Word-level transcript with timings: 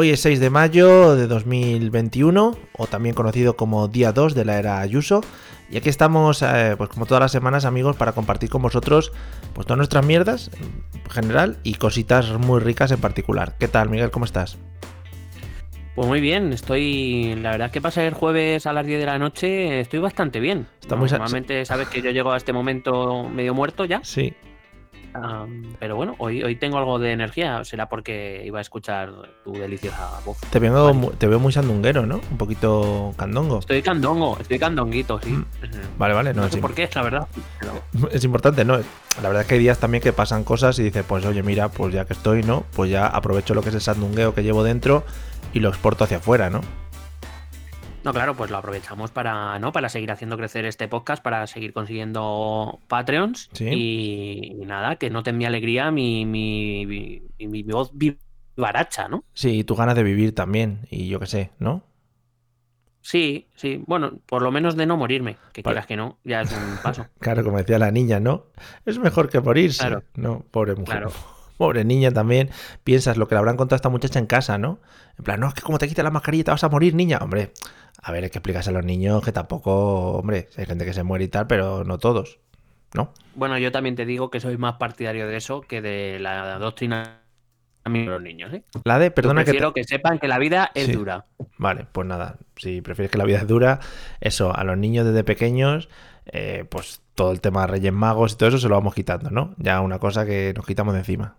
Hoy 0.00 0.10
es 0.10 0.20
6 0.20 0.38
de 0.38 0.48
mayo 0.48 1.16
de 1.16 1.26
2021, 1.26 2.56
o 2.72 2.86
también 2.86 3.16
conocido 3.16 3.56
como 3.56 3.88
día 3.88 4.12
2 4.12 4.36
de 4.36 4.44
la 4.44 4.56
era 4.56 4.78
Ayuso. 4.78 5.22
Y 5.72 5.76
aquí 5.76 5.88
estamos, 5.88 6.40
eh, 6.42 6.76
pues 6.78 6.88
como 6.88 7.04
todas 7.04 7.20
las 7.20 7.32
semanas, 7.32 7.64
amigos, 7.64 7.96
para 7.96 8.12
compartir 8.12 8.48
con 8.48 8.62
vosotros 8.62 9.10
pues 9.54 9.66
todas 9.66 9.78
nuestras 9.78 10.06
mierdas 10.06 10.52
en 10.54 11.10
general 11.10 11.58
y 11.64 11.74
cositas 11.74 12.30
muy 12.38 12.60
ricas 12.60 12.92
en 12.92 13.00
particular. 13.00 13.56
¿Qué 13.58 13.66
tal, 13.66 13.90
Miguel? 13.90 14.12
¿Cómo 14.12 14.24
estás? 14.24 14.56
Pues 15.96 16.06
muy 16.06 16.20
bien, 16.20 16.52
estoy. 16.52 17.34
La 17.34 17.50
verdad 17.50 17.66
es 17.66 17.72
que 17.72 17.80
pasa 17.80 18.06
el 18.06 18.14
jueves 18.14 18.66
a 18.66 18.72
las 18.72 18.86
10 18.86 19.00
de 19.00 19.06
la 19.06 19.18
noche, 19.18 19.80
estoy 19.80 19.98
bastante 19.98 20.38
bien. 20.38 20.68
Está 20.80 20.94
muy 20.94 21.10
Normalmente 21.10 21.64
sabes 21.64 21.88
que 21.88 22.02
yo 22.02 22.12
llego 22.12 22.30
a 22.30 22.36
este 22.36 22.52
momento 22.52 23.24
medio 23.24 23.52
muerto 23.52 23.84
ya. 23.84 23.98
Sí. 24.04 24.32
Pero 25.78 25.96
bueno, 25.96 26.14
hoy, 26.18 26.42
hoy 26.42 26.56
tengo 26.56 26.78
algo 26.78 26.98
de 26.98 27.12
energía. 27.12 27.64
Será 27.64 27.88
porque 27.88 28.42
iba 28.44 28.58
a 28.58 28.62
escuchar 28.62 29.10
tu 29.44 29.52
deliciosa 29.52 30.08
voz. 30.24 30.38
Te 30.50 30.58
veo, 30.58 30.94
Vale. 30.94 31.10
te 31.18 31.26
veo 31.26 31.38
muy 31.40 31.52
sandunguero, 31.52 32.06
¿no? 32.06 32.20
Un 32.30 32.38
poquito 32.38 33.14
candongo. 33.16 33.58
Estoy 33.60 33.82
candongo, 33.82 34.36
estoy 34.40 34.58
candonguito, 34.58 35.20
sí. 35.22 35.30
Mm. 35.30 35.44
Vale, 35.98 36.14
vale, 36.14 36.34
no, 36.34 36.42
No 36.42 36.46
es, 36.48 36.52
sé 36.54 36.60
por 36.60 36.74
qué, 36.74 36.88
la 36.94 37.02
verdad. 37.02 37.28
pero- 37.60 38.08
es 38.12 38.24
importante, 38.24 38.64
¿no? 38.64 38.76
La 38.76 39.28
verdad 39.28 39.42
es 39.42 39.48
que 39.48 39.54
hay 39.54 39.60
días 39.60 39.78
también 39.78 40.02
que 40.02 40.12
pasan 40.12 40.44
cosas 40.44 40.78
y 40.78 40.84
dices, 40.84 41.04
pues 41.06 41.24
oye, 41.24 41.42
mira, 41.42 41.68
pues 41.68 41.92
ya 41.92 42.04
que 42.04 42.12
estoy, 42.12 42.42
¿no? 42.42 42.64
Pues 42.74 42.90
ya 42.90 43.06
aprovecho 43.06 43.54
lo 43.54 43.62
que 43.62 43.70
es 43.70 43.74
el 43.74 43.80
sandungueo 43.80 44.34
que 44.34 44.42
llevo 44.42 44.62
dentro 44.62 45.04
y 45.52 45.60
lo 45.60 45.68
exporto 45.70 46.04
hacia 46.04 46.18
afuera, 46.18 46.50
¿no? 46.50 46.60
No, 48.04 48.12
claro, 48.12 48.34
pues 48.34 48.50
lo 48.50 48.56
aprovechamos 48.56 49.10
para, 49.10 49.58
¿no? 49.58 49.72
Para 49.72 49.88
seguir 49.88 50.10
haciendo 50.10 50.36
crecer 50.36 50.64
este 50.64 50.88
podcast, 50.88 51.22
para 51.22 51.46
seguir 51.46 51.72
consiguiendo 51.72 52.78
Patreons. 52.88 53.50
Sí. 53.52 53.68
Y, 53.70 54.62
y 54.62 54.66
nada, 54.66 54.96
que 54.96 55.10
noten 55.10 55.36
mi 55.36 55.44
alegría, 55.44 55.90
mi, 55.90 56.24
mi, 56.24 57.22
mi, 57.38 57.62
voz 57.64 57.90
vivaracha, 57.92 59.08
¿no? 59.08 59.24
Sí, 59.34 59.58
y 59.58 59.64
tu 59.64 59.74
ganas 59.74 59.96
de 59.96 60.04
vivir 60.04 60.34
también, 60.34 60.86
y 60.90 61.08
yo 61.08 61.18
qué 61.20 61.26
sé, 61.26 61.50
¿no? 61.58 61.82
Sí, 63.00 63.48
sí. 63.56 63.82
Bueno, 63.86 64.18
por 64.26 64.42
lo 64.42 64.50
menos 64.52 64.76
de 64.76 64.84
no 64.84 64.96
morirme. 64.96 65.36
Que 65.52 65.62
Vale. 65.62 65.74
quieras 65.74 65.86
que 65.86 65.96
no, 65.96 66.18
ya 66.24 66.42
es 66.42 66.52
un 66.52 66.76
paso. 66.82 67.06
Claro, 67.18 67.42
como 67.42 67.58
decía 67.58 67.78
la 67.78 67.90
niña, 67.90 68.20
¿no? 68.20 68.46
Es 68.84 68.98
mejor 68.98 69.30
que 69.30 69.40
morirse. 69.40 69.80
Claro. 69.80 70.02
No, 70.14 70.44
pobre 70.50 70.74
mujer. 70.74 70.98
Claro. 70.98 71.12
Pobre 71.56 71.84
niña 71.84 72.12
también. 72.12 72.50
Piensas 72.84 73.16
lo 73.16 73.26
que 73.26 73.34
le 73.34 73.40
habrán 73.40 73.56
contado 73.56 73.74
a 73.74 73.78
esta 73.78 73.88
muchacha 73.88 74.20
en 74.20 74.26
casa, 74.26 74.58
¿no? 74.58 74.78
En 75.18 75.24
plan, 75.24 75.40
no, 75.40 75.48
es 75.48 75.54
que 75.54 75.62
como 75.62 75.78
te 75.78 75.88
quites 75.88 76.04
la 76.04 76.12
mascarilla 76.12 76.44
te 76.44 76.50
vas 76.52 76.62
a 76.62 76.68
morir, 76.68 76.94
niña. 76.94 77.18
Hombre, 77.20 77.52
a 78.02 78.12
ver, 78.12 78.24
hay 78.24 78.30
que 78.30 78.38
explicarse 78.38 78.70
a 78.70 78.72
los 78.72 78.84
niños 78.84 79.22
que 79.22 79.32
tampoco, 79.32 80.12
hombre, 80.18 80.48
hay 80.56 80.66
gente 80.66 80.84
que 80.84 80.92
se 80.92 81.02
muere 81.02 81.24
y 81.24 81.28
tal, 81.28 81.46
pero 81.46 81.84
no 81.84 81.98
todos, 81.98 82.38
¿no? 82.94 83.12
Bueno, 83.34 83.58
yo 83.58 83.70
también 83.72 83.96
te 83.96 84.06
digo 84.06 84.30
que 84.30 84.40
soy 84.40 84.56
más 84.56 84.74
partidario 84.76 85.26
de 85.28 85.36
eso 85.36 85.60
que 85.60 85.80
de 85.82 86.18
la 86.20 86.58
doctrina 86.58 87.20
de 87.84 88.04
los 88.04 88.20
niños. 88.20 88.52
¿eh? 88.52 88.62
La 88.84 88.98
de, 88.98 89.06
Yo 89.06 89.14
perdona 89.14 89.44
que... 89.44 89.52
te- 89.52 89.72
que 89.72 89.84
sepan 89.84 90.18
que 90.18 90.28
la 90.28 90.38
vida 90.38 90.70
es 90.74 90.86
Sí. 90.86 90.92
dura. 90.92 91.24
Vale, 91.56 91.86
pues 91.90 92.06
nada, 92.06 92.36
si 92.56 92.82
prefieres 92.82 93.10
que 93.10 93.18
la 93.18 93.24
vida 93.24 93.38
es 93.38 93.46
dura, 93.46 93.80
eso, 94.20 94.54
a 94.54 94.62
los 94.64 94.76
niños 94.76 95.06
desde 95.06 95.24
pequeños, 95.24 95.88
eh, 96.26 96.64
pues 96.68 97.00
todo 97.14 97.32
el 97.32 97.40
tema 97.40 97.62
de 97.62 97.68
Reyes 97.68 97.92
Magos 97.92 98.32
y 98.32 98.36
todo 98.36 98.50
eso 98.50 98.58
se 98.58 98.68
lo 98.68 98.74
vamos 98.74 98.94
quitando, 98.94 99.30
¿no? 99.30 99.54
Ya 99.58 99.80
una 99.80 99.98
cosa 99.98 100.26
que 100.26 100.52
nos 100.54 100.66
quitamos 100.66 100.92
de 100.94 101.00
encima. 101.00 101.36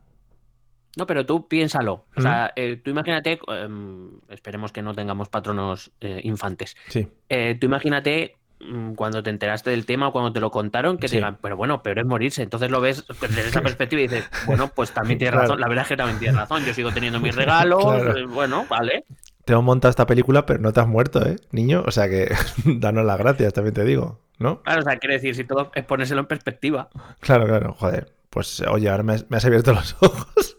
No, 0.97 1.05
pero 1.05 1.25
tú 1.25 1.47
piénsalo. 1.47 2.05
O 2.15 2.21
sea, 2.21 2.51
eh, 2.55 2.75
tú 2.83 2.89
imagínate, 2.91 3.39
em, 3.47 4.09
esperemos 4.29 4.71
que 4.71 4.81
no 4.81 4.93
tengamos 4.93 5.29
patronos 5.29 5.91
eh, 6.01 6.19
infantes. 6.23 6.75
Sí, 6.87 7.07
Eh, 7.29 7.55
tú 7.59 7.67
imagínate 7.67 8.35
mm, 8.59 8.95
cuando 8.95 9.23
te 9.23 9.29
enteraste 9.29 9.69
del 9.69 9.85
tema 9.85 10.09
o 10.09 10.11
cuando 10.11 10.33
te 10.33 10.39
lo 10.41 10.51
contaron, 10.51 10.97
que 10.97 11.07
Sí. 11.07 11.13
te 11.13 11.17
digan, 11.19 11.37
pero 11.41 11.55
bueno, 11.55 11.81
pero 11.83 12.01
es 12.01 12.07
morirse. 12.07 12.41
Entonces 12.43 12.69
lo 12.71 12.81
ves 12.81 13.05
desde 13.21 13.47
esa 13.47 13.61
perspectiva 13.61 14.01
y 14.01 14.07
dices, 14.07 14.29
bueno, 14.47 14.67
pues 14.75 14.91
también 14.91 15.17
tienes 15.19 15.31
Claro. 15.33 15.47
razón. 15.47 15.61
La 15.61 15.67
verdad 15.69 15.83
es 15.83 15.87
que 15.89 15.95
también 15.97 16.19
tienes 16.19 16.35
razón. 16.37 16.65
Yo 16.65 16.73
sigo 16.73 16.91
teniendo 16.91 17.19
mis 17.21 17.35
regalos. 17.35 17.83
Claro. 17.85 18.27
bueno, 18.29 18.65
vale. 18.69 19.05
te 19.45 19.53
hemos 19.53 19.63
montado 19.65 19.89
esta 19.89 20.05
película, 20.05 20.45
pero 20.45 20.59
no 20.59 20.73
te 20.73 20.79
has 20.81 20.87
muerto, 20.87 21.25
¿eh, 21.25 21.37
niño? 21.51 21.83
O 21.87 21.91
sea 21.91 22.09
que 22.09 22.29
danos 22.65 23.05
las 23.05 23.17
gracias, 23.17 23.53
también 23.53 23.73
te 23.73 23.83
digo, 23.85 24.19
¿no? 24.39 24.61
Claro, 24.63 24.81
o 24.81 24.83
sea, 24.83 24.97
quiere 24.97 25.15
decir, 25.15 25.33
si 25.35 25.43
todo 25.45 25.71
es 25.73 25.85
ponérselo 25.85 26.19
en 26.21 26.27
perspectiva. 26.27 26.89
Claro, 27.21 27.45
claro, 27.47 27.73
joder. 27.73 28.11
Pues 28.29 28.61
oye, 28.69 28.89
ahora 28.89 29.01
me 29.03 29.13
has, 29.13 29.29
me 29.31 29.37
has 29.37 29.45
abierto 29.45 29.73
los 29.73 29.95
ojos. 30.01 30.57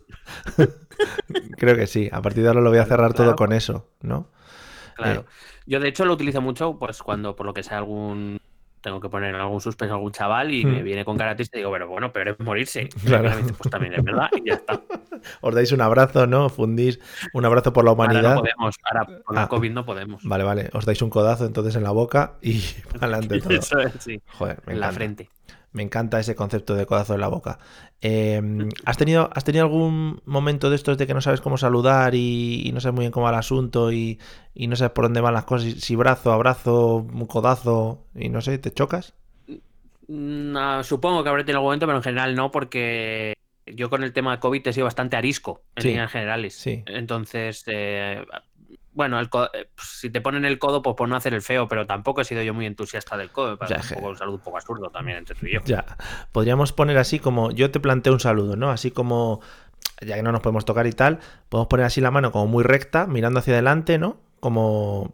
Creo 1.56 1.76
que 1.76 1.86
sí. 1.86 2.08
A 2.12 2.20
partir 2.22 2.42
de 2.42 2.48
ahora 2.48 2.60
lo 2.60 2.70
voy 2.70 2.78
a 2.78 2.84
cerrar 2.86 3.12
todo 3.12 3.26
Claro. 3.26 3.36
con 3.36 3.52
eso, 3.52 3.88
¿no? 4.02 4.28
Claro. 4.96 5.20
Eh. 5.20 5.24
Yo, 5.66 5.80
de 5.80 5.88
hecho, 5.88 6.04
lo 6.04 6.14
utilizo 6.14 6.40
mucho, 6.40 6.78
pues 6.78 7.02
cuando 7.02 7.36
por 7.36 7.46
lo 7.46 7.54
que 7.54 7.62
sea 7.62 7.78
algún. 7.78 8.40
Tengo 8.82 8.98
que 8.98 9.10
poner 9.10 9.34
algún 9.34 9.60
suspenso 9.60 9.92
a 9.92 9.96
algún 9.98 10.10
chaval 10.10 10.50
y 10.50 10.64
Hmm. 10.64 10.70
me 10.72 10.82
viene 10.82 11.04
con 11.04 11.18
cara 11.18 11.36
triste 11.36 11.58
y 11.58 11.60
digo, 11.60 11.70
pero 11.70 11.86
bueno, 11.86 12.12
pero 12.14 12.32
es 12.32 12.40
morirse. 12.40 12.88
Claro. 13.04 13.30
pues 13.58 13.70
también 13.70 13.92
es 13.92 14.02
verdad 14.02 14.28
y 14.34 14.48
ya 14.48 14.54
está. 14.54 14.80
Os 15.42 15.54
dais 15.54 15.70
un 15.72 15.82
abrazo, 15.82 16.26
¿no? 16.26 16.48
Fundís 16.48 16.98
un 17.34 17.44
abrazo 17.44 17.74
por 17.74 17.84
la 17.84 17.90
Ahora 17.90 18.04
humanidad. 18.04 18.34
no 18.36 18.40
podemos, 18.40 18.76
ahora 18.84 19.22
con 19.22 19.36
la 19.36 19.42
Ah. 19.42 19.48
COVID 19.48 19.70
no 19.72 19.84
podemos. 19.84 20.24
Vale, 20.24 20.44
vale. 20.44 20.70
Os 20.72 20.86
dais 20.86 21.02
un 21.02 21.10
codazo 21.10 21.44
entonces 21.44 21.76
en 21.76 21.82
la 21.82 21.90
boca 21.90 22.36
y 22.40 22.62
adelante 22.98 23.38
todo. 23.42 23.52
Eso 23.52 23.78
es, 23.80 23.92
sí. 23.98 24.18
Joder, 24.38 24.62
me 24.66 24.72
En 24.72 24.80
la 24.80 24.92
frente. 24.92 25.28
Me 25.72 25.82
encanta 25.84 26.18
ese 26.18 26.34
concepto 26.34 26.74
de 26.74 26.86
codazo 26.86 27.14
en 27.14 27.20
la 27.20 27.28
boca. 27.28 27.58
Eh, 28.00 28.40
¿has, 28.84 28.96
tenido, 28.96 29.30
¿Has 29.32 29.44
tenido 29.44 29.64
algún 29.64 30.20
momento 30.26 30.68
de 30.70 30.76
estos 30.76 30.98
de 30.98 31.06
que 31.06 31.14
no 31.14 31.20
sabes 31.20 31.40
cómo 31.40 31.58
saludar 31.58 32.14
y, 32.14 32.62
y 32.66 32.72
no 32.72 32.80
sabes 32.80 32.94
muy 32.94 33.02
bien 33.04 33.12
cómo 33.12 33.24
va 33.24 33.30
el 33.30 33.36
asunto 33.38 33.92
y, 33.92 34.18
y 34.54 34.66
no 34.66 34.76
sabes 34.76 34.92
por 34.92 35.04
dónde 35.04 35.20
van 35.20 35.34
las 35.34 35.44
cosas? 35.44 35.72
Si- 35.74 35.80
Si 35.80 35.96
brazo, 35.96 36.32
abrazo, 36.32 36.96
un 36.96 37.26
codazo 37.26 38.04
y 38.14 38.28
no 38.30 38.40
sé, 38.40 38.58
¿te 38.58 38.72
chocas? 38.72 39.14
Mm, 40.08 40.56
ah, 40.56 40.82
supongo 40.82 41.22
que 41.22 41.28
habré 41.28 41.44
tenido 41.44 41.58
algún 41.58 41.68
momento, 41.68 41.86
pero 41.86 41.98
en 41.98 42.02
general 42.04 42.34
no, 42.34 42.50
porque 42.50 43.34
yo 43.66 43.90
con 43.90 44.02
el 44.02 44.12
tema 44.12 44.32
de 44.32 44.40
COVID 44.40 44.66
he 44.66 44.72
sido 44.72 44.84
bastante 44.86 45.16
arisco 45.16 45.64
en 45.76 45.84
Sí, 45.84 45.86
líneas 45.86 46.10
generales. 46.10 46.64
sí. 46.64 46.84
Entonces, 46.84 47.62
eh, 47.66 48.24
bueno, 48.92 49.20
el 49.20 49.26
eh, 49.26 49.68
pues, 49.74 49.88
si 49.88 50.10
te 50.10 50.20
ponen 50.20 50.44
el 50.44 50.58
codo, 50.58 50.82
pues 50.82 50.96
por 50.96 51.08
no 51.08 51.16
hacer 51.16 51.34
el 51.34 51.42
feo, 51.42 51.68
pero 51.68 51.86
tampoco 51.86 52.20
he 52.20 52.24
sido 52.24 52.42
yo 52.42 52.54
muy 52.54 52.66
entusiasta 52.66 53.16
del 53.16 53.30
codo. 53.30 53.58
Ya, 53.68 53.76
un, 53.76 53.94
poco, 53.94 54.08
un 54.08 54.16
saludo 54.16 54.36
un 54.36 54.42
poco 54.42 54.56
absurdo 54.56 54.90
también 54.90 55.18
entre 55.18 55.34
tú 55.34 55.46
y 55.46 55.54
yo. 55.54 55.60
Ya, 55.64 55.84
podríamos 56.32 56.72
poner 56.72 56.98
así 56.98 57.18
como, 57.18 57.50
yo 57.50 57.70
te 57.70 57.80
planteo 57.80 58.12
un 58.12 58.20
saludo, 58.20 58.56
¿no? 58.56 58.70
Así 58.70 58.90
como, 58.90 59.40
ya 60.00 60.16
que 60.16 60.22
no 60.22 60.32
nos 60.32 60.40
podemos 60.40 60.64
tocar 60.64 60.86
y 60.86 60.92
tal, 60.92 61.20
podemos 61.48 61.68
poner 61.68 61.86
así 61.86 62.00
la 62.00 62.10
mano 62.10 62.32
como 62.32 62.46
muy 62.46 62.64
recta, 62.64 63.06
mirando 63.06 63.40
hacia 63.40 63.54
adelante, 63.54 63.98
¿no? 63.98 64.18
Como, 64.40 65.12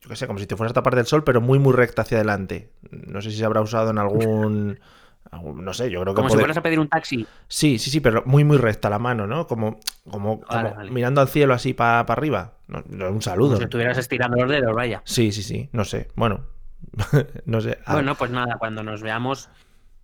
yo 0.00 0.08
qué 0.08 0.16
sé, 0.16 0.26
como 0.26 0.38
si 0.38 0.46
te 0.46 0.56
fueras 0.56 0.70
a 0.70 0.74
tapar 0.74 0.94
del 0.94 1.06
sol, 1.06 1.24
pero 1.24 1.40
muy, 1.40 1.58
muy 1.58 1.72
recta 1.72 2.02
hacia 2.02 2.18
adelante. 2.18 2.70
No 2.90 3.20
sé 3.22 3.30
si 3.30 3.38
se 3.38 3.44
habrá 3.44 3.60
usado 3.60 3.90
en 3.90 3.98
algún... 3.98 4.80
No 5.32 5.72
sé, 5.72 5.90
yo 5.90 6.00
creo 6.02 6.12
que... 6.14 6.16
Como 6.16 6.28
si 6.30 6.36
fueras 6.36 6.56
a 6.56 6.62
pedir 6.62 6.80
un 6.80 6.88
taxi. 6.88 7.26
Sí, 7.48 7.78
sí, 7.78 7.90
sí, 7.90 8.00
pero 8.00 8.22
muy, 8.26 8.42
muy 8.44 8.56
recta 8.58 8.90
la 8.90 8.98
mano, 8.98 9.26
¿no? 9.26 9.46
Como, 9.46 9.78
como, 10.10 10.38
Vale, 10.40 10.62
como 10.70 10.74
vale. 10.76 10.90
mirando 10.90 11.20
al 11.20 11.28
cielo 11.28 11.54
así 11.54 11.72
para 11.72 12.00
arriba. 12.00 12.54
No, 12.68 12.82
no, 12.88 13.04
un 13.06 13.10
Como 13.10 13.20
saludo. 13.22 13.56
si 13.56 13.62
estuvieras 13.64 13.96
estirando 13.98 14.36
los 14.38 14.50
dedos, 14.50 14.74
vaya. 14.74 15.02
Sí, 15.04 15.30
sí, 15.32 15.42
sí, 15.42 15.68
no 15.72 15.84
sé. 15.84 16.08
Bueno, 16.16 16.46
no 17.44 17.60
sé. 17.60 17.78
A- 17.86 17.94
Bueno, 17.94 18.14
pues 18.16 18.30
nada, 18.30 18.56
cuando 18.58 18.82
nos 18.82 19.02
veamos, 19.02 19.48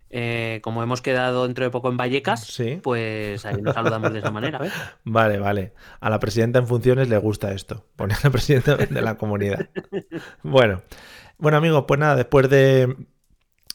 eh, 0.09 0.61
como 0.63 0.81
hemos 0.81 1.01
quedado 1.01 1.43
dentro 1.45 1.65
de 1.65 1.71
poco 1.71 1.89
en 1.89 1.97
Vallecas, 1.97 2.45
Sí. 2.45 2.79
pues 2.81 3.45
ahí 3.45 3.61
nos 3.61 3.73
saludamos 3.75 4.13
de 4.13 4.19
esa 4.19 4.31
manera, 4.31 4.59
¿ves? 4.59 4.71
Vale, 5.03 5.39
vale. 5.39 5.73
A 5.99 6.09
la 6.09 6.19
presidenta 6.19 6.59
en 6.59 6.67
funciones 6.67 7.09
le 7.09 7.17
gusta 7.17 7.51
esto. 7.51 7.85
Pone 7.97 8.13
a 8.13 8.17
la 8.23 8.29
presidenta 8.29 8.77
de 8.77 9.01
la 9.01 9.15
comunidad. 9.17 9.67
Bueno, 10.43 10.81
bueno, 11.37 11.57
amigos, 11.57 11.83
pues 11.87 11.99
nada, 11.99 12.15
después 12.15 12.49
de, 12.49 12.95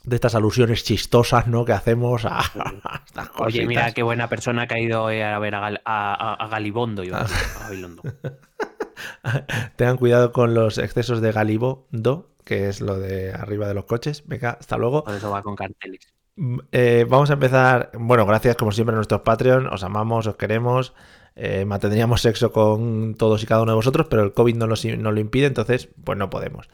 de 0.05 0.17
estas 0.17 0.35
alusiones 0.35 0.85
chistosas, 0.85 1.47
¿no? 1.47 1.65
Que 1.65 1.73
hacemos 1.73 2.25
a, 2.25 2.39
a 2.85 3.03
estas 3.07 3.31
Oye, 3.39 3.67
mira 3.67 3.83
cositas. 3.83 3.95
qué 3.95 4.03
buena 4.03 4.29
persona 4.29 4.67
que 4.67 4.75
ha 4.75 4.79
ido 4.81 5.11
eh, 5.11 5.25
a 5.25 5.39
ver 5.39 5.55
a, 5.55 5.61
Gal- 5.61 5.83
a- 5.85 6.15
a- 6.15 6.35
a 6.45 6.49
Galibondo. 6.49 7.05
Yo, 7.05 7.17
a 7.17 7.27
Gabilondo. 7.61 8.03
Tengan 9.77 9.97
cuidado 9.97 10.33
con 10.33 10.55
los 10.55 10.79
excesos 10.79 11.21
de 11.21 11.33
Galibondo, 11.33 12.31
que 12.45 12.69
es 12.69 12.81
lo 12.81 12.99
de 12.99 13.33
arriba 13.33 13.67
de 13.69 13.75
los 13.75 13.85
coches. 13.85 14.25
Venga, 14.27 14.57
hasta 14.61 14.77
luego. 14.77 15.05
Por 15.05 15.15
eso 15.15 15.31
va 15.31 15.43
con 15.43 15.57
carteles. 15.57 16.13
Mm, 16.37 16.59
eh, 16.73 17.07
vamos 17.09 17.31
a 17.31 17.35
empezar. 17.35 17.91
Bueno, 17.99 18.27
gracias 18.27 18.57
como 18.57 18.73
siempre 18.73 18.95
a 18.95 18.97
nuestros 18.97 19.23
Patreon. 19.23 19.67
Os 19.69 19.83
amamos, 19.85 20.27
os 20.27 20.37
queremos. 20.37 20.95
Eh, 21.37 21.65
mantendríamos 21.65 22.21
sexo 22.23 22.53
con 22.53 23.15
todos 23.15 23.43
y 23.43 23.47
cada 23.47 23.63
uno 23.63 23.73
de 23.73 23.77
vosotros, 23.77 24.07
pero 24.11 24.23
el 24.23 24.33
COVID 24.33 24.57
no 24.57 24.67
lo, 24.67 24.75
no 24.99 25.13
lo 25.13 25.21
impide, 25.21 25.47
entonces 25.47 25.89
pues 26.05 26.19
no 26.19 26.29
podemos. 26.31 26.69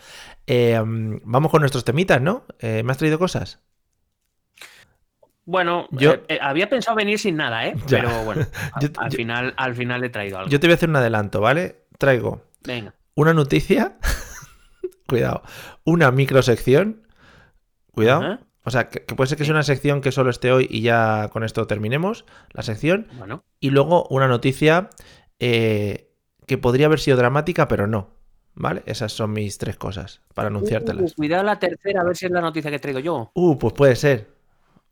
Eh, 0.46 0.81
vamos 1.25 1.50
con 1.50 1.60
nuestros 1.60 1.84
temitas, 1.84 2.20
¿no? 2.20 2.44
Eh, 2.58 2.82
¿Me 2.84 2.93
has 2.93 2.99
traído 2.99 3.19
cosas? 3.19 3.60
Bueno, 5.44 5.88
Yo- 5.93 6.16
eh, 6.28 6.38
había 6.43 6.69
pensado 6.69 6.96
venir 6.96 7.19
sin 7.19 7.37
nada, 7.37 7.66
¿eh? 7.66 7.75
Ya. 7.87 8.00
Pero 8.00 8.25
bueno, 8.25 8.46
a- 8.72 8.81
Yo- 8.81 8.88
al, 8.99 9.10
yo- 9.10 9.16
final, 9.16 9.55
al 9.56 9.75
final 9.75 10.05
he 10.05 10.10
traído 10.10 10.38
algo. 10.38 10.50
Yo 10.50 10.61
te 10.61 10.66
voy 10.66 10.72
a 10.72 10.76
hacer 10.76 10.88
un 10.90 10.96
adelanto, 10.96 11.40
¿vale? 11.40 11.84
Traigo 11.99 12.43
Venga. 12.64 12.94
una 13.14 13.32
noticia, 13.34 13.96
cuidado, 15.08 15.43
una 15.84 16.11
microsección, 16.11 17.06
cuidado. 17.93 18.40
O 18.68 18.70
sea, 18.70 18.90
que, 18.90 19.02
que 19.02 19.14
puede 19.14 19.28
ser 19.28 19.38
que 19.38 19.44
sea 19.46 19.54
una 19.54 19.62
sección 19.62 20.02
que 20.02 20.12
solo 20.12 20.28
esté 20.28 20.52
hoy 20.52 20.66
y 20.68 20.82
ya 20.82 21.30
con 21.32 21.42
esto 21.42 21.66
terminemos 21.66 22.26
la 22.52 22.62
sección. 22.62 23.08
Bueno, 23.16 23.42
Y 23.60 23.70
luego 23.70 24.06
una 24.10 24.28
noticia 24.28 24.90
eh, 25.38 26.12
que 26.46 26.58
podría 26.58 26.84
haber 26.84 27.00
sido 27.00 27.16
dramática, 27.16 27.66
pero 27.66 27.86
no. 27.86 28.10
¿Vale? 28.54 28.82
Esas 28.84 29.12
son 29.12 29.32
mis 29.32 29.56
tres 29.56 29.76
cosas 29.76 30.20
para 30.34 30.48
anunciártelas. 30.48 31.12
Uh, 31.12 31.14
cuidado 31.14 31.44
la 31.44 31.58
tercera, 31.58 32.02
a 32.02 32.04
ver 32.04 32.14
si 32.14 32.26
es 32.26 32.32
la 32.32 32.42
noticia 32.42 32.70
que 32.70 32.78
traigo 32.78 32.98
yo. 32.98 33.30
Uh, 33.32 33.56
pues 33.56 33.72
puede 33.72 33.96
ser. 33.96 34.34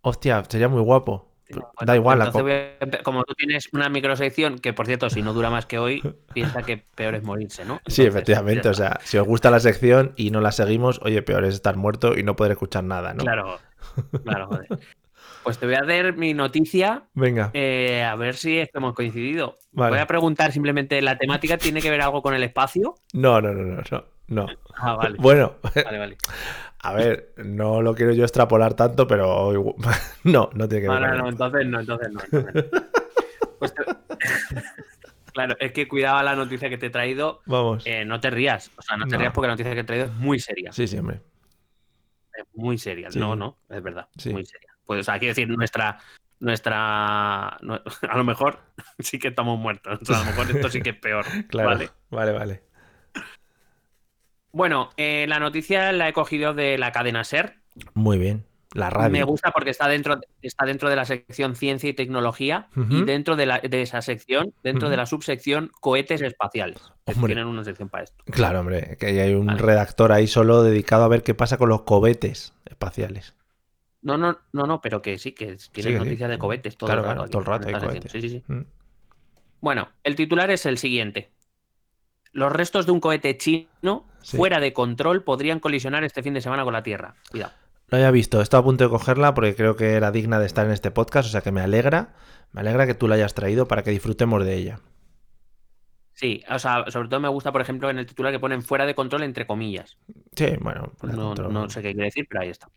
Hostia, 0.00 0.43
sería 0.49 0.69
muy 0.69 0.81
guapo. 0.81 1.28
Bueno, 1.49 1.71
da 1.81 1.95
igual, 1.95 2.19
la 2.19 2.27
a 2.27 3.03
como 3.03 3.25
tú 3.25 3.35
tienes 3.35 3.69
una 3.73 3.89
microsección, 3.89 4.59
que 4.59 4.73
por 4.73 4.87
cierto, 4.87 5.11
si 5.11 5.23
no 5.23 5.33
dura 5.33 5.51
más 5.51 5.67
que 5.67 5.79
hoy, 5.79 6.03
piensa 6.35 6.63
que 6.63 6.79
peor 6.79 7.15
es 7.15 7.23
morirse, 7.23 7.65
¿no? 7.65 7.81
Sí, 7.87 8.03
efectivamente. 8.03 8.69
O 8.69 8.75
sea, 8.75 8.99
si 9.05 9.19
os 9.19 9.27
gusta 9.27 9.51
la 9.51 9.61
sección 9.61 10.13
y 10.17 10.31
no 10.31 10.41
la 10.41 10.53
seguimos, 10.53 11.01
oye, 11.03 11.23
peor 11.23 11.45
es 11.45 11.55
estar 11.55 11.77
muerto 11.77 12.19
y 12.19 12.23
no 12.23 12.37
poder 12.37 12.53
escuchar 12.53 12.85
nada, 12.85 13.15
¿no? 13.15 13.23
Claro, 13.23 13.59
claro, 14.25 14.49
joder. 14.49 14.69
Pues 15.45 15.59
te 15.59 15.67
voy 15.67 15.77
a 15.77 15.83
dar 15.83 16.17
mi 16.17 16.35
noticia, 16.35 17.05
Venga, 17.15 17.51
eh, 17.55 18.03
a 18.03 18.17
ver 18.17 18.35
si 18.35 18.59
es 18.59 18.69
que 18.69 18.79
hemos 18.79 18.95
coincidido. 18.95 19.59
Vale. 19.71 19.91
Voy 19.91 20.01
a 20.01 20.07
preguntar 20.07 20.51
simplemente, 20.51 21.01
¿la 21.03 21.19
temática 21.19 21.57
tiene 21.57 21.81
que 21.81 21.91
ver 21.91 22.01
algo 22.01 22.21
con 22.21 22.35
el 22.35 22.43
espacio? 22.43 22.97
no, 23.13 23.41
no, 23.41 23.53
no, 23.53 23.63
no, 23.63 23.83
no. 23.89 24.16
No. 24.28 24.46
Ah, 24.76 24.94
vale. 24.94 25.17
Bueno, 25.19 25.55
Vale, 25.75 25.99
vale. 25.99 26.17
a 26.81 26.93
ver, 26.93 27.32
no 27.38 27.82
lo 27.82 27.94
quiero 27.94 28.12
yo 28.12 28.25
extrapolar 28.25 28.75
tanto, 28.75 29.06
pero 29.06 29.52
no, 30.25 30.50
no 30.52 30.69
tiene 30.69 30.82
que 30.82 30.88
ver 30.93 31.00
No, 31.00 31.08
no, 31.08 31.17
no, 31.17 31.28
entonces 31.28 31.67
no, 31.67 31.81
entonces 31.81 32.11
no. 32.12 32.20
entonces 32.32 32.64
no. 32.73 32.81
Pues 33.58 33.75
te- 33.75 33.84
claro, 35.32 35.56
es 35.58 35.73
que 35.73 35.88
cuidado 35.88 36.23
la 36.23 36.37
noticia 36.37 36.69
que 36.69 36.76
te 36.78 36.87
he 36.87 36.90
traído. 36.90 37.40
Vamos. 37.46 37.87
eh, 37.87 38.05
no 38.05 38.20
te 38.20 38.28
rías, 38.31 38.70
o 38.76 38.82
sea, 38.82 38.96
no 38.99 39.06
te 39.06 39.12
No. 39.12 39.19
rías 39.20 39.32
porque 39.32 39.46
la 39.49 39.55
noticia 39.55 39.73
que 39.75 39.81
he 39.81 39.84
traído 39.84 40.06
es 40.06 40.12
muy 40.12 40.38
seria. 40.38 40.73
Sí, 40.73 40.87
sí, 40.87 40.99
hombre. 40.99 41.20
Es 42.34 42.44
muy 42.55 42.76
seria. 42.76 43.11
Sí. 43.11 43.19
No, 43.19 43.34
no, 43.34 43.56
es 43.70 43.82
verdad. 43.82 44.08
Sí. 44.19 44.31
Muy 44.31 44.44
seria. 44.44 44.69
Pues, 44.84 45.00
o 45.00 45.02
sea, 45.05 45.19
quiero 45.19 45.31
decir, 45.31 45.49
nuestra. 45.49 45.99
Nuestra. 46.38 47.46
a 47.49 48.17
lo 48.17 48.25
mejor 48.25 48.58
sí 48.99 49.19
que 49.19 49.28
estamos 49.28 49.58
muertos. 49.58 49.99
O 50.02 50.05
sea, 50.05 50.17
a 50.17 50.20
lo 50.20 50.26
mejor 50.26 50.50
esto 50.55 50.69
sí 50.69 50.82
que 50.82 50.90
es 50.90 50.96
peor. 50.99 51.25
Claro. 51.49 51.70
¿vale? 51.70 51.90
Vale, 52.11 52.32
vale. 52.32 52.62
Bueno, 54.56 54.88
eh, 54.97 55.26
la 55.29 55.38
noticia 55.38 55.93
la 55.93 56.08
he 56.08 56.14
cogido 56.14 56.55
de 56.55 56.79
la 56.79 56.91
cadena 56.91 57.25
Ser. 57.25 57.56
Muy 57.93 58.17
bien. 58.17 58.47
La 58.73 58.88
radio. 58.88 59.11
Me 59.11 59.23
gusta 59.23 59.50
porque 59.50 59.69
está 59.69 59.87
dentro, 59.87 60.19
está 60.41 60.64
dentro 60.64 60.88
de 60.88 60.97
la 60.97 61.05
sección 61.05 61.56
ciencia 61.56 61.91
y 61.91 61.93
tecnología 61.93 62.69
y 62.88 63.03
dentro 63.05 63.37
de, 63.37 63.44
la- 63.44 63.58
de 63.61 63.82
esa 63.82 64.00
sección, 64.00 64.55
dentro 64.62 64.88
de 64.88 64.97
la 64.97 65.05
subsección 65.05 65.70
cohetes 65.82 66.23
espaciales. 66.23 66.79
Hombre. 67.05 67.35
Tienen 67.35 67.47
una 67.49 67.64
sección 67.64 67.91
para 67.91 68.05
esto. 68.05 68.25
Claro, 68.25 68.61
hombre, 68.61 68.97
que 68.99 69.06
hay 69.20 69.35
un 69.35 69.44
Vale. 69.47 69.61
redactor 69.61 70.11
ahí 70.12 70.26
solo 70.26 70.62
dedicado 70.62 71.05
a 71.05 71.09
ver 71.09 71.23
qué 71.23 71.35
pasa 71.35 71.59
con 71.59 71.69
los 71.69 71.82
cohetes 71.82 72.55
espaciales. 72.64 73.35
No, 74.00 74.17
no, 74.17 74.38
no, 74.55 74.67
no, 74.67 74.81
pero 74.81 75.02
que 75.02 75.19
sí, 75.19 75.32
que 75.32 75.59
Sí, 75.59 75.69
que 75.70 75.82
sí. 75.82 75.93
noticias 75.93 76.31
de 76.31 76.38
cohetes 76.38 76.79
todo 76.79 76.87
Claro, 76.88 77.02
el 77.02 77.06
rato. 77.09 77.17
claro, 77.17 77.31
todo 77.31 77.41
el 77.41 77.47
rato 77.47 77.69
hay 77.69 77.75
cohetes. 77.88 78.12
Sí, 78.12 78.20
sí, 78.23 78.29
sí. 78.31 78.43
Mm. 78.47 78.62
Bueno, 79.61 79.88
el 80.02 80.17
titular 80.17 80.50
es 80.50 80.64
el 80.64 80.79
siguiente. 80.79 81.31
Los 82.37 82.53
restos 82.53 82.85
de 82.87 82.93
un 82.93 83.00
cohete 83.00 83.37
chino 83.38 84.06
Sí. 84.21 84.37
fuera 84.37 84.61
de 84.61 84.73
control 84.73 85.23
podrían 85.23 85.59
colisionar 85.61 86.05
este 86.05 86.23
fin 86.23 86.35
de 86.35 86.41
semana 86.41 86.65
con 86.65 86.73
la 86.73 86.83
Tierra. 86.83 87.15
Cuidado. 87.31 87.53
Lo 87.88 87.97
había 87.99 88.11
visto, 88.11 88.41
he 88.41 88.43
estado 88.43 88.62
a 88.62 88.65
punto 88.65 88.85
de 88.85 88.91
cogerla 88.91 89.33
porque 89.35 89.55
creo 89.55 89.77
que 89.77 89.93
era 89.94 90.11
digna 90.11 90.38
de 90.41 90.47
estar 90.47 90.67
en 90.67 90.73
este 90.73 90.91
podcast, 90.91 91.29
o 91.29 91.31
sea 91.33 91.41
que 91.41 91.53
me 91.53 91.61
alegra, 91.61 92.15
me 92.53 92.61
alegra 92.61 92.87
que 92.87 92.94
tú 92.94 93.06
la 93.09 93.15
hayas 93.15 93.35
traído 93.35 93.69
para 93.69 93.83
que 93.85 93.91
disfrutemos 93.93 94.44
de 94.44 94.55
ella. 94.55 94.81
Sí, 96.12 96.43
o 96.50 96.59
sea, 96.59 96.85
sobre 96.91 97.09
todo 97.09 97.21
me 97.21 97.29
gusta, 97.29 97.53
por 97.53 97.61
ejemplo, 97.61 97.88
en 97.88 97.99
el 97.99 98.06
titular 98.06 98.33
que 98.33 98.41
ponen 98.41 98.62
fuera 98.62 98.87
de 98.87 98.94
control 98.94 99.23
entre 99.23 99.47
comillas. 99.47 99.97
Sí, 100.35 100.47
bueno, 100.61 100.93
por 100.99 101.15
No, 101.15 101.69
sé 101.71 101.81
qué 101.83 101.93
quiere 101.93 102.06
decir, 102.06 102.27
pero 102.29 102.41
ahí 102.43 102.49
está. 102.50 102.69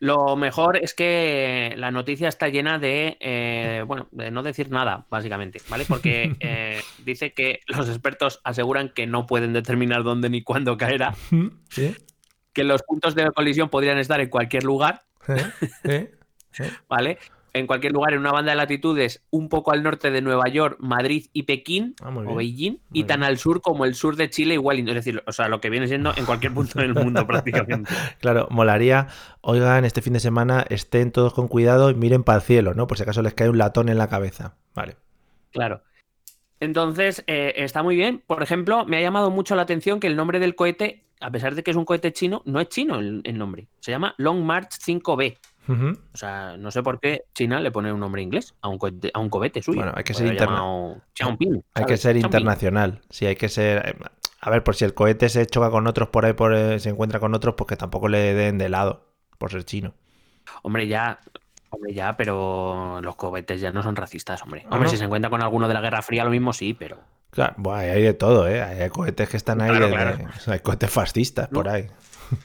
Lo 0.00 0.36
mejor 0.36 0.76
es 0.76 0.94
que 0.94 1.74
la 1.76 1.90
noticia 1.90 2.28
está 2.28 2.48
llena 2.48 2.78
de, 2.78 3.16
eh, 3.20 3.82
bueno, 3.86 4.08
de 4.12 4.30
no 4.30 4.42
decir 4.42 4.70
nada, 4.70 5.06
básicamente, 5.10 5.60
¿vale? 5.68 5.84
Porque 5.88 6.36
eh, 6.40 6.80
dice 7.04 7.32
que 7.32 7.60
los 7.66 7.88
expertos 7.88 8.40
aseguran 8.44 8.90
que 8.90 9.06
no 9.06 9.26
pueden 9.26 9.52
determinar 9.52 10.04
dónde 10.04 10.30
ni 10.30 10.42
cuándo 10.42 10.76
caerá, 10.76 11.14
¿Sí? 11.70 11.96
que 12.52 12.64
los 12.64 12.82
puntos 12.82 13.14
de 13.14 13.30
colisión 13.32 13.68
podrían 13.68 13.98
estar 13.98 14.20
en 14.20 14.28
cualquier 14.28 14.64
lugar, 14.64 15.02
¿Eh? 15.84 16.12
¿vale? 16.88 17.18
En 17.52 17.66
cualquier 17.66 17.92
lugar, 17.92 18.12
en 18.12 18.20
una 18.20 18.32
banda 18.32 18.52
de 18.52 18.56
latitudes 18.56 19.24
un 19.30 19.48
poco 19.48 19.72
al 19.72 19.82
norte 19.82 20.10
de 20.10 20.20
Nueva 20.20 20.48
York, 20.48 20.76
Madrid 20.80 21.26
y 21.32 21.44
Pekín, 21.44 21.94
Ah, 22.02 22.10
o. 22.14 22.34
Beijing, 22.34 22.78
Muy 22.90 23.00
y 23.00 23.04
tan 23.04 23.22
al 23.22 23.38
sur 23.38 23.60
como 23.60 23.84
el 23.84 23.94
sur 23.94 24.16
de 24.16 24.30
Chile 24.30 24.54
y 24.54 24.58
Wellington. 24.58 24.96
Es 24.96 25.04
decir, 25.04 25.22
o 25.26 25.32
sea, 25.32 25.48
lo 25.48 25.60
que 25.60 25.70
viene 25.70 25.88
siendo 25.88 26.12
en 26.16 26.24
cualquier 26.26 26.52
punto 26.52 26.78
del 26.80 26.94
mundo 26.94 27.26
prácticamente. 27.26 27.92
Claro, 28.20 28.48
molaría, 28.50 29.08
oigan, 29.40 29.84
este 29.84 30.02
fin 30.02 30.12
de 30.12 30.20
semana 30.20 30.64
estén 30.68 31.12
todos 31.12 31.32
con 31.34 31.48
cuidado 31.48 31.90
y 31.90 31.94
miren 31.94 32.22
para 32.24 32.36
el 32.36 32.42
cielo, 32.42 32.74
¿no? 32.74 32.86
Por 32.86 32.96
si 32.96 33.02
acaso 33.02 33.22
les 33.22 33.34
cae 33.34 33.48
un 33.48 33.58
latón 33.58 33.88
en 33.88 33.98
la 33.98 34.08
cabeza. 34.08 34.56
Vale. 34.74 34.96
Claro. 35.50 35.82
Entonces, 36.60 37.22
eh, 37.26 37.54
está 37.56 37.82
muy 37.82 37.96
bien. 37.96 38.22
Por 38.26 38.42
ejemplo, 38.42 38.84
me 38.84 38.96
ha 38.96 39.00
llamado 39.00 39.30
mucho 39.30 39.54
la 39.54 39.62
atención 39.62 40.00
que 40.00 40.06
el 40.08 40.16
nombre 40.16 40.40
del 40.40 40.54
cohete, 40.54 41.04
a 41.20 41.30
pesar 41.30 41.54
de 41.54 41.62
que 41.62 41.70
es 41.70 41.76
un 41.76 41.84
cohete 41.84 42.12
chino, 42.12 42.42
no 42.46 42.60
es 42.60 42.68
chino 42.68 42.98
el, 42.98 43.20
el 43.24 43.38
nombre. 43.38 43.68
Se 43.80 43.90
llama 43.92 44.14
Long 44.18 44.42
March 44.42 44.70
5B. 44.84 45.38
Ujú. 45.68 45.98
O 46.14 46.16
sea, 46.16 46.56
no 46.56 46.70
sé 46.70 46.82
por 46.82 46.98
qué 46.98 47.24
China 47.34 47.60
le 47.60 47.70
pone 47.70 47.92
un 47.92 48.00
nombre 48.00 48.22
inglés 48.22 48.54
a 48.62 48.68
un 48.68 48.78
cohete, 48.78 49.10
a 49.12 49.18
un 49.20 49.28
cohete 49.28 49.62
suyo. 49.62 49.78
Bueno, 49.80 49.92
hay 49.94 50.02
que 50.04 50.14
ser 50.14 50.26
interna- 50.28 51.02
Xiaoping, 51.14 51.62
Hay 51.74 51.84
que 51.84 51.96
ser 51.96 52.16
internacional. 52.16 53.00
Sí, 53.10 53.26
hay 53.26 53.36
que 53.36 53.48
ser. 53.48 53.86
eh, 53.88 53.96
A 54.40 54.50
ver, 54.50 54.62
por 54.64 54.76
si 54.76 54.84
el 54.84 54.94
cohete 54.94 55.28
se 55.28 55.44
choca 55.46 55.68
con 55.70 55.86
otros 55.88 56.08
por 56.10 56.24
ahí, 56.24 56.32
por, 56.32 56.54
eh, 56.54 56.78
se 56.78 56.88
encuentra 56.90 57.18
con 57.20 57.34
otros, 57.34 57.54
pues 57.56 57.66
que 57.68 57.76
tampoco 57.76 58.08
le 58.08 58.34
den 58.34 58.56
de 58.56 58.68
lado, 58.68 59.04
por 59.36 59.50
ser 59.50 59.64
chino. 59.64 59.94
Hombre, 60.62 60.86
ya. 60.88 61.18
Hombre, 61.70 61.92
ya, 61.92 62.16
pero 62.16 63.00
los 63.02 63.14
cohetes 63.16 63.60
ya 63.60 63.70
no 63.72 63.82
son 63.82 63.94
racistas, 63.94 64.40
hombre. 64.42 64.62
¿Ah, 64.66 64.68
Hombre, 64.74 64.84
no? 64.86 64.90
si 64.90 64.96
se 64.96 65.04
encuentra 65.04 65.28
con 65.28 65.42
alguno 65.42 65.68
de 65.68 65.74
la 65.74 65.80
Guerra 65.82 66.00
Fría, 66.02 66.24
lo 66.24 66.30
mismo 66.30 66.52
sí, 66.54 66.72
pero. 66.72 66.98
Claro, 67.30 67.54
hay 67.74 68.00
de 68.02 68.14
todo, 68.14 68.48
¿eh? 68.48 68.62
Hay 68.62 68.88
cohetes 68.88 69.28
que 69.28 69.36
están 69.36 69.60
ahí. 69.60 69.68
Claro, 69.68 69.86
de- 69.88 69.92
claro. 69.92 70.16
de- 70.16 70.52
hay 70.52 70.60
cohetes 70.60 70.90
fascistas 70.90 71.48
por 71.48 71.68
ahí. 71.68 71.86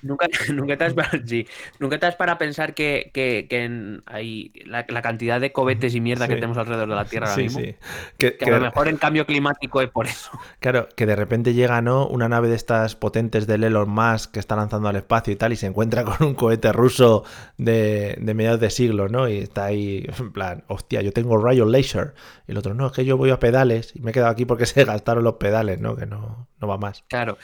Nunca, 0.02 0.28
nunca, 0.54 0.78
te 0.78 0.84
has, 0.86 0.96
sí, 1.26 1.48
nunca 1.80 2.00
te 2.00 2.06
has 2.06 2.16
para 2.16 2.38
pensar 2.38 2.74
que, 2.74 3.12
que- 3.14 3.48
que 3.50 3.64
en- 3.64 4.04
hay 4.06 4.52
la, 4.66 4.86
la 4.88 5.02
cantidad 5.02 5.40
de 5.42 5.52
cohetes 5.52 5.96
y 5.96 6.02
mierda 6.02 6.28
que 6.28 6.36
tenemos 6.36 6.58
alrededor 6.58 6.90
de 6.90 6.96
la 6.96 7.06
Tierra 7.06 7.28
ahora 7.28 7.36
Sí, 7.36 7.44
mismo. 7.44 7.60
sí. 7.60 7.76
Que, 8.18 8.38
a 8.46 8.50
lo 8.50 8.60
mejor 8.60 8.88
en 8.88 8.98
cambio 8.98 9.26
climático 9.26 9.82
es 9.82 9.90
por 9.90 10.08
eso. 10.08 10.32
Claro, 10.60 10.88
que 10.96 11.06
de 11.06 11.16
repente 11.16 11.54
llega, 11.54 11.82
¿no? 11.82 12.08
Una 12.08 12.30
nave 12.30 12.48
de 12.48 12.56
estas 12.56 12.96
potentes 12.96 13.48
del 13.48 13.64
Elon 13.66 13.90
Musk 13.90 14.32
que 14.32 14.40
está 14.40 14.56
lanzando 14.56 14.88
al 14.88 14.96
espacio 14.96 15.34
y 15.34 15.36
tal, 15.36 15.52
y 15.54 15.56
se 15.58 15.66
encuentra 15.68 16.04
con 16.06 16.26
un 16.26 16.36
cohete 16.36 16.72
ruso 16.72 17.24
de, 17.58 18.18
de 18.22 18.34
mediados 18.34 18.60
de 18.62 18.70
siglo, 18.70 19.10
¿no? 19.10 19.28
Y 19.28 19.40
está 19.40 19.66
ahí, 19.66 20.06
en 20.20 20.32
plan, 20.32 20.64
hostia, 20.68 21.02
yo 21.02 21.12
tengo 21.12 21.38
rayo 21.38 21.66
laser. 21.66 22.14
Y 22.48 22.52
el 22.52 22.58
otro, 22.58 22.74
no, 22.74 22.88
es 22.88 22.94
que 22.94 23.04
yo 23.06 23.18
voy 23.18 23.30
a 23.32 23.40
pedales 23.40 23.94
y 23.96 24.00
me 24.02 24.12
he 24.12 24.14
quedado 24.14 24.32
aquí 24.32 24.46
porque 24.46 24.66
se 24.66 24.86
gastaron 24.86 25.24
los 25.24 25.36
pedales, 25.36 25.80
¿no? 25.80 25.96
Que 25.98 26.06
no, 26.06 26.48
no 26.62 26.68
va 26.68 26.78
más. 26.78 27.04
Claro. 27.10 27.38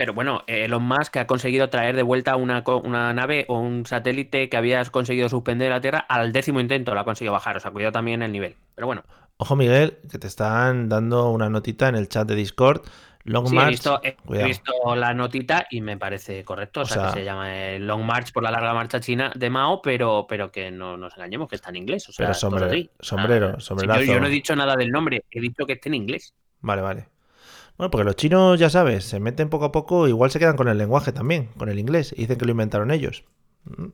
Pero 0.00 0.14
bueno, 0.14 0.44
eh, 0.46 0.64
Elon 0.64 0.82
Musk 0.82 1.18
ha 1.18 1.26
conseguido 1.26 1.68
traer 1.68 1.94
de 1.94 2.02
vuelta 2.02 2.36
una, 2.36 2.64
una 2.84 3.12
nave 3.12 3.44
o 3.48 3.58
un 3.58 3.84
satélite 3.84 4.48
que 4.48 4.56
habías 4.56 4.88
conseguido 4.88 5.28
suspender 5.28 5.66
de 5.68 5.74
la 5.74 5.80
Tierra 5.82 5.98
al 6.08 6.32
décimo 6.32 6.58
intento, 6.58 6.94
lo 6.94 7.00
ha 7.00 7.04
conseguido 7.04 7.34
bajar. 7.34 7.58
O 7.58 7.60
sea, 7.60 7.70
cuidado 7.70 7.92
también 7.92 8.22
el 8.22 8.32
nivel. 8.32 8.56
Pero 8.74 8.86
bueno, 8.86 9.02
Ojo, 9.36 9.56
Miguel, 9.56 9.98
que 10.10 10.18
te 10.18 10.26
están 10.26 10.88
dando 10.88 11.28
una 11.30 11.50
notita 11.50 11.88
en 11.90 11.96
el 11.96 12.08
chat 12.08 12.26
de 12.26 12.34
Discord. 12.34 12.80
Long 13.24 13.46
sí, 13.48 13.52
he 13.54 13.56
March. 13.56 13.70
visto, 13.72 14.00
he 14.02 14.44
visto 14.44 14.96
la 14.96 15.12
notita 15.12 15.66
y 15.70 15.82
me 15.82 15.98
parece 15.98 16.44
correcto. 16.44 16.80
O, 16.80 16.82
O 16.84 16.86
sea, 16.86 16.96
sea- 17.02 17.06
que 17.12 17.18
se 17.18 17.24
llama 17.26 17.54
el 17.54 17.86
Long 17.86 18.02
March 18.02 18.32
por 18.32 18.42
la 18.42 18.50
larga 18.50 18.72
marcha 18.72 19.00
china 19.00 19.30
de 19.36 19.50
Mao, 19.50 19.82
pero, 19.82 20.24
pero 20.26 20.50
que 20.50 20.70
no 20.70 20.96
nos 20.96 21.14
engañemos, 21.14 21.46
que 21.46 21.56
está 21.56 21.68
en 21.68 21.76
inglés. 21.76 22.08
O 22.08 22.12
sea, 22.12 22.24
Pero 22.24 22.32
esto 22.32 22.46
es 22.46 22.52
sombre- 22.52 22.66
así. 22.70 22.90
O 22.98 23.02
sea, 23.04 23.18
sombrero, 23.18 23.60
sí, 23.60 23.66
sombrerazo. 23.66 24.00
yo, 24.00 24.12
yo 24.14 24.20
no 24.20 24.26
he 24.28 24.30
dicho 24.30 24.56
nada 24.56 24.76
del 24.76 24.90
nombre, 24.90 25.24
he 25.30 25.40
dicho 25.42 25.66
que 25.66 25.74
esté 25.74 25.90
en 25.90 25.94
inglés. 25.96 26.32
Vale, 26.62 26.80
vale. 26.80 27.08
Bueno, 27.80 27.90
porque 27.92 28.04
los 28.04 28.16
chinos, 28.16 28.60
ya 28.60 28.68
sabes, 28.68 29.04
se 29.04 29.20
meten 29.20 29.48
poco 29.48 29.64
a 29.64 29.72
poco, 29.72 30.06
igual 30.06 30.30
se 30.30 30.38
quedan 30.38 30.54
con 30.54 30.68
el 30.68 30.76
lenguaje 30.76 31.12
también, 31.12 31.46
con 31.56 31.70
el 31.70 31.78
inglés, 31.78 32.12
y 32.14 32.20
dicen 32.20 32.36
que 32.36 32.44
lo 32.44 32.50
inventaron 32.50 32.90
ellos. 32.90 33.24
Mm. 33.64 33.86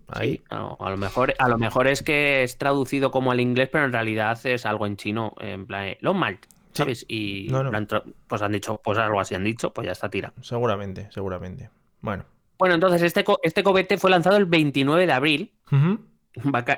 No, 0.51 0.77
a 0.81 0.91
lo 0.91 0.97
mejor, 0.97 1.35
a 1.39 1.49
lo 1.49 1.57
mejor 1.57 1.87
es 1.87 2.03
que 2.03 2.43
es 2.43 2.59
traducido 2.59 3.13
como 3.13 3.31
al 3.31 3.39
inglés, 3.39 3.69
pero 3.71 3.85
en 3.85 3.93
realidad 3.93 4.45
es 4.45 4.67
algo 4.67 4.89
en 4.89 4.97
chino, 4.97 5.35
en 5.39 5.67
plan, 5.69 5.85
eh, 5.85 5.99
Long 6.01 6.17
March, 6.17 6.41
¿sabes? 6.73 7.05
Y 7.07 7.47
No, 7.49 7.63
no. 7.63 7.71
lo 7.71 7.79
han 7.79 7.87
tra- 7.87 8.03
pues 8.27 8.43
han 8.43 8.51
dicho, 8.51 8.81
pues 8.83 8.99
algo 8.99 9.21
así 9.21 9.37
han 9.37 9.45
dicho, 9.45 9.73
pues 9.73 9.87
ya 9.87 9.93
está 9.93 10.11
tira. 10.11 10.33
Seguramente, 10.41 11.07
seguramente. 11.13 11.71
Bueno. 12.01 12.25
Bueno, 12.59 12.75
entonces 12.75 13.03
este, 13.03 13.23
co- 13.23 13.39
este 13.45 13.63
cohete 13.63 13.99
fue 13.99 14.11
lanzado 14.11 14.37
el 14.37 14.47
29 14.47 15.07
de 15.07 15.13
abril, 15.13 15.53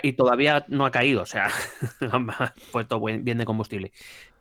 y 0.02 0.12
todavía 0.12 0.66
no 0.68 0.84
ha 0.84 0.90
caído, 0.90 1.22
o 1.22 1.26
sea, 1.26 1.48
ha 2.02 2.54
puesto 2.70 3.00
bien 3.00 3.38
de 3.38 3.44
combustible. 3.46 3.92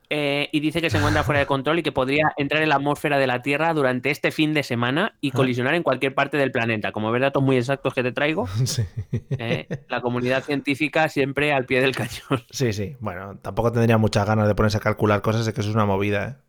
Eh, 0.09 0.47
y 0.53 0.61
dice 0.61 0.79
que 0.81 0.89
se 0.89 0.97
encuentra 0.97 1.23
fuera 1.23 1.39
de 1.41 1.45
control 1.45 1.79
y 1.79 1.83
que 1.83 1.91
podría 1.91 2.31
entrar 2.37 2.63
en 2.63 2.69
la 2.69 2.75
atmósfera 2.75 3.17
de 3.17 3.27
la 3.27 3.41
Tierra 3.41 3.73
durante 3.73 4.09
este 4.09 4.31
fin 4.31 4.53
de 4.53 4.63
semana 4.63 5.15
y 5.19 5.31
colisionar 5.31 5.73
en 5.75 5.83
cualquier 5.83 6.15
parte 6.15 6.37
del 6.37 6.51
planeta. 6.51 6.91
Como 6.93 7.11
ves 7.11 7.21
datos 7.21 7.43
muy 7.43 7.57
exactos 7.57 7.93
que 7.93 8.03
te 8.03 8.11
traigo, 8.13 8.47
Sí. 8.65 8.83
eh, 9.31 9.67
la 9.89 10.01
comunidad 10.01 10.43
científica 10.43 11.09
siempre 11.09 11.51
al 11.51 11.65
pie 11.65 11.81
del 11.81 11.91
cañón. 11.95 12.43
sí, 12.51 12.71
sí. 12.71 12.95
Bueno, 13.01 13.37
tampoco 13.41 13.71
tendría 13.71 13.97
muchas 13.97 14.25
ganas 14.25 14.47
de 14.47 14.55
ponerse 14.55 14.77
a 14.77 14.81
calcular 14.81 15.21
cosas, 15.21 15.45
es 15.47 15.53
que 15.53 15.61
eso 15.61 15.69
es 15.71 15.75
una 15.75 15.85
movida, 15.85 16.27
¿eh? 16.27 16.47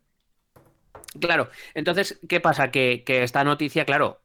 Claro, 1.19 1.49
entonces, 1.73 2.19
¿qué 2.27 2.39
pasa? 2.39 2.71
Que, 2.71 3.03
que 3.05 3.23
esta 3.23 3.43
noticia, 3.43 3.85
claro, 3.85 4.21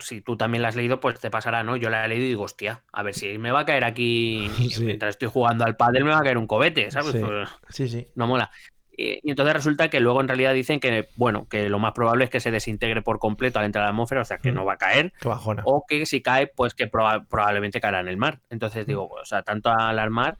si 0.00 0.20
tú 0.20 0.36
también 0.36 0.62
la 0.62 0.68
has 0.68 0.76
leído, 0.76 1.00
pues 1.00 1.18
te 1.20 1.30
pasará, 1.30 1.62
¿no? 1.62 1.76
Yo 1.76 1.90
la 1.90 2.04
he 2.04 2.08
leído 2.08 2.24
y 2.24 2.28
digo, 2.28 2.44
hostia, 2.44 2.82
a 2.92 3.02
ver 3.02 3.14
si 3.14 3.38
me 3.38 3.50
va 3.52 3.60
a 3.60 3.64
caer 3.66 3.84
aquí, 3.84 4.48
Sí. 4.70 4.84
mientras 4.84 5.10
estoy 5.10 5.28
jugando 5.28 5.64
al 5.64 5.76
pádel, 5.76 6.04
me 6.04 6.10
va 6.10 6.18
a 6.18 6.22
caer 6.22 6.38
un 6.38 6.46
cobete, 6.46 6.90
¿sabes? 6.90 7.12
Sí. 7.12 7.18
Pues, 7.20 7.48
Sí, 7.68 7.88
sí. 7.88 8.08
no 8.14 8.26
mola. 8.26 8.50
Y, 8.96 9.20
y 9.22 9.30
entonces 9.30 9.54
resulta 9.54 9.88
que 9.88 9.98
luego 10.00 10.20
en 10.20 10.28
realidad 10.28 10.52
dicen 10.52 10.78
que, 10.80 11.08
bueno, 11.16 11.46
que 11.48 11.68
lo 11.68 11.78
más 11.78 11.92
probable 11.92 12.24
es 12.24 12.30
que 12.30 12.40
se 12.40 12.50
desintegre 12.50 13.02
por 13.02 13.18
completo 13.18 13.58
al 13.58 13.64
entrar 13.64 13.82
a 13.82 13.86
la 13.86 13.90
atmósfera, 13.90 14.20
o 14.22 14.24
sea, 14.24 14.38
que 14.38 14.52
Mm. 14.52 14.54
no 14.56 14.64
va 14.64 14.74
a 14.74 14.78
caer, 14.78 15.12
Qué 15.20 15.28
bajona. 15.28 15.62
o 15.64 15.84
que 15.88 16.04
si 16.06 16.20
cae, 16.22 16.48
pues 16.48 16.74
que 16.74 16.90
proba- 16.90 17.26
probablemente 17.28 17.80
caerá 17.80 18.00
en 18.00 18.08
el 18.08 18.16
mar. 18.16 18.40
Entonces 18.50 18.86
digo, 18.86 19.08
o 19.08 19.24
sea, 19.24 19.42
tanto 19.42 19.70
al 19.70 20.10
mar, 20.10 20.36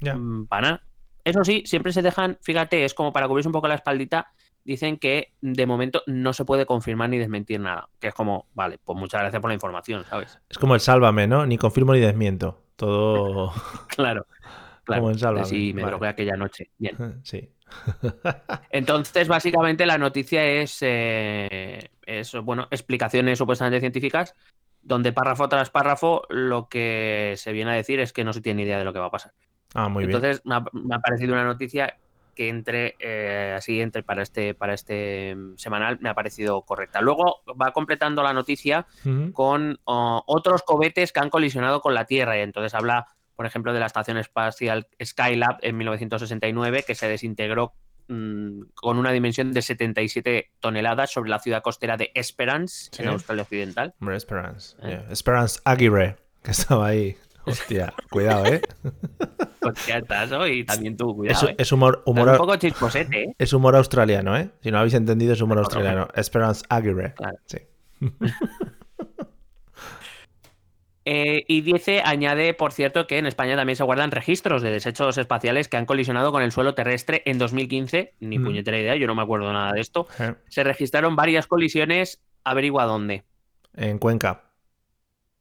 Ya. 0.00 0.14
mm, 0.14 0.46
para 0.46 0.62
nada. 0.62 0.82
Eso 1.24 1.44
sí, 1.44 1.62
siempre 1.66 1.92
se 1.92 2.02
dejan, 2.02 2.36
fíjate, 2.42 2.84
es 2.84 2.94
como 2.94 3.12
para 3.12 3.28
cubrirse 3.28 3.48
un 3.48 3.52
poco 3.52 3.68
la 3.68 3.76
espaldita, 3.76 4.32
dicen 4.64 4.96
que 4.96 5.32
de 5.40 5.66
momento 5.66 6.02
no 6.06 6.32
se 6.32 6.44
puede 6.44 6.66
confirmar 6.66 7.10
ni 7.10 7.18
desmentir 7.18 7.60
nada. 7.60 7.88
Que 7.98 8.08
es 8.08 8.14
como, 8.14 8.46
vale, 8.54 8.78
pues 8.82 8.98
muchas 8.98 9.20
gracias 9.20 9.40
por 9.40 9.50
la 9.50 9.54
información, 9.54 10.04
¿sabes? 10.08 10.38
Es 10.48 10.58
como 10.58 10.74
el 10.74 10.80
sálvame, 10.80 11.26
¿no? 11.26 11.46
Ni 11.46 11.58
confirmo 11.58 11.92
ni 11.92 12.00
desmiento. 12.00 12.58
Todo. 12.76 13.52
Claro. 13.88 14.26
Claro. 14.84 15.02
Como 15.02 15.12
en 15.12 15.18
Sálvame, 15.18 15.46
Sí, 15.46 15.72
me 15.72 15.82
vale. 15.82 15.92
drogué 15.92 16.08
aquella 16.08 16.36
noche. 16.36 16.70
Bien. 16.78 17.20
sí. 17.22 17.48
Entonces, 18.70 19.28
básicamente, 19.28 19.86
la 19.86 19.98
noticia 19.98 20.44
es, 20.44 20.78
eh, 20.80 21.90
es, 22.04 22.34
bueno, 22.42 22.66
explicaciones 22.70 23.38
supuestamente 23.38 23.80
científicas, 23.80 24.34
donde 24.82 25.12
párrafo 25.12 25.48
tras 25.48 25.70
párrafo 25.70 26.22
lo 26.28 26.68
que 26.68 27.34
se 27.36 27.52
viene 27.52 27.70
a 27.70 27.74
decir 27.74 28.00
es 28.00 28.12
que 28.12 28.24
no 28.24 28.32
se 28.32 28.40
tiene 28.40 28.62
idea 28.62 28.78
de 28.78 28.84
lo 28.84 28.92
que 28.92 28.98
va 28.98 29.06
a 29.06 29.10
pasar. 29.10 29.32
Ah, 29.74 29.88
muy 29.88 30.04
bien. 30.06 30.16
Entonces, 30.16 30.42
me 30.44 30.56
ha, 30.56 30.64
me 30.72 30.96
ha 30.96 30.98
parecido 30.98 31.32
una 31.32 31.44
noticia 31.44 31.96
que 32.34 32.48
entre 32.48 32.96
eh, 32.98 33.54
así 33.56 33.80
entre 33.80 34.02
para 34.02 34.22
este 34.22 34.54
para 34.54 34.74
este 34.74 35.34
mm, 35.34 35.56
semanal 35.56 35.98
me 36.00 36.08
ha 36.08 36.14
parecido 36.14 36.62
correcta. 36.62 37.00
Luego 37.00 37.42
va 37.60 37.72
completando 37.72 38.22
la 38.22 38.32
noticia 38.32 38.86
con 39.32 39.78
oh, 39.84 40.22
otros 40.26 40.62
cohetes 40.62 41.12
que 41.12 41.20
han 41.20 41.30
colisionado 41.30 41.80
con 41.80 41.94
la 41.94 42.04
Tierra. 42.06 42.38
Y 42.38 42.40
entonces 42.40 42.74
habla, 42.74 43.06
por 43.36 43.46
ejemplo, 43.46 43.72
de 43.72 43.80
la 43.80 43.86
estación 43.86 44.16
espacial 44.18 44.86
Skylab 45.02 45.58
en 45.62 45.76
1969, 45.76 46.84
que 46.86 46.94
se 46.94 47.08
desintegró 47.08 47.74
mm, 48.08 48.62
con 48.74 48.98
una 48.98 49.12
dimensión 49.12 49.52
de 49.52 49.62
77 49.62 50.52
toneladas 50.60 51.10
sobre 51.10 51.30
la 51.30 51.38
ciudad 51.38 51.62
costera 51.62 51.96
de 51.96 52.10
Esperance, 52.14 52.88
Sí. 52.92 53.02
en 53.02 53.08
Australia 53.08 53.42
Occidental. 53.42 53.94
Hombre, 54.00 54.16
Esperance. 54.16 54.76
Eh. 54.82 54.88
yeah. 54.88 55.06
Esperance 55.10 55.60
Aguirre, 55.64 56.16
que 56.42 56.50
estaba 56.50 56.86
ahí. 56.88 57.16
Hostia, 57.44 57.92
cuidado, 58.10 58.46
¿eh? 58.46 58.62
Ya 59.86 59.98
estás, 59.98 60.30
¿no? 60.30 60.46
y 60.46 60.64
también 60.64 60.96
tú, 60.96 61.10
Es, 61.24 61.38
cuidado. 61.38 61.48
¿eh? 61.48 61.54
es 61.58 61.72
humor, 61.72 62.02
un 62.06 62.16
poco 62.36 62.56
chisposete, 62.56 63.24
¿eh? 63.24 63.34
es 63.38 63.52
humor 63.52 63.76
australiano, 63.76 64.36
¿eh? 64.36 64.50
Si 64.62 64.70
no 64.70 64.78
habéis 64.78 64.94
entendido, 64.94 65.32
es 65.32 65.40
humor 65.40 65.58
australiano. 65.58 66.08
Esperance 66.14 66.64
Aguirre. 66.68 67.14
Claro. 67.14 67.36
Sí. 67.46 67.58
Eh, 71.04 71.42
y 71.48 71.62
dice, 71.62 72.00
añade, 72.04 72.54
por 72.54 72.72
cierto, 72.72 73.08
que 73.08 73.18
en 73.18 73.26
España 73.26 73.56
también 73.56 73.74
se 73.76 73.82
guardan 73.82 74.12
registros 74.12 74.62
de 74.62 74.70
desechos 74.70 75.18
espaciales 75.18 75.66
que 75.66 75.76
han 75.76 75.84
colisionado 75.84 76.30
con 76.30 76.42
el 76.44 76.52
suelo 76.52 76.74
terrestre 76.76 77.22
en 77.26 77.38
2015. 77.38 78.14
Ni 78.20 78.38
Mm. 78.38 78.44
puñetera 78.44 78.78
idea, 78.78 78.94
yo 78.94 79.08
no 79.08 79.16
me 79.16 79.22
acuerdo 79.22 79.52
nada 79.52 79.72
de 79.72 79.80
esto. 79.80 80.06
Eh, 80.20 80.34
Se 80.48 80.62
registraron 80.62 81.16
varias 81.16 81.48
colisiones, 81.48 82.22
averigua 82.44 82.84
dónde. 82.84 83.24
En 83.74 83.98
Cuenca. 83.98 84.44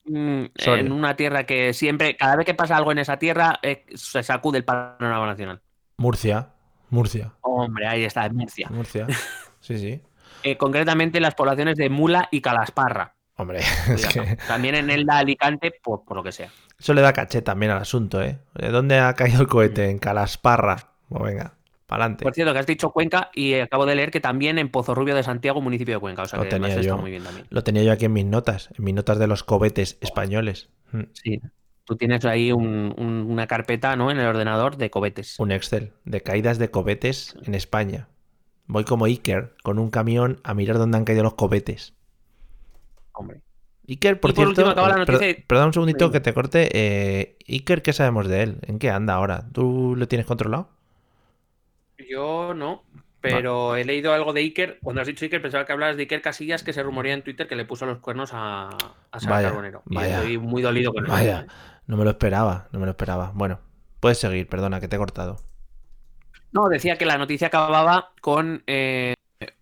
Mm, 0.06 0.46
en 0.56 0.92
una 0.92 1.16
tierra 1.16 1.46
que 1.46 1.74
siempre, 1.74 2.16
cada 2.18 2.36
vez 2.36 2.46
que 2.46 2.54
pasa 2.56 2.76
algo 2.78 2.92
en 2.92 2.98
esa 3.00 3.18
tierra, 3.18 3.60
eh, 3.62 3.86
se 3.94 4.24
sacude 4.24 4.58
el 4.58 4.66
panorama 4.66 5.28
nacional. 5.28 5.62
Murcia. 5.98 6.50
Murcia. 6.90 7.34
Hombre, 7.42 7.88
ahí 7.88 8.04
está, 8.04 8.26
en 8.26 8.36
Murcia. 8.36 8.68
Murcia. 8.70 9.08
Sí, 9.62 9.78
sí. 9.78 10.02
Eh, 10.42 10.58
concretamente 10.58 11.20
las 11.20 11.36
poblaciones 11.36 11.76
de 11.76 11.88
Mula 11.92 12.28
y 12.32 12.42
Calasparra. 12.42 13.14
Hombre, 13.36 13.60
es 13.90 14.08
Cuidado. 14.08 14.26
que 14.26 14.36
También 14.48 14.74
en 14.74 14.90
Elda, 14.90 15.20
Alicante, 15.20 15.72
por, 15.84 16.04
por 16.04 16.18
lo 16.18 16.24
que 16.24 16.32
sea. 16.32 16.50
eso 16.80 16.96
le 16.96 17.02
da 17.02 17.14
caché 17.14 17.44
también 17.44 17.72
al 17.72 17.78
asunto, 17.78 18.24
¿eh? 18.24 18.40
¿De 18.56 18.70
dónde 18.70 18.98
ha 18.98 19.14
caído 19.14 19.42
el 19.42 19.48
cohete? 19.48 19.88
En 19.92 20.00
Calasparra. 20.00 20.94
Pues 21.10 21.22
venga, 21.22 21.54
para 21.92 22.06
adelante. 22.06 22.24
Por 22.24 22.34
cierto, 22.34 22.54
que 22.54 22.60
has 22.60 22.66
dicho 22.66 22.92
Cuenca 22.92 23.30
y 23.36 23.52
eh, 23.54 23.64
acabo 23.64 23.86
de 23.86 23.96
leer 23.96 24.12
que 24.12 24.22
también 24.22 24.58
en 24.60 24.70
Pozorrubio 24.70 25.14
de 25.14 25.24
Santiago, 25.24 25.60
municipio 25.62 25.96
de 25.96 26.00
Cuenca. 26.00 26.22
O 26.24 26.26
sea 26.26 26.38
Lo 26.40 26.44
que 26.46 26.50
tenía 26.50 26.68
además 26.68 26.86
está 26.86 26.96
yo. 26.96 27.02
muy 27.02 27.12
bien 27.12 27.24
también. 27.24 27.46
Lo 27.50 27.64
tenía 27.64 27.84
yo 27.84 27.92
aquí 27.92 28.06
en 28.06 28.14
mis 28.14 28.26
notas, 28.26 28.70
en 28.78 28.86
mis 28.86 28.94
notas 28.96 29.20
de 29.20 29.28
los 29.28 29.44
cohetes 29.44 29.98
españoles. 30.02 30.70
Mm, 30.94 31.02
Sí. 31.14 31.42
Tú 31.84 31.98
tienes 31.98 32.24
ahí 32.24 32.52
un- 32.54 32.94
un- 32.98 33.26
una 33.30 33.48
carpeta 33.48 33.96
¿no? 33.98 34.10
en 34.12 34.20
el 34.20 34.26
ordenador 34.26 34.78
de 34.78 34.90
cohetes. 34.90 35.38
Un 35.40 35.52
Excel 35.52 35.92
de 36.06 36.22
caídas 36.22 36.58
de 36.60 36.72
cohetes 36.72 37.36
en 37.44 37.54
España. 37.56 38.08
Voy 38.68 38.86
como 38.86 39.04
Iker 39.06 39.56
con 39.64 39.78
un 39.80 39.90
camión 39.90 40.40
a 40.46 40.54
mirar 40.54 40.78
dónde 40.78 40.98
han 40.98 41.04
caído 41.04 41.24
los 41.24 41.34
cohetes. 41.34 41.94
Hombre. 43.14 43.42
Iker, 43.90 44.20
por, 44.22 44.32
Y 44.32 44.34
por 44.34 44.46
cierto, 44.46 44.62
último, 44.70 44.88
la 44.88 44.96
per- 44.96 45.08
noticia 45.10 45.30
y- 45.32 45.44
perdón 45.46 45.68
un 45.68 45.74
segundito 45.74 46.12
que 46.12 46.22
te 46.22 46.34
corte. 46.34 46.70
eh, 46.72 47.38
Iker, 47.50 47.82
¿qué 47.82 47.92
sabemos 47.92 48.28
de 48.30 48.44
él? 48.44 48.60
¿En 48.62 48.80
qué 48.80 48.90
anda 48.90 49.16
ahora? 49.16 49.48
¿Tú 49.52 49.96
lo 49.98 50.08
tienes 50.08 50.26
controlado? 50.28 50.70
Yo 52.10 52.54
no, 52.54 52.84
pero 53.22 53.76
he 53.76 53.86
leído 53.86 54.14
algo 54.14 54.34
de 54.34 54.42
Iker. 54.42 54.80
Cuando 54.82 55.02
has 55.02 55.08
dicho 55.08 55.26
Iker, 55.26 55.42
pensaba 55.42 55.66
que 55.66 55.72
hablabas 55.74 55.96
de 55.96 56.04
Iker 56.04 56.22
Casillas, 56.22 56.64
que 56.64 56.74
se 56.74 56.84
rumorea 56.84 57.14
en 57.14 57.22
Twitter 57.22 57.48
que 57.48 57.56
le 57.56 57.66
puso 57.66 57.86
los 57.86 58.00
cuernos 58.00 58.32
a, 58.34 58.70
a 59.12 59.20
Sara 59.20 59.36
Vaya, 59.36 59.48
Carbonero. 59.50 59.84
Y 59.90 59.96
vaya. 59.96 60.18
estoy 60.18 60.38
muy 60.38 60.62
dolido 60.62 60.92
con 60.94 61.06
eso. 61.06 61.14
Vaya, 61.14 61.46
no 61.88 61.98
me 61.98 62.04
lo 62.04 62.10
esperaba, 62.12 62.68
no 62.72 62.80
me 62.80 62.86
lo 62.86 62.92
esperaba. 62.92 63.32
Bueno, 63.36 63.60
puedes 64.00 64.18
seguir, 64.18 64.48
perdona, 64.48 64.80
que 64.80 64.88
te 64.88 64.96
he 64.96 65.00
cortado. 65.00 65.38
No, 66.52 66.68
decía 66.68 66.98
que 66.98 67.06
la 67.06 67.18
noticia 67.18 67.48
acababa 67.48 68.12
con, 68.22 68.64
eh, 68.68 69.14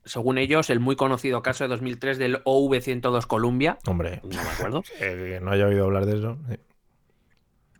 según 0.06 0.38
ellos, 0.38 0.70
el 0.70 0.80
muy 0.80 0.96
conocido 0.96 1.42
caso 1.44 1.64
de 1.64 1.68
2003 1.68 2.18
del 2.18 2.44
OV-102 2.46 3.28
Columbia. 3.28 3.78
Hombre, 3.86 4.22
No 4.24 4.42
me 4.42 4.50
acuerdo. 4.50 4.84
eh, 5.00 5.40
no 5.42 5.52
haya 5.52 5.68
oído 5.68 5.86
hablar 5.86 6.06
de 6.06 6.18
eso. 6.18 6.38
sí. 6.50 6.56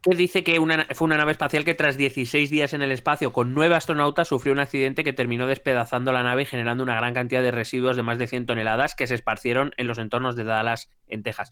Que 0.02 0.16
dice 0.16 0.44
que 0.44 0.60
una- 0.60 0.86
fue 0.94 1.06
una 1.06 1.18
nave 1.18 1.32
espacial 1.34 1.66
que 1.66 1.74
tras 1.76 1.98
16 1.98 2.50
días 2.50 2.74
en 2.74 2.82
el 2.82 2.92
espacio 2.92 3.34
con 3.34 3.54
nueve 3.54 3.76
astronautas 3.76 4.28
sufrió 4.28 4.54
un 4.54 4.60
accidente 4.60 5.04
que 5.04 5.14
terminó 5.14 5.46
despedazando 5.48 6.12
la 6.14 6.24
nave 6.24 6.44
y 6.44 6.46
generando 6.46 6.84
una 6.84 6.96
gran 6.96 7.14
cantidad 7.14 7.42
de 7.42 7.52
residuos 7.52 7.96
de 7.98 8.04
más 8.04 8.18
de 8.18 8.28
100 8.28 8.46
toneladas 8.46 8.96
que 8.96 9.08
se 9.08 9.16
esparcieron 9.16 9.74
en 9.78 9.88
los 9.88 9.98
entornos 9.98 10.36
de 10.36 10.44
Dallas, 10.46 10.90
en 11.08 11.24
Texas. 11.24 11.52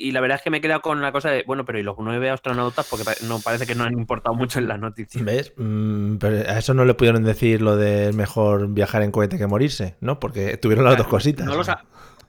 Y 0.00 0.12
la 0.12 0.20
verdad 0.20 0.36
es 0.36 0.42
que 0.42 0.50
me 0.50 0.58
he 0.58 0.60
quedado 0.60 0.80
con 0.80 1.02
la 1.02 1.10
cosa 1.10 1.30
de, 1.30 1.42
bueno, 1.44 1.64
pero 1.64 1.80
¿y 1.80 1.82
los 1.82 1.96
nueve 1.98 2.30
astronautas? 2.30 2.86
Porque 2.88 3.02
no 3.26 3.40
parece 3.40 3.66
que 3.66 3.74
no 3.74 3.82
han 3.82 3.94
importado 3.98 4.36
mucho 4.36 4.60
en 4.60 4.68
la 4.68 4.78
noticia. 4.78 5.20
¿Ves? 5.24 5.52
Mm, 5.56 6.18
pero 6.18 6.48
a 6.48 6.58
eso 6.58 6.72
no 6.72 6.84
le 6.84 6.94
pudieron 6.94 7.24
decir 7.24 7.60
lo 7.62 7.76
de 7.76 8.12
mejor 8.12 8.68
viajar 8.68 9.02
en 9.02 9.10
cohete 9.10 9.38
que 9.38 9.48
morirse, 9.48 9.96
¿no? 10.00 10.20
Porque 10.20 10.56
tuvieron 10.56 10.84
las 10.84 10.96
dos 10.98 11.08
cositas. 11.08 11.44
No 11.46 11.56
lo, 11.56 11.64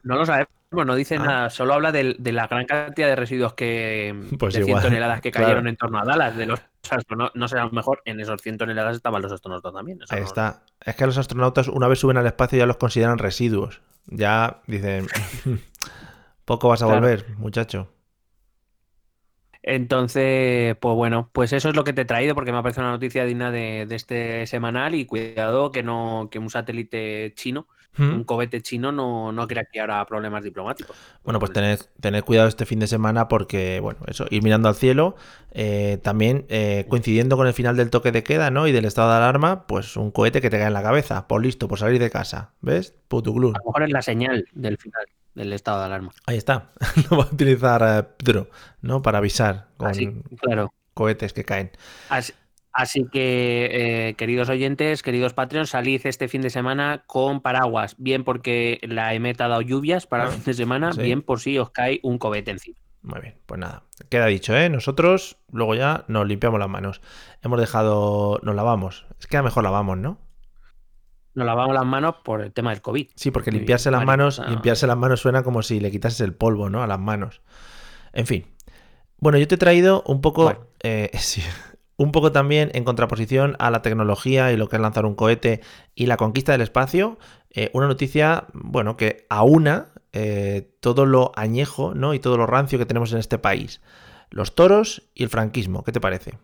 no 0.02 0.16
lo 0.16 0.26
sabemos, 0.26 0.50
no 0.72 0.96
dice 0.96 1.16
Ah. 1.16 1.24
nada, 1.24 1.50
solo 1.50 1.74
habla 1.74 1.92
de, 1.92 2.16
la 2.32 2.48
gran 2.48 2.66
cantidad 2.66 3.08
de 3.08 3.16
residuos 3.16 3.54
que 3.54 4.16
Pues 4.38 4.54
de 4.54 4.60
100 4.60 4.68
igual, 4.70 4.84
toneladas 4.84 5.22
que 5.22 5.32
claro. 5.32 5.48
cayeron 5.48 5.68
en 5.68 5.76
torno 5.76 6.00
a 6.00 6.06
Dallas, 6.06 6.36
de 6.38 6.46
los 6.46 6.62
astronautas. 6.90 7.36
No 7.36 7.48
sé, 7.48 7.58
a 7.58 7.66
lo 7.66 7.72
mejor 7.72 8.02
en 8.06 8.20
esos 8.20 8.42
100 8.42 8.58
toneladas 8.60 8.96
estaban 8.96 9.22
los 9.22 9.32
astronautas 9.32 9.74
también. 9.74 10.00
Ahí 10.10 10.20
no- 10.20 10.26
está. 10.26 10.62
Es 10.86 10.96
que 10.96 11.06
los 11.06 11.18
astronautas 11.18 11.68
una 11.68 11.88
vez 11.88 12.00
suben 12.00 12.18
al 12.18 12.28
espacio 12.28 12.60
ya 12.60 12.66
los 12.68 12.78
consideran 12.78 13.18
residuos. 13.18 13.82
Ya 14.06 14.62
dicen, 14.68 15.08
poco 16.46 16.70
vas 16.70 16.82
a 16.84 16.86
Claro. 16.86 17.02
volver, 17.02 17.26
muchacho. 17.38 17.90
Entonces, 19.62 20.78
pues 20.78 20.96
bueno, 20.96 21.30
pues 21.34 21.52
eso 21.52 21.70
es 21.70 21.76
lo 21.76 21.84
que 21.84 21.94
te 21.94 22.02
he 22.02 22.06
traído 22.06 22.34
porque 22.34 22.54
me 22.54 22.62
parece 22.64 22.80
una 22.80 22.92
noticia 22.92 23.26
digna 23.26 23.52
de, 23.52 23.86
de 23.88 23.96
este 23.96 24.48
semanal 24.48 24.96
y 24.96 25.06
cuidado 25.06 25.72
que 25.72 25.84
no 25.84 26.30
que 26.32 26.40
un 26.40 26.50
satélite 26.50 27.34
chino, 27.36 27.68
¿Mm? 27.98 28.14
un 28.14 28.24
cohete 28.24 28.62
chino 28.62 28.94
no, 28.94 29.34
no 29.34 29.48
crea 29.48 29.66
que 29.66 29.82
habrá 29.82 30.06
problemas 30.06 30.44
diplomáticos. 30.44 30.96
Bueno, 31.26 31.40
pues 31.40 31.52
tened, 31.52 31.80
tened 32.00 32.24
cuidado 32.24 32.48
este 32.48 32.66
fin 32.66 32.80
de 32.80 32.88
semana 32.88 33.28
porque, 33.28 33.82
bueno, 33.82 34.00
eso, 34.08 34.26
ir 34.30 34.42
mirando 34.44 34.70
al 34.70 34.76
cielo, 34.76 35.18
eh, 35.52 36.00
también 36.02 36.46
eh, 36.48 36.86
coincidiendo 36.88 37.36
con 37.36 37.46
el 37.46 37.54
final 37.54 37.76
del 37.76 37.90
toque 37.90 38.14
de 38.14 38.24
queda, 38.24 38.52
¿no? 38.52 38.66
Y 38.68 38.72
del 38.72 38.86
estado 38.86 39.10
de 39.10 39.18
alarma, 39.18 39.68
pues 39.68 39.98
un 39.98 40.12
cohete 40.12 40.40
que 40.40 40.50
te 40.50 40.58
cae 40.58 40.68
en 40.68 40.74
la 40.74 40.84
cabeza, 40.84 41.28
por 41.28 41.44
listo, 41.44 41.68
por 41.68 41.80
salir 41.80 42.00
de 42.00 42.10
casa, 42.10 42.54
¿ves? 42.62 42.96
Putuglur. 43.10 43.56
A 43.58 43.60
lo 43.60 43.66
mejor 43.66 43.84
es 43.84 43.92
la 43.92 44.02
señal 44.02 44.46
del 44.54 44.78
final 44.78 45.06
del 45.40 45.54
estado 45.54 45.80
de 45.80 45.86
alarma. 45.86 46.12
Ahí 46.28 46.38
está. 46.38 46.72
Lo 47.10 47.18
va 47.18 47.24
a 47.24 47.28
utilizar 47.34 47.82
eh, 47.84 48.04
Pedro, 48.18 48.50
¿no? 48.82 49.02
Para 49.02 49.18
avisar 49.20 49.68
con 49.78 49.88
Así, 49.88 50.12
claro. 50.42 50.74
cohetes 50.94 51.34
que 51.34 51.44
caen. 51.46 51.72
Así, 52.10 52.34
así 52.74 53.06
que, 53.12 53.70
eh, 54.10 54.14
queridos 54.16 54.50
oyentes, 54.50 55.02
queridos 55.02 55.34
Patreons, 55.34 55.70
salid 55.70 56.02
este 56.06 56.28
fin 56.28 56.42
de 56.42 56.50
semana 56.50 57.04
con 57.08 57.42
paraguas. 57.42 57.96
Bien 57.98 58.24
porque 58.24 58.80
la 58.84 59.14
EMET 59.14 59.40
ha 59.42 59.48
dado 59.48 59.62
lluvias 59.62 60.06
para 60.08 60.24
el 60.26 60.30
Ah, 60.30 60.34
fin 60.34 60.44
de 60.44 60.54
semana, 60.54 60.94
sí. 60.94 61.02
bien 61.02 61.22
por 61.22 61.40
si 61.40 61.58
os 61.58 61.72
cae 61.72 62.00
un 62.04 62.18
cohete 62.18 62.52
encima. 62.52 62.78
Muy 63.02 63.22
bien, 63.22 63.36
pues 63.46 63.58
nada, 63.60 63.84
queda 64.10 64.26
dicho, 64.26 64.54
¿eh? 64.58 64.68
Nosotros 64.70 65.38
luego 65.54 65.74
ya 65.74 66.04
nos 66.10 66.28
limpiamos 66.28 66.60
las 66.60 66.68
manos. 66.68 67.00
Hemos 67.42 67.58
dejado, 67.60 68.40
nos 68.44 68.56
lavamos. 68.56 69.06
Es 69.22 69.28
que 69.28 69.38
a 69.38 69.40
lo 69.40 69.46
mejor 69.46 69.64
lavamos, 69.64 69.98
¿no? 69.98 70.18
Nos 71.36 71.46
lavamos 71.46 71.74
las 71.74 71.86
manos 71.86 72.16
por 72.24 72.42
el 72.42 72.52
tema 72.52 72.72
del 72.72 72.82
COVID. 72.82 73.08
Sí, 73.16 73.32
porque 73.32 73.52
limpiarse 73.52 73.92
las 73.92 74.04
manos, 74.06 74.42
limpiarse 74.48 74.88
las 74.88 74.98
manos 74.98 75.20
suena 75.22 75.44
como 75.44 75.62
si 75.62 75.80
le 75.80 75.92
quitases 75.92 76.22
el 76.22 76.34
polvo, 76.34 76.70
¿no? 76.70 76.82
A 76.84 76.88
las 76.88 77.00
manos. 77.00 77.42
En 78.14 78.26
fin. 78.26 78.46
Bueno, 79.20 79.38
yo 79.38 79.48
te 79.48 79.56
he 79.56 79.58
traído 79.58 80.04
un 80.08 80.22
poco, 80.22 80.44
Bueno. 80.46 80.60
eh, 80.82 81.12
sí, 81.20 81.44
un 81.98 82.12
poco 82.12 82.32
también 82.32 82.72
en 82.74 82.84
contraposición 82.84 83.56
a 83.60 83.70
la 83.70 83.82
tecnología 83.82 84.52
y 84.52 84.58
lo 84.58 84.70
que 84.70 84.78
es 84.78 84.82
lanzar 84.82 85.06
un 85.06 85.16
cohete 85.16 85.62
y 85.96 86.08
la 86.08 86.18
conquista 86.18 86.52
del 86.54 86.62
espacio, 86.62 87.20
eh, 87.52 87.70
una 87.74 87.88
noticia, 87.88 88.46
bueno, 88.54 88.98
que 88.98 89.26
aúna 89.30 89.88
eh, 90.14 90.72
todo 90.80 91.06
lo 91.06 91.32
añejo, 91.36 91.94
¿no? 91.94 92.14
Y 92.14 92.20
todo 92.20 92.38
lo 92.38 92.48
rancio 92.48 92.80
que 92.80 92.86
tenemos 92.86 93.12
en 93.14 93.20
este 93.20 93.38
país. 93.38 93.82
Los 94.32 94.56
toros 94.56 95.04
y 95.14 95.24
el 95.24 95.30
franquismo, 95.30 95.84
¿qué 95.84 95.92
te 95.92 96.00
parece? 96.00 96.38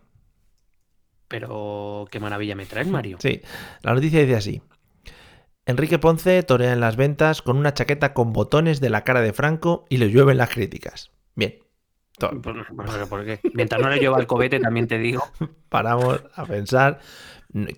Pero 1.28 2.06
qué 2.10 2.20
maravilla 2.20 2.54
me 2.54 2.66
traes, 2.66 2.86
Mario. 2.88 3.16
Sí, 3.20 3.40
la 3.82 3.94
noticia 3.94 4.20
dice 4.20 4.36
así. 4.36 4.62
Enrique 5.66 5.98
Ponce 5.98 6.44
torea 6.44 6.72
en 6.72 6.80
las 6.80 6.94
ventas 6.94 7.42
con 7.42 7.56
una 7.56 7.74
chaqueta 7.74 8.14
con 8.14 8.32
botones 8.32 8.80
de 8.80 8.88
la 8.88 9.02
cara 9.02 9.20
de 9.20 9.32
Franco 9.32 9.84
y 9.88 9.96
le 9.96 10.10
llueven 10.10 10.38
las 10.38 10.50
críticas. 10.50 11.10
Bien, 11.34 11.58
Pues, 12.18 12.32
pues, 12.40 13.08
¿por 13.08 13.24
qué? 13.24 13.40
Mientras 13.52 13.82
no 13.82 13.90
le 13.90 13.98
lleva 13.98 14.20
el 14.20 14.28
cobete, 14.28 14.60
también 14.60 14.86
te 14.86 14.96
digo. 14.98 15.24
paramos 15.68 16.22
a 16.34 16.46
pensar 16.46 17.00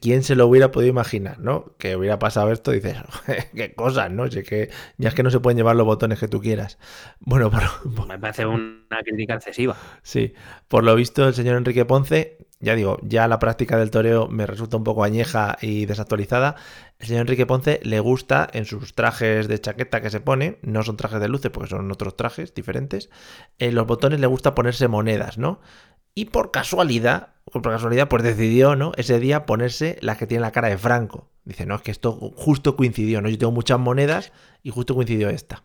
quién 0.01 0.23
se 0.23 0.35
lo 0.35 0.47
hubiera 0.47 0.71
podido 0.71 0.91
imaginar, 0.91 1.39
¿no? 1.41 1.75
Que 1.79 1.97
hubiera 1.97 2.19
pasado 2.19 2.53
esto 2.53 2.71
dices, 2.73 2.97
qué 3.55 3.75
cosas, 3.75 4.11
¿no? 4.11 4.31
Si 4.31 4.41
es 4.41 4.49
que 4.49 4.71
ya 4.97 5.09
es 5.11 5.15
que 5.15 5.23
no 5.23 5.31
se 5.31 5.41
pueden 5.41 5.57
llevar 5.57 5.77
los 5.77 5.87
botones 5.87 6.19
que 6.19 6.29
tú 6.29 6.41
quieras. 6.41 6.79
Bueno, 7.21 7.51
por, 7.51 7.63
por- 7.95 8.09
Me 8.09 8.19
parece 8.19 8.47
una 8.47 9.03
crítica 9.05 9.35
excesiva. 9.35 9.77
Sí, 10.03 10.35
por 10.69 10.85
lo 10.85 10.95
visto 10.95 11.27
el 11.29 11.35
señor 11.35 11.57
Enrique 11.57 11.85
Ponce, 11.85 12.39
ya 12.61 12.75
digo, 12.75 12.99
ya 13.03 13.29
la 13.29 13.39
práctica 13.39 13.79
del 13.79 13.91
toreo 13.91 14.29
me 14.29 14.47
resulta 14.47 14.77
un 14.77 14.85
poco 14.85 15.05
añeja 15.05 15.57
y 15.61 15.87
desactualizada. 15.87 16.57
El 16.99 17.07
señor 17.07 17.21
Enrique 17.23 17.47
Ponce 17.47 17.81
le 17.85 18.01
gusta 18.01 18.49
en 18.53 18.65
sus 18.65 18.95
trajes 18.95 19.47
de 19.49 19.61
chaqueta 19.61 20.01
que 20.01 20.11
se 20.11 20.21
pone, 20.21 20.59
no 20.63 20.83
son 20.83 20.97
trajes 20.97 21.21
de 21.21 21.29
luces 21.29 21.51
porque 21.53 21.71
son 21.71 21.91
otros 21.93 22.17
trajes 22.17 22.55
diferentes, 22.55 23.11
en 23.59 23.75
los 23.75 23.87
botones 23.87 24.19
le 24.21 24.27
gusta 24.27 24.55
ponerse 24.55 24.89
monedas, 24.89 25.39
¿no? 25.39 25.61
Y 26.15 26.27
por 26.27 26.51
casualidad, 26.51 27.35
por 27.51 27.63
casualidad, 27.63 28.09
pues 28.09 28.23
decidió, 28.23 28.77
¿no? 28.77 28.93
Ese 28.97 29.19
día 29.19 29.47
ponerse 29.47 29.99
las 30.01 30.19
que 30.19 30.27
tiene 30.27 30.43
la 30.43 30.53
cara 30.53 30.69
de 30.69 30.79
Franco. 30.79 31.29
Dice, 31.45 31.67
no, 31.67 31.77
es 31.77 31.83
que 31.83 31.91
esto 31.91 32.13
justo 32.13 32.77
coincidió, 32.77 33.21
¿no? 33.21 33.29
Yo 33.29 33.39
tengo 33.39 33.53
muchas 33.53 33.79
monedas 33.79 34.33
y 34.63 34.71
justo 34.71 34.95
coincidió 34.95 35.31
esta. 35.31 35.65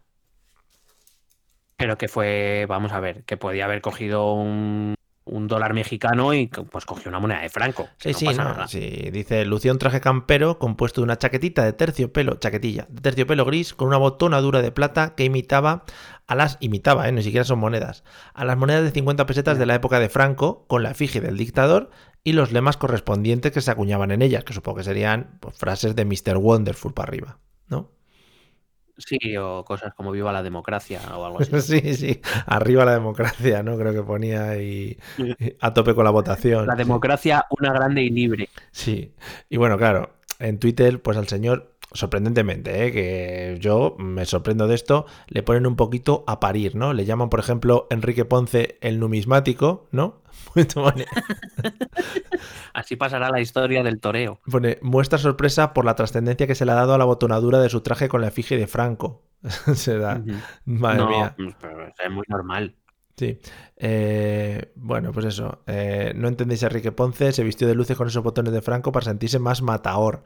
Pero 1.78 1.98
que 1.98 2.08
fue, 2.08 2.66
vamos 2.68 2.92
a 2.94 3.00
ver, 3.00 3.24
que 3.24 3.36
podía 3.36 3.66
haber 3.66 3.82
cogido 3.82 4.34
un, 4.34 4.96
un 5.26 5.48
dólar 5.48 5.74
mexicano 5.74 6.34
y 6.34 6.48
pues 6.48 6.86
cogió 6.86 7.10
una 7.10 7.20
moneda 7.20 7.42
de 7.42 7.50
Franco. 7.50 7.88
Sí, 7.98 8.12
no 8.12 8.18
sí, 8.18 8.26
pasa 8.26 8.44
no, 8.44 8.50
nada. 8.50 8.68
sí. 8.68 9.10
Dice, 9.12 9.46
lucía 9.46 9.72
un 9.72 9.80
traje 9.80 10.02
campero 10.02 10.60
compuesto 10.60 11.02
de 11.02 11.06
una 11.06 11.18
chaquetita 11.18 11.64
de 11.64 11.74
terciopelo, 11.74 12.36
chaquetilla, 12.36 12.88
de 12.90 13.02
terciopelo 13.02 13.46
gris 13.46 13.74
con 13.74 13.88
una 13.88 13.98
botonadura 13.98 14.62
de 14.62 14.72
plata 14.72 15.16
que 15.16 15.24
imitaba 15.24 15.86
a 16.28 16.36
las, 16.36 16.58
imitaba, 16.62 17.08
¿eh? 17.08 17.12
ni 17.12 17.24
siquiera 17.24 17.44
son 17.44 17.60
monedas, 17.60 18.04
a 18.34 18.46
las 18.46 18.58
monedas 18.58 18.84
de 18.84 18.92
50 18.92 19.26
pesetas 19.26 19.58
de 19.58 19.66
la 19.66 19.76
época 19.76 20.00
de 20.00 20.10
Franco, 20.10 20.66
con 20.68 20.84
la 20.84 20.92
efigie 20.92 21.22
del 21.22 21.38
dictador 21.38 21.90
y 22.24 22.34
los 22.34 22.52
lemas 22.52 22.78
correspondientes 22.78 23.52
que 23.52 23.62
se 23.62 23.72
acuñaban 23.72 24.12
en 24.12 24.22
ellas, 24.22 24.44
que 24.44 24.54
supongo 24.54 24.78
que 24.78 24.84
serían 24.84 25.38
pues, 25.40 25.58
frases 25.58 25.96
de 25.96 26.06
Mr. 26.06 26.38
Wonderful 26.38 26.94
para 26.94 27.10
arriba, 27.10 27.40
¿no? 27.68 27.92
Sí, 28.98 29.18
o 29.38 29.66
cosas 29.66 29.94
como 29.96 30.12
viva 30.12 30.32
la 30.32 30.44
democracia 30.44 31.02
o 31.18 31.26
algo 31.26 31.40
así. 31.42 31.52
Sí, 31.62 31.96
sí, 31.96 32.22
arriba 32.46 32.86
la 32.86 32.94
democracia, 32.94 33.64
¿no? 33.64 33.78
Creo 33.78 33.92
que 33.92 34.04
ponía 34.04 34.56
y 34.62 34.98
a 35.60 35.74
tope 35.74 35.96
con 35.96 36.06
la 36.06 36.12
votación. 36.12 36.68
La 36.68 36.74
sí. 36.74 36.78
democracia, 36.78 37.46
una 37.50 37.74
grande 37.74 38.04
y 38.04 38.10
libre. 38.10 38.50
Sí, 38.72 39.16
y 39.50 39.58
bueno, 39.58 39.78
claro, 39.78 40.12
en 40.40 40.60
Twitter, 40.60 41.02
pues 41.02 41.18
al 41.18 41.28
señor, 41.28 41.73
sorprendentemente, 41.94 42.88
¿eh? 42.88 42.92
que 42.92 43.58
yo 43.60 43.96
me 44.00 44.26
sorprendo 44.26 44.68
de 44.68 44.76
esto, 44.76 45.06
le 45.28 45.44
ponen 45.44 45.68
un 45.68 45.76
poquito 45.76 46.24
a 46.28 46.40
parir, 46.40 46.76
¿no? 46.76 46.94
Le 46.94 47.06
llaman, 47.06 47.30
por 47.30 47.40
ejemplo, 47.40 47.88
Enrique 47.90 48.26
Ponce 48.26 48.78
el 48.82 49.00
numismático, 49.00 49.88
¿no? 49.92 50.22
Así 52.74 52.96
pasará 52.96 53.30
la 53.30 53.42
historia 53.42 53.84
del 53.84 54.00
toreo. 54.00 54.40
pone, 54.50 54.78
muestra 54.82 55.18
sorpresa 55.18 55.74
por 55.74 55.86
la 55.86 55.96
trascendencia 55.96 56.48
que 56.48 56.56
se 56.56 56.66
le 56.66 56.72
ha 56.72 56.76
dado 56.76 56.94
a 56.94 56.98
la 56.98 57.06
botonadura 57.06 57.60
de 57.60 57.70
su 57.70 57.82
traje 57.82 58.10
con 58.10 58.22
la 58.22 58.28
efigie 58.28 58.58
de 58.58 58.68
Franco. 58.68 59.24
se 59.76 59.98
da, 59.98 60.22
madre 60.66 60.98
no, 61.00 61.10
mía. 61.10 61.36
pero 61.60 61.88
es 61.88 62.12
muy 62.12 62.24
normal. 62.28 62.76
Sí. 63.16 63.40
Eh, 63.78 64.72
bueno, 64.76 65.12
pues 65.12 65.28
eso. 65.28 65.64
eh, 65.68 66.14
no 66.16 66.28
entendéis 66.28 66.64
a 66.64 66.68
Enrique 66.68 66.92
Ponce, 66.92 67.32
se 67.32 67.44
vistió 67.44 67.68
de 67.68 67.76
luces 67.76 67.96
con 67.96 68.08
esos 68.08 68.24
botones 68.24 68.54
de 68.54 68.62
Franco 68.62 68.92
para 68.92 69.06
sentirse 69.06 69.40
más 69.40 69.62
mataor. 69.62 70.24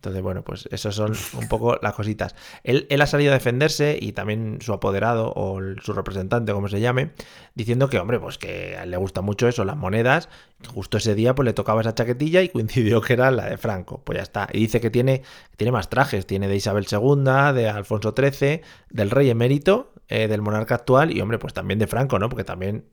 Entonces, 0.00 0.22
bueno, 0.22 0.42
pues 0.42 0.66
esos 0.72 0.94
son 0.94 1.12
un 1.34 1.48
poco 1.48 1.78
las 1.82 1.92
cositas. 1.92 2.34
Él, 2.64 2.86
ha 3.02 3.06
salido 3.06 3.32
a 3.32 3.34
defenderse 3.34 3.98
y 4.00 4.12
también 4.12 4.56
su 4.62 4.72
apoderado 4.72 5.30
o 5.36 5.60
su 5.82 5.92
representante, 5.92 6.54
como 6.54 6.68
se 6.68 6.80
llame, 6.80 7.10
diciendo 7.54 7.90
que, 7.90 7.98
hombre, 7.98 8.18
pues 8.18 8.38
que 8.38 8.78
le 8.86 8.96
gusta 8.96 9.20
mucho 9.20 9.46
eso, 9.46 9.62
las 9.66 9.76
monedas. 9.76 10.30
Justo 10.74 10.96
ese 10.96 11.14
día 11.14 11.34
pues 11.34 11.44
le 11.44 11.52
tocaba 11.52 11.82
esa 11.82 11.94
chaquetilla 11.94 12.40
y 12.40 12.48
coincidió 12.48 13.02
que 13.02 13.12
era 13.12 13.30
la 13.30 13.44
de 13.44 13.58
Franco. 13.58 14.00
Pues 14.02 14.16
ya 14.16 14.22
está. 14.22 14.48
Y 14.54 14.60
dice 14.60 14.80
que 14.80 14.88
tiene, 14.88 15.20
tiene 15.58 15.70
más 15.70 15.90
trajes. 15.90 16.26
Tiene 16.26 16.48
de 16.48 16.56
Isabel 16.56 16.86
II, 16.90 17.52
de 17.52 17.68
Alfonso 17.68 18.14
XIII, 18.16 18.62
del 18.88 19.10
rey 19.10 19.28
emérito, 19.28 19.92
eh, 20.08 20.28
del 20.28 20.40
monarca 20.40 20.76
actual 20.76 21.14
y, 21.14 21.20
hombre, 21.20 21.38
pues 21.38 21.52
también 21.52 21.78
de 21.78 21.86
Franco, 21.86 22.18
¿no? 22.18 22.30
Porque 22.30 22.44
también 22.44 22.86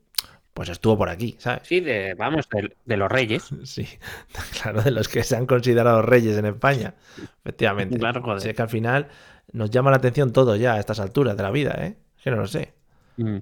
pues 0.58 0.68
estuvo 0.70 0.98
por 0.98 1.08
aquí, 1.08 1.36
¿sabes? 1.38 1.62
Sí, 1.62 1.80
de, 1.80 2.14
vamos, 2.14 2.48
de, 2.48 2.76
de 2.84 2.96
los 2.96 3.10
reyes. 3.10 3.48
Sí, 3.64 3.86
claro, 4.62 4.82
de 4.82 4.90
los 4.90 5.08
que 5.08 5.22
se 5.22 5.36
han 5.36 5.46
considerado 5.46 6.02
reyes 6.02 6.36
en 6.36 6.46
España. 6.46 6.94
Efectivamente. 7.44 7.98
Claro, 7.98 8.22
joder. 8.22 8.40
Si 8.40 8.48
es 8.48 8.54
que 8.56 8.62
al 8.62 8.68
final 8.68 9.08
nos 9.52 9.70
llama 9.70 9.90
la 9.90 9.98
atención 9.98 10.32
todo 10.32 10.56
ya 10.56 10.74
a 10.74 10.78
estas 10.80 11.00
alturas 11.00 11.36
de 11.36 11.42
la 11.42 11.50
vida, 11.50 11.74
¿eh? 11.80 11.96
Que 12.22 12.30
no 12.30 12.36
lo 12.38 12.46
sé. 12.46 12.74
Mm. 13.16 13.38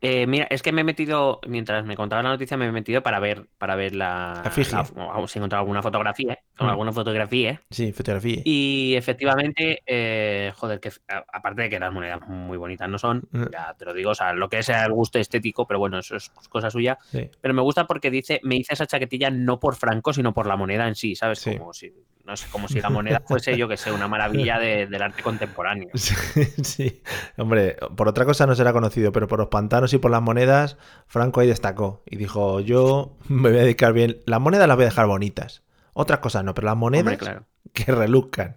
Eh, 0.00 0.26
mira, 0.26 0.46
es 0.50 0.60
que 0.62 0.70
me 0.72 0.82
he 0.82 0.84
metido, 0.84 1.40
mientras 1.48 1.84
me 1.86 1.96
contaba 1.96 2.22
la 2.22 2.28
noticia, 2.30 2.58
me 2.58 2.66
he 2.66 2.72
metido 2.72 3.02
para 3.02 3.20
ver, 3.20 3.48
para 3.56 3.74
ver 3.74 3.94
la, 3.94 4.42
La 4.44 4.52
la- 4.70 4.82
o 5.16 5.26
si 5.28 5.38
he 5.38 5.40
encontrado 5.40 5.62
alguna 5.62 5.82
fotografía, 5.82 6.38
o 6.58 6.64
Mm. 6.64 6.68
alguna 6.68 6.92
fotografía. 6.92 7.60
Sí, 7.70 7.92
fotografía. 7.92 8.40
Y 8.44 8.94
efectivamente, 8.96 9.82
eh, 9.86 10.52
joder, 10.54 10.78
que 10.80 10.90
a- 11.08 11.24
aparte 11.32 11.62
de 11.62 11.70
que 11.70 11.78
las 11.80 11.92
monedas 11.92 12.20
muy 12.28 12.56
bonitas 12.56 12.88
no 12.88 12.98
son, 12.98 13.28
ya 13.52 13.74
te 13.78 13.84
lo 13.84 13.92
digo, 13.92 14.10
o 14.10 14.14
sea, 14.14 14.32
lo 14.32 14.48
que 14.48 14.62
sea 14.62 14.84
el 14.84 14.92
gusto 14.92 15.18
estético, 15.18 15.66
pero 15.66 15.78
bueno, 15.80 15.98
eso 15.98 16.16
es 16.16 16.30
cosa 16.48 16.70
suya. 16.70 16.98
Sí. 17.10 17.28
Pero 17.40 17.54
me 17.54 17.62
gusta 17.62 17.86
porque 17.86 18.10
dice, 18.10 18.40
me 18.44 18.56
hice 18.56 18.74
esa 18.74 18.86
chaquetilla 18.86 19.30
no 19.30 19.58
por 19.58 19.74
Franco, 19.76 20.12
sino 20.12 20.32
por 20.32 20.46
la 20.46 20.56
moneda 20.56 20.86
en 20.86 20.94
sí, 20.94 21.14
¿sabes? 21.16 21.40
Sí. 21.40 21.56
Como 21.58 21.72
si, 21.72 21.92
no 22.24 22.36
sé, 22.36 22.46
como 22.50 22.68
si 22.68 22.80
la 22.80 22.88
moneda 22.88 23.20
fuese, 23.26 23.56
yo 23.56 23.66
que 23.68 23.76
sé, 23.76 23.90
una 23.92 24.06
maravilla 24.08 24.58
de- 24.58 24.86
del 24.86 25.02
arte 25.02 25.22
contemporáneo. 25.22 25.88
Sí, 25.94 26.44
sí. 26.62 27.02
Hombre, 27.36 27.76
por 27.96 28.08
otra 28.08 28.24
cosa 28.24 28.46
no 28.46 28.54
será 28.54 28.72
conocido, 28.72 29.10
pero 29.12 29.26
por 29.28 29.38
los 29.40 29.48
pantanos 29.48 29.92
y 29.92 29.98
por 29.98 30.10
las 30.10 30.22
monedas, 30.22 30.76
Franco 31.06 31.40
ahí 31.40 31.48
destacó 31.48 32.02
y 32.06 32.16
dijo, 32.16 32.60
yo 32.60 33.16
me 33.28 33.50
voy 33.50 33.58
a 33.58 33.62
dedicar 33.62 33.92
bien. 33.92 34.18
Las 34.26 34.40
monedas 34.40 34.68
las 34.68 34.76
voy 34.76 34.84
a 34.84 34.88
dejar 34.88 35.06
bonitas. 35.06 35.62
Otras 35.94 36.20
cosas 36.20 36.44
no, 36.44 36.54
pero 36.54 36.66
las 36.66 36.76
monedas 36.76 37.14
Hombre, 37.14 37.18
claro. 37.18 37.46
que 37.72 37.90
reluzcan. 37.92 38.56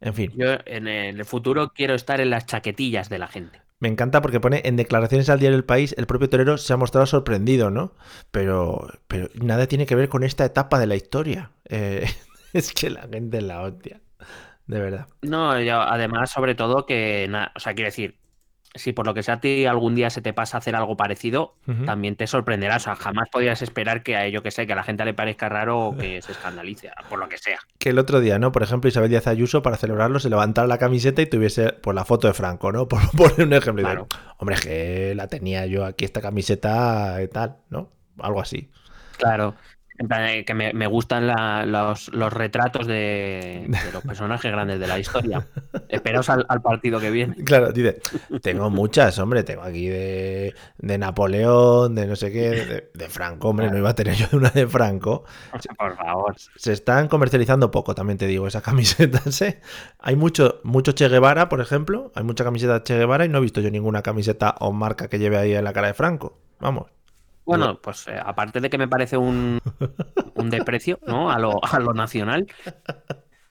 En 0.00 0.14
fin. 0.14 0.32
Yo 0.36 0.46
en 0.66 0.86
el 0.88 1.24
futuro 1.24 1.72
quiero 1.74 1.94
estar 1.94 2.20
en 2.20 2.30
las 2.30 2.46
chaquetillas 2.46 3.08
de 3.08 3.18
la 3.18 3.28
gente. 3.28 3.60
Me 3.80 3.88
encanta 3.88 4.22
porque 4.22 4.40
pone 4.40 4.62
en 4.64 4.76
declaraciones 4.76 5.28
al 5.28 5.40
diario 5.40 5.56
El 5.56 5.64
País, 5.64 5.94
el 5.98 6.06
propio 6.06 6.30
torero 6.30 6.56
se 6.56 6.72
ha 6.72 6.76
mostrado 6.76 7.06
sorprendido, 7.06 7.70
¿no? 7.70 7.92
Pero, 8.30 8.88
pero 9.08 9.28
nada 9.34 9.66
tiene 9.66 9.84
que 9.86 9.94
ver 9.94 10.08
con 10.08 10.22
esta 10.24 10.44
etapa 10.44 10.78
de 10.78 10.86
la 10.86 10.96
historia. 10.96 11.50
Eh, 11.68 12.06
es 12.52 12.72
que 12.72 12.90
la 12.90 13.08
gente 13.12 13.38
es 13.38 13.42
la 13.42 13.62
hostia. 13.62 14.00
De 14.66 14.80
verdad. 14.80 15.08
No, 15.22 15.60
yo, 15.60 15.80
además, 15.80 16.30
sobre 16.30 16.54
todo 16.54 16.86
que, 16.86 17.26
na- 17.28 17.52
o 17.54 17.60
sea, 17.60 17.74
quiero 17.74 17.88
decir, 17.88 18.18
si 18.74 18.92
por 18.92 19.06
lo 19.06 19.14
que 19.14 19.22
sea 19.22 19.34
a 19.34 19.40
ti 19.40 19.66
algún 19.66 19.94
día 19.94 20.10
se 20.10 20.20
te 20.20 20.32
pasa 20.32 20.56
a 20.56 20.58
hacer 20.58 20.74
algo 20.74 20.96
parecido, 20.96 21.54
también 21.86 22.16
te 22.16 22.26
sorprenderá. 22.26 22.76
O 22.76 22.80
sea, 22.80 22.96
jamás 22.96 23.28
podrías 23.30 23.62
esperar 23.62 24.02
que 24.02 24.16
a 24.16 24.24
ello 24.26 24.42
que 24.42 24.50
sé, 24.50 24.66
que 24.66 24.72
a 24.72 24.76
la 24.76 24.82
gente 24.82 25.04
le 25.04 25.14
parezca 25.14 25.48
raro 25.48 25.78
o 25.78 25.96
que 25.96 26.20
se 26.22 26.32
escandalice, 26.32 26.90
por 27.08 27.18
lo 27.18 27.28
que 27.28 27.38
sea. 27.38 27.58
Que 27.78 27.90
el 27.90 27.98
otro 27.98 28.20
día, 28.20 28.38
¿no? 28.38 28.50
Por 28.52 28.62
ejemplo, 28.62 28.88
Isabel 28.88 29.10
Díaz 29.10 29.26
Ayuso, 29.26 29.62
para 29.62 29.76
celebrarlo, 29.76 30.18
se 30.18 30.28
levantara 30.30 30.66
la 30.66 30.78
camiseta 30.78 31.22
y 31.22 31.26
tuviese 31.26 31.72
pues, 31.72 31.94
la 31.94 32.04
foto 32.04 32.26
de 32.28 32.34
Franco, 32.34 32.72
¿no? 32.72 32.88
Por 32.88 33.00
poner 33.16 33.46
un 33.46 33.52
ejemplo. 33.52 33.82
Y 33.82 33.84
Claro. 33.84 34.08
digo, 34.10 34.22
Hombre, 34.38 34.56
que 34.62 35.14
la 35.14 35.28
tenía 35.28 35.66
yo 35.66 35.84
aquí, 35.84 36.04
esta 36.04 36.20
camiseta 36.20 37.22
y 37.22 37.28
tal, 37.28 37.56
¿no? 37.70 37.90
Algo 38.18 38.40
así. 38.40 38.70
Claro. 39.18 39.54
En 39.96 40.08
plan, 40.08 40.24
eh, 40.28 40.44
que 40.44 40.54
me, 40.54 40.72
me 40.72 40.88
gustan 40.88 41.26
la- 41.28 41.64
los, 41.64 42.08
los 42.12 42.32
retratos 42.32 42.86
de, 42.88 43.64
de 43.68 43.92
los 43.92 44.02
personajes 44.02 44.50
grandes 44.50 44.80
de 44.80 44.88
la 44.88 44.98
historia. 44.98 45.46
Esperaos 45.88 46.28
al, 46.30 46.44
al 46.48 46.60
partido 46.62 46.98
que 46.98 47.10
viene. 47.12 47.36
Claro, 47.44 47.70
dice, 47.70 48.00
tengo 48.42 48.70
muchas, 48.70 49.16
hombre, 49.20 49.44
tengo 49.44 49.62
aquí 49.62 49.86
de, 49.86 50.52
de 50.78 50.98
Napoleón, 50.98 51.94
de 51.94 52.06
no 52.08 52.16
sé 52.16 52.32
qué, 52.32 52.50
de, 52.50 52.90
de 52.92 53.08
Franco, 53.08 53.50
hombre, 53.50 53.70
no 53.70 53.78
iba 53.78 53.90
a 53.90 53.94
tener 53.94 54.14
yo 54.16 54.26
una 54.32 54.50
de 54.50 54.66
Franco. 54.66 55.24
Por 55.78 55.96
favor. 55.96 56.34
Se 56.56 56.72
están 56.72 57.06
comercializando 57.06 57.70
poco, 57.70 57.94
también 57.94 58.18
te 58.18 58.26
digo, 58.26 58.48
esas 58.48 58.62
camisetas, 58.62 59.40
¿eh? 59.42 59.60
Hay 60.00 60.16
mucho, 60.16 60.60
mucho 60.64 60.90
Che 60.92 61.08
Guevara, 61.08 61.48
por 61.48 61.60
ejemplo, 61.60 62.10
hay 62.16 62.24
mucha 62.24 62.42
camiseta 62.42 62.82
Che 62.82 62.96
Guevara 62.98 63.24
y 63.26 63.28
no 63.28 63.38
he 63.38 63.42
visto 63.42 63.60
yo 63.60 63.70
ninguna 63.70 64.02
camiseta 64.02 64.56
o 64.58 64.72
marca 64.72 65.08
que 65.08 65.20
lleve 65.20 65.36
ahí 65.38 65.54
en 65.54 65.62
la 65.64 65.72
cara 65.72 65.86
de 65.86 65.94
Franco. 65.94 66.38
Vamos. 66.58 66.86
Bueno, 67.44 67.78
pues 67.80 68.06
eh, 68.08 68.18
aparte 68.24 68.60
de 68.60 68.70
que 68.70 68.78
me 68.78 68.88
parece 68.88 69.16
un, 69.16 69.60
un 70.34 70.50
desprecio 70.50 70.98
¿no? 71.06 71.30
a, 71.30 71.38
lo, 71.38 71.62
a 71.64 71.78
lo 71.78 71.92
nacional, 71.92 72.46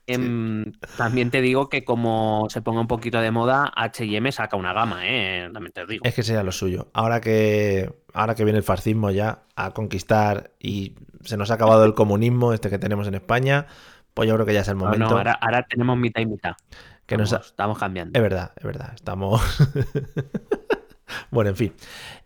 em, 0.08 0.72
también 0.98 1.30
te 1.32 1.42
digo 1.42 1.70
que 1.70 1.84
como 1.86 2.48
se 2.50 2.62
ponga 2.62 2.82
un 2.82 2.88
poquito 2.88 3.22
de 3.22 3.32
moda, 3.32 3.72
HM 3.76 4.32
saca 4.32 4.58
una 4.58 4.74
gama, 4.74 5.02
¿eh? 5.08 5.50
También 5.54 5.72
te 5.74 5.86
digo. 5.86 6.04
Es 6.06 6.14
que 6.14 6.24
sea 6.24 6.44
lo 6.44 6.52
suyo. 6.52 6.90
Ahora 6.94 7.22
que, 7.22 7.94
ahora 8.14 8.36
que 8.36 8.44
viene 8.44 8.58
el 8.60 8.64
fascismo 8.66 9.12
ya 9.12 9.44
a 9.56 9.72
conquistar 9.72 10.52
y 10.60 10.96
se 11.24 11.38
nos 11.38 11.52
ha 11.52 11.54
acabado 11.54 11.86
el 11.86 11.94
comunismo, 11.94 12.52
este 12.54 12.70
que 12.70 12.80
tenemos 12.80 13.08
en 13.08 13.14
España, 13.16 13.68
pues 14.14 14.28
yo 14.28 14.34
creo 14.36 14.46
que 14.46 14.54
ya 14.54 14.62
es 14.62 14.68
el 14.68 14.76
momento. 14.76 15.06
no, 15.10 15.18
ahora, 15.18 15.34
ahora 15.34 15.64
tenemos 15.64 15.98
mitad 15.98 16.22
y 16.22 16.26
mitad. 16.26 16.54
que 17.06 17.18
nos 17.18 17.32
ha- 17.34 17.38
estamos 17.38 17.78
cambiando. 17.78 18.18
Es 18.18 18.22
verdad, 18.24 18.52
es 18.58 18.64
verdad. 18.64 18.92
Estamos. 18.96 19.42
bueno, 21.32 21.50
en 21.52 21.56
fin. 21.56 21.74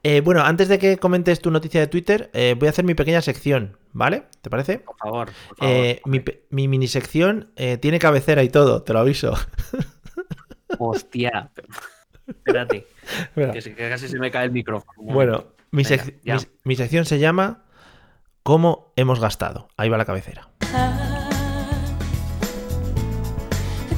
Eh, 0.04 0.22
bueno, 0.22 0.42
antes 0.42 0.68
de 0.68 0.80
que 0.80 0.98
comentes 0.98 1.42
tu 1.42 1.52
noticia 1.52 1.80
de 1.80 1.88
Twitter, 1.88 2.30
eh, 2.34 2.56
voy 2.58 2.68
a 2.68 2.72
hacer 2.72 2.86
mi 2.86 2.94
pequeña 2.96 3.22
sección, 3.22 3.78
¿vale? 3.94 4.24
¿Te 4.42 4.50
parece? 4.50 4.80
Por 4.80 4.96
favor. 4.98 5.30
por 5.50 5.58
favor. 5.58 5.74
Eh, 5.74 6.02
mi, 6.06 6.68
mini 6.68 6.88
sección 6.88 7.52
eh, 7.56 7.78
tiene 7.78 8.00
cabecera 8.00 8.44
y 8.44 8.50
todo, 8.50 8.84
te 8.84 8.94
lo 8.94 9.00
aviso. 9.00 9.34
Hostia. 10.80 11.52
Espérate, 12.28 12.86
Mira, 13.36 13.54
que, 13.54 13.74
casi 13.90 14.08
se 14.10 14.20
me 14.20 14.30
cae 14.32 14.46
el 14.46 14.52
micrófono. 14.52 15.14
Bueno, 15.14 15.46
mi, 15.72 15.84
Venga, 15.84 16.04
sec- 16.04 16.16
ya. 16.24 16.36
mi- 16.36 16.42
mi 16.66 16.76
sección 16.76 17.06
se 17.06 17.20
llama 17.20 17.64
¿Cómo 18.44 18.92
hemos 18.98 19.20
gastado? 19.20 19.70
Ahí 19.78 19.88
va 19.90 19.98
la 19.98 20.06
cabecera. 20.06 20.50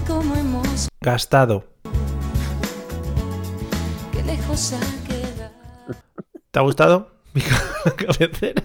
Cómo 0.07 0.35
hemos 0.35 0.87
Gastado. 1.01 1.68
¿Te 6.51 6.59
ha 6.59 6.61
gustado 6.61 7.11
mi 7.33 7.41
ca- 7.41 7.95
cabecera? 7.97 8.63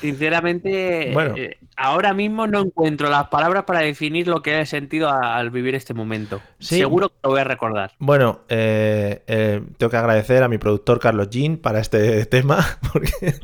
Sinceramente, 0.00 1.10
Bueno. 1.14 1.34
eh, 1.36 1.58
ahora 1.76 2.12
mismo 2.12 2.46
no 2.46 2.60
encuentro 2.60 3.08
las 3.08 3.28
palabras 3.28 3.64
para 3.64 3.80
definir 3.80 4.28
lo 4.28 4.42
que 4.42 4.60
he 4.60 4.66
sentido 4.66 5.08
a- 5.08 5.36
al 5.36 5.50
vivir 5.50 5.74
este 5.74 5.94
momento. 5.94 6.40
Sí. 6.58 6.76
Seguro 6.78 7.08
que 7.08 7.14
lo 7.22 7.30
voy 7.30 7.40
a 7.40 7.44
recordar. 7.44 7.92
Bueno, 7.98 8.40
eh, 8.48 9.22
eh, 9.26 9.62
tengo 9.78 9.90
que 9.90 9.96
agradecer 9.96 10.42
a 10.42 10.48
mi 10.48 10.58
productor 10.58 11.00
Carlos 11.00 11.30
Jean 11.30 11.56
para 11.56 11.80
este 11.80 12.24
tema, 12.26 12.64
porque 12.92 13.12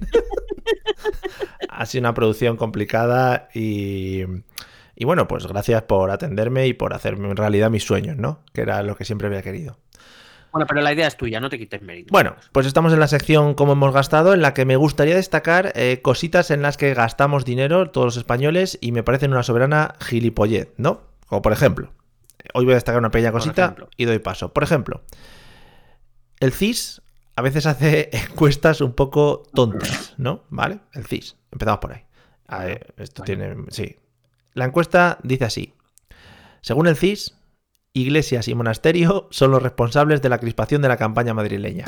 ha 1.68 1.86
sido 1.86 2.00
una 2.02 2.14
producción 2.14 2.56
complicada 2.56 3.48
y, 3.54 4.22
y 5.00 5.06
bueno, 5.06 5.26
pues 5.26 5.46
gracias 5.46 5.80
por 5.84 6.10
atenderme 6.10 6.66
y 6.66 6.74
por 6.74 6.92
hacerme 6.92 7.30
en 7.30 7.36
realidad 7.36 7.70
mis 7.70 7.84
sueños, 7.84 8.18
¿no? 8.18 8.40
Que 8.52 8.60
era 8.60 8.82
lo 8.82 8.96
que 8.96 9.06
siempre 9.06 9.28
había 9.28 9.40
querido. 9.40 9.78
Bueno, 10.52 10.66
pero 10.66 10.82
la 10.82 10.92
idea 10.92 11.06
es 11.06 11.16
tuya, 11.16 11.40
no 11.40 11.48
te 11.48 11.58
quites 11.58 11.80
mérito. 11.80 12.12
Bueno, 12.12 12.36
pues 12.52 12.66
estamos 12.66 12.92
en 12.92 13.00
la 13.00 13.08
sección 13.08 13.54
Cómo 13.54 13.72
hemos 13.72 13.94
gastado, 13.94 14.34
en 14.34 14.42
la 14.42 14.52
que 14.52 14.66
me 14.66 14.76
gustaría 14.76 15.14
destacar 15.14 15.72
eh, 15.74 16.02
cositas 16.02 16.50
en 16.50 16.60
las 16.60 16.76
que 16.76 16.92
gastamos 16.92 17.46
dinero 17.46 17.90
todos 17.90 18.08
los 18.08 18.16
españoles 18.18 18.76
y 18.82 18.92
me 18.92 19.02
parecen 19.02 19.32
una 19.32 19.42
soberana 19.42 19.94
gilipollez, 20.00 20.68
¿no? 20.76 21.00
Como 21.24 21.40
por 21.40 21.54
ejemplo, 21.54 21.94
hoy 22.52 22.66
voy 22.66 22.72
a 22.72 22.74
destacar 22.74 22.98
una 22.98 23.10
pequeña 23.10 23.32
cosita 23.32 23.76
y 23.96 24.04
doy 24.04 24.18
paso. 24.18 24.52
Por 24.52 24.64
ejemplo, 24.64 25.00
el 26.40 26.52
CIS 26.52 27.00
a 27.36 27.40
veces 27.40 27.64
hace 27.64 28.10
encuestas 28.12 28.82
un 28.82 28.92
poco 28.92 29.44
tontas, 29.54 30.12
¿no? 30.18 30.44
¿Vale? 30.50 30.80
El 30.92 31.06
CIS. 31.06 31.38
Empezamos 31.52 31.80
por 31.80 31.94
ahí. 31.94 32.02
A 32.48 32.64
ver, 32.66 32.92
esto 32.98 33.22
tiene... 33.22 33.56
Sí. 33.70 33.96
La 34.54 34.64
encuesta 34.64 35.18
dice 35.22 35.44
así. 35.44 35.74
Según 36.60 36.86
el 36.86 36.96
CIS, 36.96 37.36
iglesias 37.92 38.48
y 38.48 38.54
monasterio 38.54 39.28
son 39.30 39.50
los 39.50 39.62
responsables 39.62 40.22
de 40.22 40.28
la 40.28 40.38
crispación 40.38 40.82
de 40.82 40.88
la 40.88 40.96
campaña 40.96 41.34
madrileña. 41.34 41.84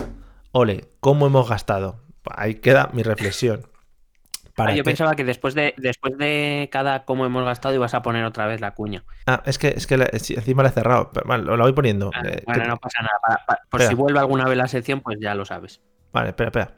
Ole, 0.52 0.88
¿cómo 1.00 1.26
hemos 1.26 1.48
gastado? 1.48 2.00
Ahí 2.30 2.56
queda 2.56 2.90
mi 2.92 3.02
reflexión. 3.02 3.66
¿Para 4.56 4.72
Ah, 4.72 4.74
yo 4.74 4.84
pensaba 4.84 5.14
que 5.14 5.24
después 5.24 5.54
de, 5.54 5.74
después 5.78 6.18
de 6.18 6.68
cada 6.70 7.06
cómo 7.06 7.24
hemos 7.24 7.42
gastado 7.42 7.74
ibas 7.74 7.94
a 7.94 8.02
poner 8.02 8.24
otra 8.26 8.46
vez 8.46 8.60
la 8.60 8.72
cuña. 8.74 9.02
Ah, 9.26 9.42
es 9.46 9.58
que, 9.58 9.68
es 9.68 9.86
que 9.86 9.96
la- 9.96 10.10
encima 10.12 10.62
la 10.62 10.68
he 10.68 10.72
cerrado. 10.72 11.10
Vale, 11.24 11.42
lo, 11.44 11.56
lo 11.56 11.64
voy 11.64 11.72
poniendo. 11.72 12.10
Ah, 12.14 12.20
Eh, 12.26 12.42
bueno, 12.46 12.62
que- 12.62 12.68
no 12.68 12.76
pasa 12.76 12.98
nada. 13.00 13.40
por 13.70 13.80
Espera. 13.80 13.88
si 13.88 13.94
vuelve 13.94 14.18
alguna 14.18 14.44
vez 14.44 14.58
la 14.58 14.68
sección, 14.68 15.00
pues 15.00 15.18
ya 15.20 15.34
lo 15.34 15.46
sabes. 15.46 15.80
Vale, 16.12 16.28
espera, 16.30 16.48
espera. 16.48 16.74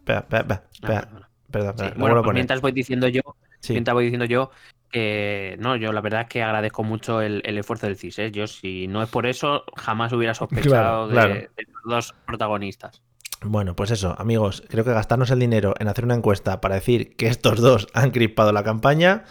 Espera, 0.00 0.18
espera, 0.20 0.40
espera. 0.42 0.62
Ah, 0.62 0.68
espera. 0.74 1.00
perdona. 1.00 1.28
Perdón, 1.50 1.74
Sí, 1.78 1.98
Bueno, 1.98 2.22
pues 2.22 2.34
mientras 2.34 2.60
voy 2.60 2.72
diciendo 2.72 3.08
yo, 3.08 3.22
Sí. 3.60 3.72
mientras 3.72 3.94
voy 3.94 4.04
diciendo 4.04 4.26
yo 4.26 4.50
que 4.94 5.56
no, 5.58 5.74
yo 5.74 5.92
la 5.92 6.00
verdad 6.00 6.22
es 6.22 6.28
que 6.28 6.42
agradezco 6.42 6.84
mucho 6.84 7.20
el, 7.20 7.42
el 7.44 7.58
esfuerzo 7.58 7.86
del 7.86 7.96
CIS. 7.96 8.18
¿eh? 8.20 8.30
Yo, 8.30 8.46
si 8.46 8.86
no 8.86 9.02
es 9.02 9.10
por 9.10 9.26
eso, 9.26 9.64
jamás 9.76 10.12
hubiera 10.12 10.34
sospechado 10.34 11.08
Claro, 11.08 11.08
claro. 11.08 11.34
De, 11.34 11.40
de 11.40 11.66
los 11.66 11.82
dos 11.84 12.14
protagonistas. 12.26 13.02
Bueno, 13.42 13.74
pues 13.74 13.90
eso, 13.90 14.14
amigos, 14.18 14.62
creo 14.68 14.84
que 14.84 14.92
gastarnos 14.92 15.30
el 15.30 15.40
dinero 15.40 15.74
en 15.78 15.88
hacer 15.88 16.04
una 16.04 16.14
encuesta 16.14 16.60
para 16.60 16.76
decir 16.76 17.16
que 17.16 17.26
estos 17.26 17.60
dos 17.60 17.88
han 17.92 18.10
crispado 18.10 18.52
la 18.52 18.62
campaña, 18.62 19.24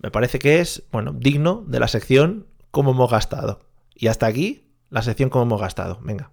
me 0.00 0.10
parece 0.10 0.38
que 0.38 0.60
es, 0.60 0.84
bueno, 0.92 1.12
digno 1.12 1.64
de 1.66 1.80
la 1.80 1.88
sección 1.88 2.46
cómo 2.70 2.92
hemos 2.92 3.10
gastado. 3.10 3.60
Y 3.94 4.06
hasta 4.06 4.26
aquí, 4.26 4.70
la 4.88 5.02
sección 5.02 5.30
cómo 5.30 5.44
hemos 5.44 5.60
gastado. 5.60 5.98
Venga. 6.02 6.30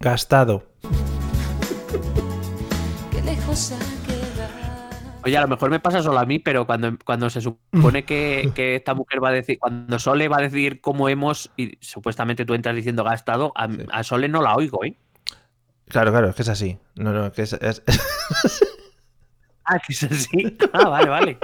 Gastado. 0.00 0.64
que 3.10 3.22
lejos. 3.22 3.72
Oye, 5.24 5.36
a 5.36 5.42
lo 5.42 5.48
mejor 5.48 5.70
me 5.70 5.80
pasa 5.80 6.02
solo 6.02 6.18
a 6.18 6.24
mí, 6.26 6.38
pero 6.38 6.66
cuando, 6.66 6.96
cuando 7.04 7.28
se 7.28 7.40
supone 7.40 8.04
que, 8.04 8.50
que 8.54 8.76
esta 8.76 8.94
mujer 8.94 9.22
va 9.22 9.28
a 9.28 9.32
decir, 9.32 9.58
cuando 9.58 9.98
Sole 9.98 10.28
va 10.28 10.38
a 10.38 10.42
decir 10.42 10.80
cómo 10.80 11.08
hemos, 11.08 11.50
y 11.56 11.76
supuestamente 11.80 12.44
tú 12.44 12.54
entras 12.54 12.74
diciendo 12.74 13.04
gastado, 13.04 13.52
a, 13.54 13.68
Sí. 13.68 13.78
a 13.92 14.02
Sole 14.02 14.28
no 14.28 14.40
la 14.42 14.54
oigo, 14.54 14.84
¿eh? 14.84 14.96
Claro, 15.88 16.10
claro, 16.12 16.28
es 16.30 16.36
que 16.36 16.42
es 16.42 16.48
así. 16.48 16.78
No, 16.94 17.12
no, 17.12 17.32
que 17.32 17.42
es, 17.42 17.52
es- 17.54 17.82
Ah, 19.64 19.78
que 19.86 19.92
es 19.92 20.02
así. 20.02 20.56
Ah, 20.72 20.88
vale, 20.88 21.08
vale. 21.08 21.38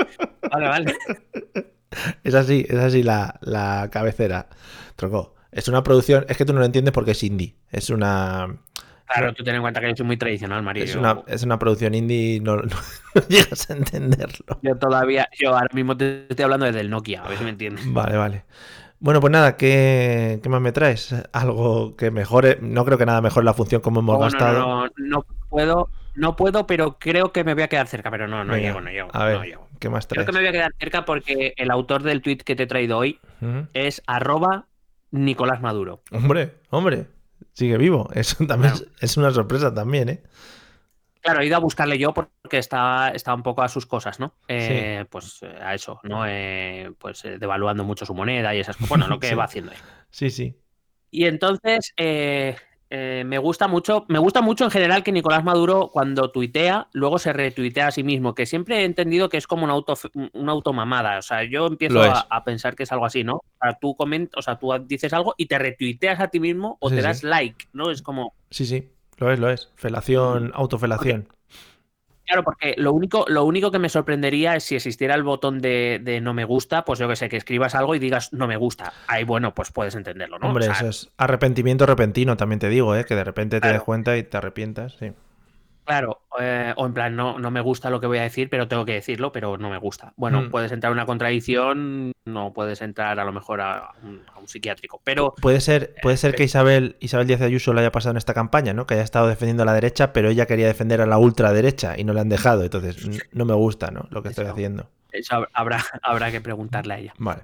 Vale, 0.51 0.69
vale. 0.69 0.95
es 2.25 2.35
así, 2.35 2.67
es 2.69 2.77
así 2.79 3.03
la, 3.05 3.39
la 3.43 3.89
cabecera. 3.93 4.49
Tronco. 4.97 5.35
Es 5.53 5.69
una 5.69 5.83
producción, 5.85 6.25
es 6.29 6.37
que 6.37 6.45
tú 6.45 6.53
no 6.53 6.59
lo 6.59 6.65
entiendes 6.67 6.93
porque 6.93 7.13
es 7.13 7.23
indie. 7.23 7.55
Es 7.71 7.89
una, 7.91 8.57
Claro, 9.07 9.33
tú 9.35 9.45
ten 9.45 9.55
en 9.55 9.63
cuenta 9.63 9.81
que 9.81 9.89
yo 9.89 9.97
soy 9.97 10.07
muy 10.07 10.17
tradicional, 10.17 10.63
María. 10.63 10.85
es 10.85 10.95
una, 10.97 11.23
es 11.27 11.43
una 11.43 11.59
producción 11.59 11.95
indie, 11.95 12.41
no, 12.41 12.57
no- 12.57 12.63
no 13.15 13.23
llegas 13.29 13.71
a 13.71 13.75
entenderlo. 13.75 14.59
Yo 14.63 14.77
todavía, 14.77 15.29
yo 15.39 15.51
ahora 15.55 15.69
mismo 15.73 15.97
te 15.97 16.27
estoy 16.29 16.45
hablando 16.45 16.67
desde 16.67 16.81
el 16.81 16.91
Nokia, 16.91 17.23
a 17.25 17.29
ver 17.29 17.39
si 17.39 17.45
me 17.45 17.51
entiendes. 17.51 17.85
Vale, 17.87 18.17
vale. 18.17 18.45
Bueno, 18.99 19.21
pues 19.21 19.31
nada, 19.31 19.57
¿qué, 19.57 20.41
qué 20.43 20.49
más 20.49 20.61
me 20.61 20.73
traes? 20.73 21.15
Algo 21.33 21.97
que 21.97 22.11
mejore. 22.11 22.59
No 22.63 22.85
creo 22.85 22.99
que 22.99 23.07
nada 23.07 23.21
mejore 23.21 23.45
la 23.45 23.55
función 23.55 23.81
como 23.83 24.01
hemos 24.01 24.17
Oh, 24.17 24.21
gastado. 24.23 24.59
no, 24.61 24.87
no, 24.87 24.91
no 24.97 25.27
puedo, 25.49 25.91
no 26.15 26.37
puedo, 26.37 26.67
pero 26.67 26.99
creo 26.99 27.33
que 27.33 27.45
me 27.45 27.55
voy 27.55 27.63
a 27.63 27.69
quedar 27.69 27.87
cerca, 27.87 28.11
pero 28.11 28.27
no, 28.27 28.45
no 28.45 28.53
Venga, 28.55 28.69
llego, 28.69 28.81
no 28.81 28.91
llego. 28.91 29.09
A 29.13 29.25
ver, 29.25 29.39
no 29.39 29.45
llego. 29.45 29.69
¿qué 29.79 29.89
más 29.91 30.09
Creo 30.09 30.25
traes? 30.25 30.27
que 30.27 30.33
me 30.33 30.39
voy 30.41 30.49
a 30.49 30.53
quedar 30.53 30.73
cerca 30.79 31.05
porque 31.05 31.53
el 31.57 31.71
autor 31.71 32.03
del 32.03 32.23
tweet 32.23 32.39
que 32.39 32.57
te 32.57 32.63
he 32.65 32.67
traído 32.67 32.99
hoy 32.99 33.21
es 33.75 34.03
arroba 34.07 34.67
Nicolás 35.11 35.61
Maduro. 35.61 36.03
Hombre, 36.13 36.55
hombre, 36.71 37.07
sigue 37.57 37.77
vivo. 37.79 38.09
Eso 38.15 38.47
también 38.47 38.75
Claro. 38.75 38.87
es, 39.01 39.03
es 39.11 39.17
una 39.17 39.31
sorpresa 39.33 39.73
también, 39.75 40.09
¿eh? 40.11 40.23
Claro, 41.23 41.41
he 41.41 41.47
ido 41.47 41.57
a 41.57 41.61
buscarle 41.61 41.99
yo 41.99 42.15
porque 42.15 42.59
está, 42.59 43.11
está 43.11 43.35
un 43.35 43.43
poco 43.43 43.63
a 43.63 43.69
sus 43.69 43.85
cosas, 43.87 44.21
¿no? 44.21 44.35
Eh, 44.47 45.05
Pues 45.11 45.41
eh, 45.43 45.59
a 45.61 45.75
eso, 45.75 45.99
¿no? 46.05 46.25
Eh, 46.25 46.93
pues 47.01 47.25
eh, 47.25 47.39
devaluando 47.39 47.83
mucho 47.83 48.07
su 48.07 48.15
moneda 48.15 48.55
y 48.55 48.61
esas 48.61 48.77
cosas. 48.77 48.89
Bueno, 48.91 49.09
lo 49.09 49.19
que 49.19 49.29
Sí. 49.31 49.35
va 49.35 49.45
haciendo 49.45 49.73
él. 49.73 49.79
Sí, 50.11 50.31
sí. 50.31 50.57
Y 51.11 51.25
entonces 51.27 51.93
eh, 51.97 52.57
eh, 52.91 53.25
me 53.27 53.39
gusta 53.39 53.67
mucho, 53.69 54.05
me 54.09 54.19
gusta 54.19 54.41
mucho 54.43 54.65
en 54.65 54.71
general 54.71 55.03
que 55.03 55.13
Nicolás 55.13 55.43
Maduro 55.43 55.91
cuando 55.93 56.31
tuitea, 56.31 56.89
luego 56.93 57.19
se 57.19 57.33
retuitea 57.33 57.89
a 57.89 57.91
sí 57.91 58.03
mismo, 58.05 58.35
que 58.35 58.47
siempre 58.47 58.81
he 58.81 58.85
entendido 58.85 59.29
que 59.29 59.37
es 59.37 59.47
como 59.47 59.65
una 59.65 59.73
auto, 59.73 59.95
una 60.33 60.53
automamada. 60.53 61.19
O 61.19 61.23
sea, 61.23 61.43
yo 61.45 61.67
empiezo 61.67 62.01
a, 62.03 62.27
a 62.31 62.45
pensar 62.45 62.77
que 62.77 62.85
es 62.85 62.93
algo 62.93 63.05
así, 63.07 63.25
¿no? 63.25 63.37
O 63.37 63.43
sea, 63.61 63.77
tú 63.81 63.97
coment, 63.97 64.33
o 64.37 64.43
sea, 64.43 64.59
tú 64.59 64.73
dices 64.87 65.13
algo 65.13 65.35
y 65.37 65.47
te 65.47 65.59
retuiteas 65.59 66.21
a 66.21 66.29
ti 66.29 66.39
mismo 66.41 66.77
o 66.81 66.89
Sí, 66.89 66.97
te 66.97 67.01
sí. 67.03 67.07
das 67.07 67.23
like, 67.23 67.67
¿no? 67.73 67.91
Es 67.91 68.03
como. 68.03 68.35
Sí, 68.51 68.67
sí. 68.67 68.89
Lo 69.19 69.33
es, 69.33 69.39
lo 69.39 69.51
es. 69.51 69.73
Felación, 69.77 70.53
autofelación. 70.55 71.29
Claro, 72.27 72.43
porque 72.43 72.75
lo 72.77 72.93
único, 72.93 73.25
lo 73.29 73.45
único 73.45 73.71
que 73.71 73.79
me 73.79 73.89
sorprendería 73.89 74.57
es 74.57 74.65
si 74.65 74.75
existiera 74.75 75.15
el 75.15 75.23
botón 75.23 75.61
de, 75.61 76.01
de 76.03 76.21
no 76.21 76.35
me 76.35 76.45
gusta, 76.45 76.85
pues 76.85 76.99
yo 76.99 77.09
que 77.09 77.17
sé, 77.17 77.29
que 77.29 77.37
escribas 77.37 77.75
algo 77.75 77.95
y 77.95 77.99
digas 77.99 78.33
no 78.33 78.47
me 78.49 78.57
gusta. 78.57 78.93
Ahí, 79.07 79.25
bueno, 79.25 79.55
pues 79.55 79.71
puedes 79.71 79.95
entenderlo, 79.95 80.39
¿no? 80.39 80.49
Hombre, 80.49 80.69
O 80.69 80.75
sea, 80.75 80.89
eso 80.89 80.89
es 80.89 81.11
arrepentimiento 81.17 81.87
repentino, 81.87 82.37
también 82.37 82.59
te 82.59 82.69
digo, 82.69 82.97
¿eh? 82.97 83.05
que 83.05 83.15
de 83.15 83.25
repente 83.25 83.57
te 83.57 83.61
Claro. 83.61 83.75
des 83.75 83.83
cuenta 83.83 84.17
y 84.17 84.23
te 84.25 84.37
arrepientas. 84.37 84.97
Sí. 84.99 85.13
Claro, 85.87 86.23
eh, 86.41 86.75
o 86.77 86.85
en 86.85 86.93
plan, 86.93 87.15
no, 87.17 87.39
no 87.39 87.51
me 87.51 87.61
gusta 87.61 87.89
lo 87.91 88.01
que 88.01 88.07
voy 88.09 88.19
a 88.19 88.23
decir, 88.23 88.51
pero 88.51 88.67
tengo 88.69 88.85
que 88.85 88.93
decirlo, 88.95 89.31
pero 89.33 89.57
no 89.57 89.71
me 89.71 89.79
gusta. 89.79 90.13
Bueno, 90.17 90.43
Mm. 90.43 90.51
puedes 90.51 90.73
entrar 90.73 90.91
a 90.91 90.93
una 90.93 91.07
contradicción, 91.07 92.13
no 92.25 92.53
puedes 92.53 92.83
entrar 92.83 93.19
a 93.21 93.25
lo 93.25 93.33
mejor 93.33 93.61
a 93.61 93.93
un, 94.03 94.23
a 94.35 94.39
un 94.39 94.49
psiquiátrico, 94.49 95.01
pero 95.05 95.35
Puede 95.41 95.61
ser, 95.61 95.95
puede 96.03 96.17
ser 96.17 96.35
Eh, 96.35 96.37
que 96.39 96.45
Isabel, 96.45 96.97
Isabel 97.01 97.27
Díaz 97.29 97.41
Ayuso 97.41 97.73
lo 97.73 97.81
haya 97.81 97.93
pasado 97.93 98.11
en 98.11 98.17
esta 98.17 98.35
campaña, 98.35 98.73
¿no? 98.75 98.87
Que 98.87 98.95
haya 98.95 99.05
estado 99.05 99.29
defendiendo 99.29 99.63
a 99.63 99.67
la 99.67 99.75
derecha, 99.75 100.13
pero 100.13 100.29
ella 100.29 100.47
quería 100.47 100.67
defender 100.67 101.01
a 101.01 101.07
la 101.07 101.19
ultraderecha 101.19 101.95
y 101.97 102.05
no 102.05 102.13
le 102.13 102.21
han 102.21 102.29
dejado. 102.29 102.65
Entonces, 102.65 103.09
no 103.33 103.45
me 103.45 103.55
gusta, 103.55 103.91
¿no? 103.93 104.09
Lo 104.11 104.23
que 104.23 104.31
estoy 104.31 104.47
haciendo. 104.47 104.91
eso 105.13 105.37
hab- 105.37 105.49
habrá, 105.55 105.79
habrá 106.03 106.31
que 106.33 106.41
preguntarle 106.41 106.95
a 106.95 106.99
ella. 106.99 107.15
Vale. 107.19 107.43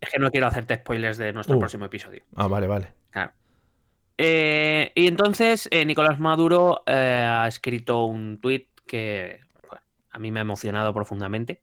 Es 0.00 0.08
que 0.10 0.18
no 0.18 0.30
quiero 0.30 0.46
hacerte 0.48 0.74
spoilers 0.76 1.18
de 1.18 1.32
nuestro 1.32 1.56
Uh. 1.56 1.60
próximo 1.60 1.84
episodio. 1.84 2.22
Ah, 2.34 2.48
vale, 2.48 2.66
vale. 2.66 2.88
Claro. 3.10 3.32
Eh, 4.24 4.92
y 4.94 5.08
entonces 5.08 5.68
eh, 5.72 5.84
Nicolás 5.84 6.20
Maduro 6.20 6.84
eh, 6.86 7.26
ha 7.28 7.48
escrito 7.48 8.04
un 8.04 8.38
tuit 8.40 8.68
que 8.86 9.40
bueno, 9.68 9.84
a 10.12 10.18
mí 10.20 10.30
me 10.30 10.38
ha 10.38 10.42
emocionado 10.42 10.94
profundamente. 10.94 11.60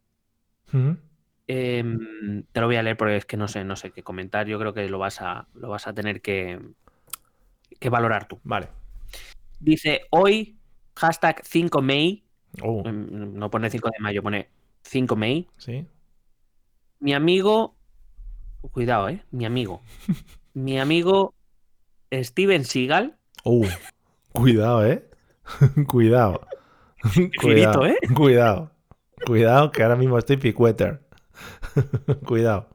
Em, 1.48 2.44
te 2.52 2.60
lo 2.60 2.68
voy 2.68 2.76
a 2.76 2.84
leer 2.84 2.98
porque 2.98 3.16
es 3.16 3.26
que 3.26 3.38
no 3.38 3.48
sé, 3.48 3.64
no 3.64 3.78
sé 3.78 3.92
qué 3.92 4.04
comentar. 4.04 4.46
Yo 4.46 4.60
creo 4.60 4.74
que 4.74 4.90
lo 4.90 5.00
vas 5.00 5.22
a, 5.22 5.48
lo 5.54 5.70
vas 5.70 5.88
a 5.88 5.94
tener 5.94 6.22
que, 6.22 6.60
que 7.80 7.90
valorar 7.90 8.28
tú. 8.28 8.42
Vale. 8.44 8.68
Dice 9.62 10.02
hoy, 10.10 10.58
hashtag 10.98 11.42
5 11.46 11.82
May, 11.82 12.26
em, 12.62 13.36
no 13.36 13.50
pone 13.50 13.70
5 13.70 13.90
de 13.90 14.00
mayo, 14.00 14.22
pone 14.22 14.50
5 14.84 15.16
May. 15.16 15.48
sí. 15.56 15.88
Mi 17.00 17.14
amigo, 17.14 17.78
cuidado, 18.74 19.08
eh, 19.08 19.24
mi 19.32 19.46
amigo, 19.46 19.82
mi 20.54 20.78
amigo 20.78 21.34
Steven 22.12 22.66
Seagal, 22.66 23.16
Uh, 23.44 23.66
cuidado, 24.34 24.86
¿eh? 24.86 25.06
cuidado. 25.88 26.46
cuidado, 27.42 27.86
¿eh? 27.86 27.98
Cuidado. 28.14 28.72
Cuidado, 29.26 29.72
que 29.72 29.84
ahora 29.84 29.96
mismo 29.96 30.18
estoy 30.18 30.38
picueter. 30.38 31.02
cuidado. 32.26 32.70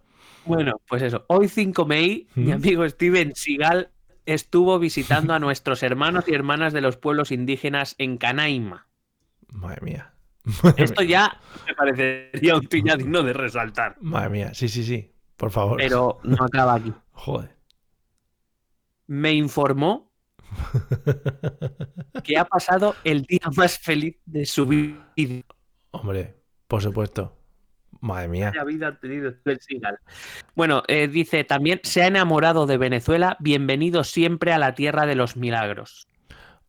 Bueno, 0.45 0.81
pues 0.89 1.03
eso. 1.03 1.25
Hoy 1.29 1.49
5 1.49 1.87
May, 1.87 2.29
mi 2.35 2.51
¿Mm? 2.51 2.55
amigo 2.55 2.89
Steven 2.89 3.33
Seagal 3.35 3.91
estuvo 4.27 4.79
visitando 4.79 5.35
a 5.35 5.39
nuestros 5.39 5.83
hermanos 5.83 6.25
y 6.29 6.35
hermanas 6.35 6.73
de 6.73 6.81
los 6.81 6.97
pueblos 6.97 7.31
indígenas 7.31 7.95
en 7.99 8.19
Canaima. 8.19 8.89
Madre 9.49 9.81
mía. 9.83 10.15
Esto 10.77 11.03
ya 11.03 11.41
me 11.67 11.75
parecería 11.75 12.57
un 12.57 12.67
tuit 12.67 12.87
ya 12.87 12.97
digno 12.97 13.23
de 13.23 13.33
resaltar. 13.33 13.97
Madre 14.01 14.31
mía. 14.31 14.55
Sí, 14.55 14.69
sí, 14.69 14.85
sí. 14.85 15.11
Por 15.37 15.51
favor. 15.51 15.77
Pero 15.79 16.21
no 16.23 16.45
acaba 16.45 16.75
aquí. 16.75 16.93
Joder. 17.13 17.55
Me 19.07 19.33
informó 19.33 20.11
que 22.23 22.39
ha 22.39 22.45
pasado 22.45 22.95
el 23.05 23.23
día 23.23 23.41
más 23.57 23.79
feliz 23.79 24.17
de 24.25 24.47
su 24.47 24.67
vida. 24.67 25.07
Hombre, 25.91 26.35
por 26.67 26.83
supuesto. 26.83 27.37
Madre 28.01 28.29
mía. 28.29 28.51
Vaya 28.51 28.65
vida 28.65 28.89
ha 28.89 28.99
tenido 28.99 29.31
Steven 29.31 29.61
Seagal. 29.61 29.99
Bueno, 30.55 30.83
eh, 30.89 31.09
dice 31.09 31.45
también, 31.45 31.81
se 31.85 32.03
ha 32.03 32.07
enamorado 32.07 32.67
de 32.67 32.77
Venezuela, 32.77 33.37
bienvenido 33.41 34.05
siempre 34.05 34.53
a 34.53 34.59
la 34.59 34.75
tierra 34.75 35.07
de 35.07 35.15
los 35.15 35.37
milagros. 35.37 36.07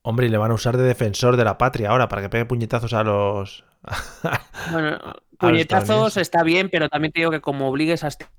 Hombre, 0.01 0.27
y 0.27 0.29
le 0.29 0.37
van 0.37 0.51
a 0.51 0.53
usar 0.53 0.77
de 0.77 0.83
defensor 0.83 1.35
de 1.35 1.43
la 1.43 1.57
patria 1.57 1.89
ahora 1.89 2.07
para 2.07 2.21
que 2.21 2.29
pegue 2.29 2.45
puñetazos 2.45 2.93
a 2.93 3.03
los. 3.03 3.65
Bueno, 4.71 4.97
puñetazos 5.37 6.17
está 6.17 6.41
bien, 6.41 6.69
pero 6.71 6.89
también 6.89 7.11
te 7.11 7.19
digo 7.19 7.29
que 7.29 7.41
como 7.41 7.67
obligues 7.67 8.03
a 8.03 8.07
estar 8.07 8.29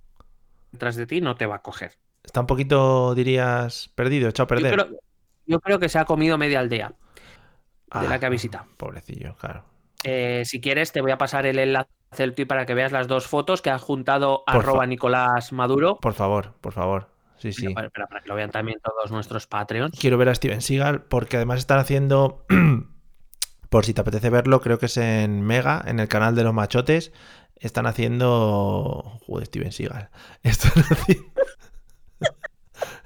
detrás 0.72 0.96
de 0.96 1.06
ti, 1.06 1.20
no 1.20 1.37
te 1.37 1.46
va 1.46 1.56
a 1.56 1.62
coger. 1.62 1.92
Está 2.27 2.41
un 2.41 2.47
poquito, 2.47 3.15
dirías, 3.15 3.91
perdido, 3.95 4.29
echado 4.29 4.45
a 4.45 4.57
Yo 4.59 4.62
perder. 4.62 4.73
creo, 4.75 5.01
yo 5.47 5.61
creo 5.61 5.79
que 5.79 5.89
se 5.89 5.99
ha 5.99 6.05
comido 6.05 6.37
media 6.37 6.61
aldea 6.61 6.89
de 6.89 8.09
la 8.09 8.15
Ah, 8.17 8.19
que 8.19 8.27
ha 8.27 8.29
visitado. 8.29 8.67
Pobrecillo, 8.77 9.35
claro. 9.37 9.65
Eh, 10.05 10.43
si 10.45 10.61
quieres, 10.61 10.93
te 10.93 11.01
voy 11.01 11.12
a 11.12 11.19
pasar 11.19 11.47
el 11.47 11.59
enlace 11.59 11.89
del 12.19 12.35
tuit 12.35 12.47
para 12.49 12.67
que 12.67 12.75
veas 12.75 12.93
las 12.93 13.09
dos 13.09 13.27
fotos 13.27 13.62
que 13.62 13.71
ha 13.71 13.79
juntado 13.79 14.43
Por 14.47 14.57
arroba 14.57 14.87
Nicolás 14.87 15.53
Maduro. 15.53 15.99
Por 16.01 16.12
favor, 16.15 16.55
por 16.61 16.73
favor. 16.73 17.09
Sí, 17.39 17.53
sí. 17.53 17.73
Para, 17.73 17.91
para- 17.91 18.07
para 18.07 18.21
que 18.23 18.29
lo 18.29 18.35
vean 18.35 18.51
también 18.51 18.79
todos 18.83 19.11
nuestros 19.11 19.47
Patreons. 19.47 19.99
Quiero 19.99 20.17
ver 20.19 20.29
a 20.29 20.35
Steven 20.35 20.61
Seagal 20.62 21.03
porque 21.03 21.37
además 21.37 21.59
están 21.61 21.79
haciendo. 21.79 22.45
Por 23.69 23.85
si 23.85 23.93
te 23.95 24.01
apetece 24.01 24.31
verlo, 24.31 24.61
creo 24.61 24.79
que 24.79 24.87
es 24.87 24.97
en 24.97 25.43
Mega, 25.43 25.83
en 25.87 25.99
el 26.01 26.09
canal 26.09 26.35
de 26.37 26.45
los 26.45 26.55
machotes. 26.55 27.12
Están 27.57 27.87
haciendo. 27.87 29.19
Joder, 29.27 29.47
Steven 29.47 29.73
Seagal. 29.73 30.09
Están 30.43 30.83
haciendo. 30.91 31.27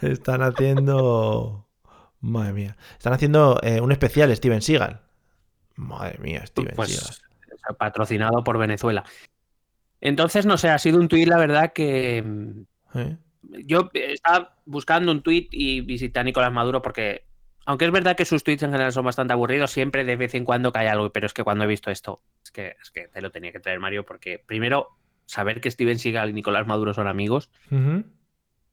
Están 0.00 0.42
haciendo. 0.42 1.66
Madre 2.20 2.52
mía. 2.52 2.76
Están 2.92 3.12
haciendo 3.12 3.58
eh, 3.62 3.80
un 3.80 3.92
especial 3.92 4.34
Steven 4.36 4.62
Seagal. 4.62 5.00
Madre 5.76 6.18
mía, 6.18 6.44
Steven 6.46 6.74
Pues 6.76 6.96
Seagal. 6.96 7.76
patrocinado 7.78 8.44
por 8.44 8.58
Venezuela. 8.58 9.04
Entonces, 10.00 10.46
no 10.46 10.58
sé, 10.58 10.68
ha 10.68 10.78
sido 10.78 10.98
un 10.98 11.08
tuit, 11.08 11.28
la 11.28 11.38
verdad, 11.38 11.72
que 11.72 12.24
¿Eh? 12.94 13.16
yo 13.42 13.90
estaba 13.92 14.56
buscando 14.64 15.12
un 15.12 15.22
tuit 15.22 15.48
y 15.52 15.80
visité 15.80 16.20
a 16.20 16.24
Nicolás 16.24 16.52
Maduro 16.52 16.80
porque, 16.82 17.24
aunque 17.66 17.84
es 17.84 17.90
verdad 17.90 18.16
que 18.16 18.24
sus 18.24 18.42
tweets 18.42 18.62
en 18.62 18.72
general 18.72 18.92
son 18.92 19.04
bastante 19.04 19.32
aburridos, 19.32 19.70
siempre 19.70 20.04
de 20.04 20.16
vez 20.16 20.34
en 20.34 20.44
cuando 20.44 20.72
cae 20.72 20.88
algo, 20.88 21.10
pero 21.10 21.26
es 21.26 21.34
que 21.34 21.44
cuando 21.44 21.64
he 21.64 21.66
visto 21.66 21.90
esto, 21.90 22.22
es 22.42 22.50
que, 22.50 22.76
es 22.82 22.90
que 22.90 23.08
te 23.08 23.20
lo 23.20 23.30
tenía 23.30 23.52
que 23.52 23.60
traer 23.60 23.78
Mario, 23.80 24.04
porque 24.06 24.38
primero, 24.38 24.96
saber 25.26 25.60
que 25.60 25.70
Steven 25.70 25.98
Seagal 25.98 26.30
y 26.30 26.32
Nicolás 26.32 26.66
Maduro 26.66 26.92
son 26.94 27.06
amigos. 27.06 27.50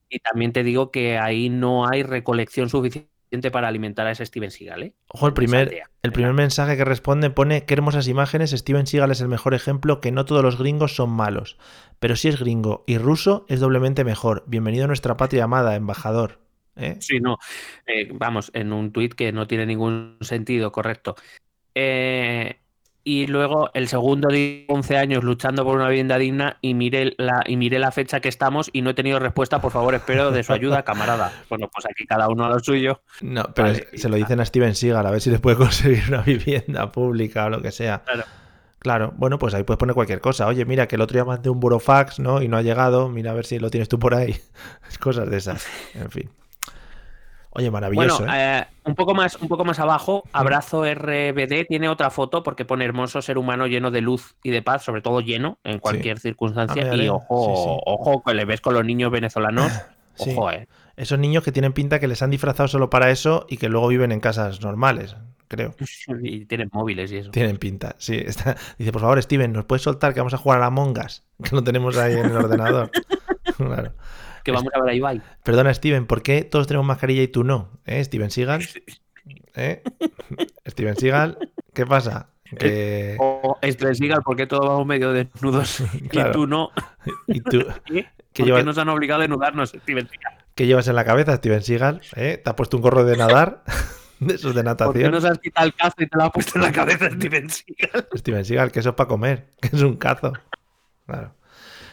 Y 0.10 0.20
también 0.20 0.54
te 0.54 0.64
digo 0.64 0.92
que 0.92 1.18
ahí 1.18 1.50
no 1.50 1.88
hay 1.88 2.04
recolección 2.04 2.70
suficiente 2.70 3.52
para 3.52 3.68
alimentar 3.68 4.08
a 4.08 4.12
ese 4.12 4.26
Steven 4.26 4.52
Seagal, 4.52 4.84
¿eh? 4.84 4.94
Ojo, 5.10 5.28
el 5.28 5.34
primer, 5.34 5.84
el 6.02 6.12
primer 6.12 6.34
mensaje 6.34 6.78
que 6.78 6.86
responde 6.86 7.30
pone 7.30 7.66
qué 7.66 7.74
hermosas 7.74 8.08
imágenes, 8.08 8.52
Steven 8.52 8.88
Seagal 8.88 9.12
es 9.12 9.22
el 9.22 9.28
mejor 9.28 9.54
ejemplo 9.54 10.00
que 10.00 10.12
no 10.12 10.26
todos 10.26 10.44
los 10.44 10.58
gringos 10.58 10.96
son 10.96 11.10
malos, 11.10 11.58
pero 12.00 12.16
si 12.16 12.30
es 12.30 12.40
gringo 12.40 12.84
y 12.88 12.98
ruso 12.98 13.46
es 13.50 13.60
doblemente 13.60 14.04
mejor. 14.04 14.44
Bienvenido 14.48 14.86
a 14.86 14.88
nuestra 14.88 15.18
patria 15.18 15.44
amada, 15.44 15.76
embajador. 15.76 16.40
¿Eh? 16.78 16.96
Sí, 17.00 17.20
no. 17.20 17.38
eh, 17.88 18.08
vamos, 18.14 18.52
en 18.54 18.72
un 18.72 18.92
tuit 18.92 19.14
que 19.14 19.32
no 19.32 19.48
tiene 19.48 19.66
ningún 19.66 20.18
sentido, 20.22 20.72
correcto. 20.72 21.16
Eh, 21.74 22.60
y 23.08 23.26
luego 23.26 23.70
el 23.74 23.88
segundo 23.88 24.28
de 24.28 24.66
11 24.68 24.98
años 24.98 25.24
luchando 25.24 25.64
por 25.64 25.78
una 25.78 25.88
vivienda 25.88 26.18
digna 26.18 26.58
y 26.60 26.74
miré 26.74 27.16
la, 27.18 27.42
y 27.48 27.56
miré 27.56 27.80
la 27.80 27.94
fecha 27.94 28.20
que 28.20 28.28
estamos 28.28 28.70
y 28.74 28.82
no 28.82 28.90
he 28.90 28.94
tenido 28.96 29.18
respuesta. 29.18 29.62
Por 29.62 29.72
favor, 29.72 29.96
espero 29.96 30.30
de 30.30 30.44
su 30.44 30.52
ayuda, 30.52 30.84
camarada. 30.84 31.32
Bueno, 31.50 31.70
pues 31.74 31.86
aquí 31.86 32.06
cada 32.06 32.28
uno 32.28 32.44
a 32.44 32.50
lo 32.50 32.60
suyo. 32.60 33.00
No, 33.22 33.46
pero 33.56 33.70
Vale, 33.70 33.88
se 33.94 34.10
lo 34.10 34.18
dicen 34.18 34.42
a 34.42 34.46
Steven 34.46 34.76
Seagal, 34.76 35.06
a 35.06 35.12
ver 35.12 35.22
si 35.22 35.30
les 35.30 35.40
puede 35.40 35.56
conseguir 35.66 36.04
una 36.10 36.22
vivienda 36.22 36.92
pública 36.92 37.46
o 37.46 37.50
lo 37.50 37.62
que 37.62 37.72
sea. 37.72 38.04
Claro. 38.04 38.26
Claro, 38.80 39.14
bueno, 39.16 39.40
pues 39.40 39.54
ahí 39.54 39.64
puedes 39.64 39.80
poner 39.80 39.96
cualquier 39.96 40.20
cosa. 40.20 40.46
Oye, 40.46 40.66
mira, 40.66 40.88
que 40.90 40.96
el 40.96 41.02
otro 41.02 41.16
día 41.16 41.24
mandé 41.24 41.50
un 41.50 41.62
burofax, 41.62 42.20
¿no? 42.20 42.42
Y 42.42 42.50
no 42.50 42.58
ha 42.58 42.62
llegado. 42.62 43.08
Mira 43.08 43.32
a 43.32 43.34
ver 43.34 43.46
si 43.46 43.58
lo 43.58 43.70
tienes 43.70 43.88
tú 43.88 44.00
por 44.00 44.16
ahí. 44.16 44.36
Cosas 45.00 45.30
de 45.30 45.38
esas. 45.38 45.66
En 45.96 46.12
fin. 46.12 46.30
Oye, 47.58 47.72
maravilloso, 47.72 48.20
bueno, 48.20 48.34
¿eh? 48.34 48.60
eh, 48.60 48.66
un, 48.86 48.94
poco 48.94 49.16
más, 49.16 49.36
un 49.38 49.48
poco 49.48 49.66
más 49.66 49.80
abajo, 49.80 50.24
Abrazo 50.32 50.84
RBD 50.86 51.66
tiene 51.68 51.90
otra 51.90 52.12
foto 52.12 52.44
porque 52.44 52.66
pone 52.66 52.86
hermoso 52.86 53.22
ser 53.22 53.38
humano 53.40 53.66
lleno 53.66 53.90
de 53.90 54.02
luz 54.02 54.36
y 54.44 54.52
de 54.52 54.62
paz, 54.62 54.84
sobre 54.84 55.02
todo 55.02 55.22
lleno 55.22 55.58
en 55.64 55.80
cualquier 55.80 56.20
circunstancia. 56.20 56.94
Y 56.96 57.10
ojo, 57.10 57.82
ojo, 57.84 58.24
que 58.24 58.34
le 58.36 58.46
ves 58.46 58.62
con 58.62 58.76
los 58.76 58.86
niños 58.86 59.12
venezolanos. 59.12 59.72
Ojo, 60.20 60.50
eh. 60.50 60.68
Esos 60.96 61.20
niños 61.20 61.44
que 61.44 61.52
tienen 61.52 61.74
pinta 61.74 62.00
que 62.00 62.08
les 62.08 62.24
han 62.24 62.32
disfrazado 62.32 62.68
solo 62.68 62.90
para 62.90 63.12
eso 63.12 63.46
y 63.50 63.58
que 63.58 63.70
luego 63.70 63.88
viven 63.88 64.12
en 64.12 64.20
casas 64.20 64.62
normales, 64.62 65.16
creo. 65.48 65.76
Y 66.24 66.46
tienen 66.46 66.70
móviles 66.74 67.12
y 67.12 67.18
eso. 67.18 67.30
Tienen 67.30 67.58
pinta, 67.58 67.96
sí. 68.00 68.16
está- 68.26 68.58
Dice, 68.80 68.92
por 68.92 69.02
favor, 69.02 69.22
Steven, 69.22 69.54
¿nos 69.54 69.66
puedes 69.66 69.84
soltar 69.84 70.16
que 70.16 70.20
vamos 70.20 70.34
a 70.34 70.38
jugar 70.38 70.58
a 70.58 70.62
la 70.62 70.70
Mongas? 70.72 71.24
Que 71.44 71.56
lo 71.56 71.64
tenemos 71.64 71.98
ahí 71.98 72.14
en 72.14 72.26
el 72.26 72.36
ordenador. 72.36 72.90
Claro. 73.58 73.94
Que 74.48 74.54
vamos 74.54 74.72
a 74.74 74.80
ver 74.80 74.92
a 74.92 74.94
Ibai. 74.96 75.22
Perdona, 75.44 75.74
Steven, 75.74 76.06
¿por 76.06 76.24
qué 76.24 76.46
todos 76.46 76.68
tenemos 76.68 76.88
mascarilla 76.88 77.22
y 77.22 77.28
tú 77.28 77.44
no? 77.44 77.70
¿Eh, 77.86 78.02
Steven 78.02 78.32
Seagal? 78.32 78.66
¿Eh? 79.56 79.84
Steven 80.66 80.96
Seagal, 80.96 81.52
¿qué 81.74 81.86
pasa? 81.86 82.30
Que... 82.58 83.18
O 83.20 83.58
Steven 83.62 83.94
Seagal, 83.94 84.22
porque 84.24 84.48
todos 84.48 84.66
vamos 84.66 84.88
medio 84.88 85.12
desnudos 85.12 85.84
Claro. 86.10 86.30
y 86.30 86.32
tú 86.32 86.48
no. 86.48 86.72
¿Y 87.28 87.42
tú 87.42 87.60
¿Eh? 87.94 88.08
¿Qué 88.32 88.46
¿Por 88.46 88.56
qué 88.56 88.64
nos 88.64 88.78
han 88.78 88.88
obligado 88.88 89.20
a 89.20 89.24
desnudarnos, 89.24 89.72
Steven 89.72 90.08
Seagal? 90.08 90.46
qué 90.56 90.66
llevas 90.66 90.88
en 90.88 90.96
la 90.96 91.04
cabeza, 91.04 91.36
Steven 91.36 91.62
Seagal? 91.62 92.00
¿Eh? 92.16 92.40
¿Te 92.42 92.50
has 92.50 92.56
puesto 92.56 92.78
un 92.78 92.84
gorro 92.84 93.04
de 93.04 93.18
nadar? 93.18 93.66
¿De 94.22 94.36
esos 94.36 94.56
de 94.56 94.64
¿Por 94.64 94.78
qué 94.78 94.86
natación? 94.86 95.12
nos 95.12 95.26
has 95.26 95.40
quitado 95.40 95.68
el 95.68 95.74
cazo 95.74 95.96
y 95.98 96.08
te 96.08 96.18
lo 96.18 96.24
has 96.24 96.32
puesto 96.32 96.58
en 96.58 96.62
la 96.62 96.72
cabeza, 96.72 97.12
Steven 97.12 97.50
Seagal? 97.50 98.08
Steven 98.16 98.46
Seagal, 98.46 98.72
que 98.72 98.80
eso 98.80 98.90
es 98.92 98.96
para 98.96 99.10
comer, 99.10 99.48
que 99.62 99.76
es 99.76 99.82
un 99.82 99.98
cazo. 99.98 100.32
Claro. 101.06 101.34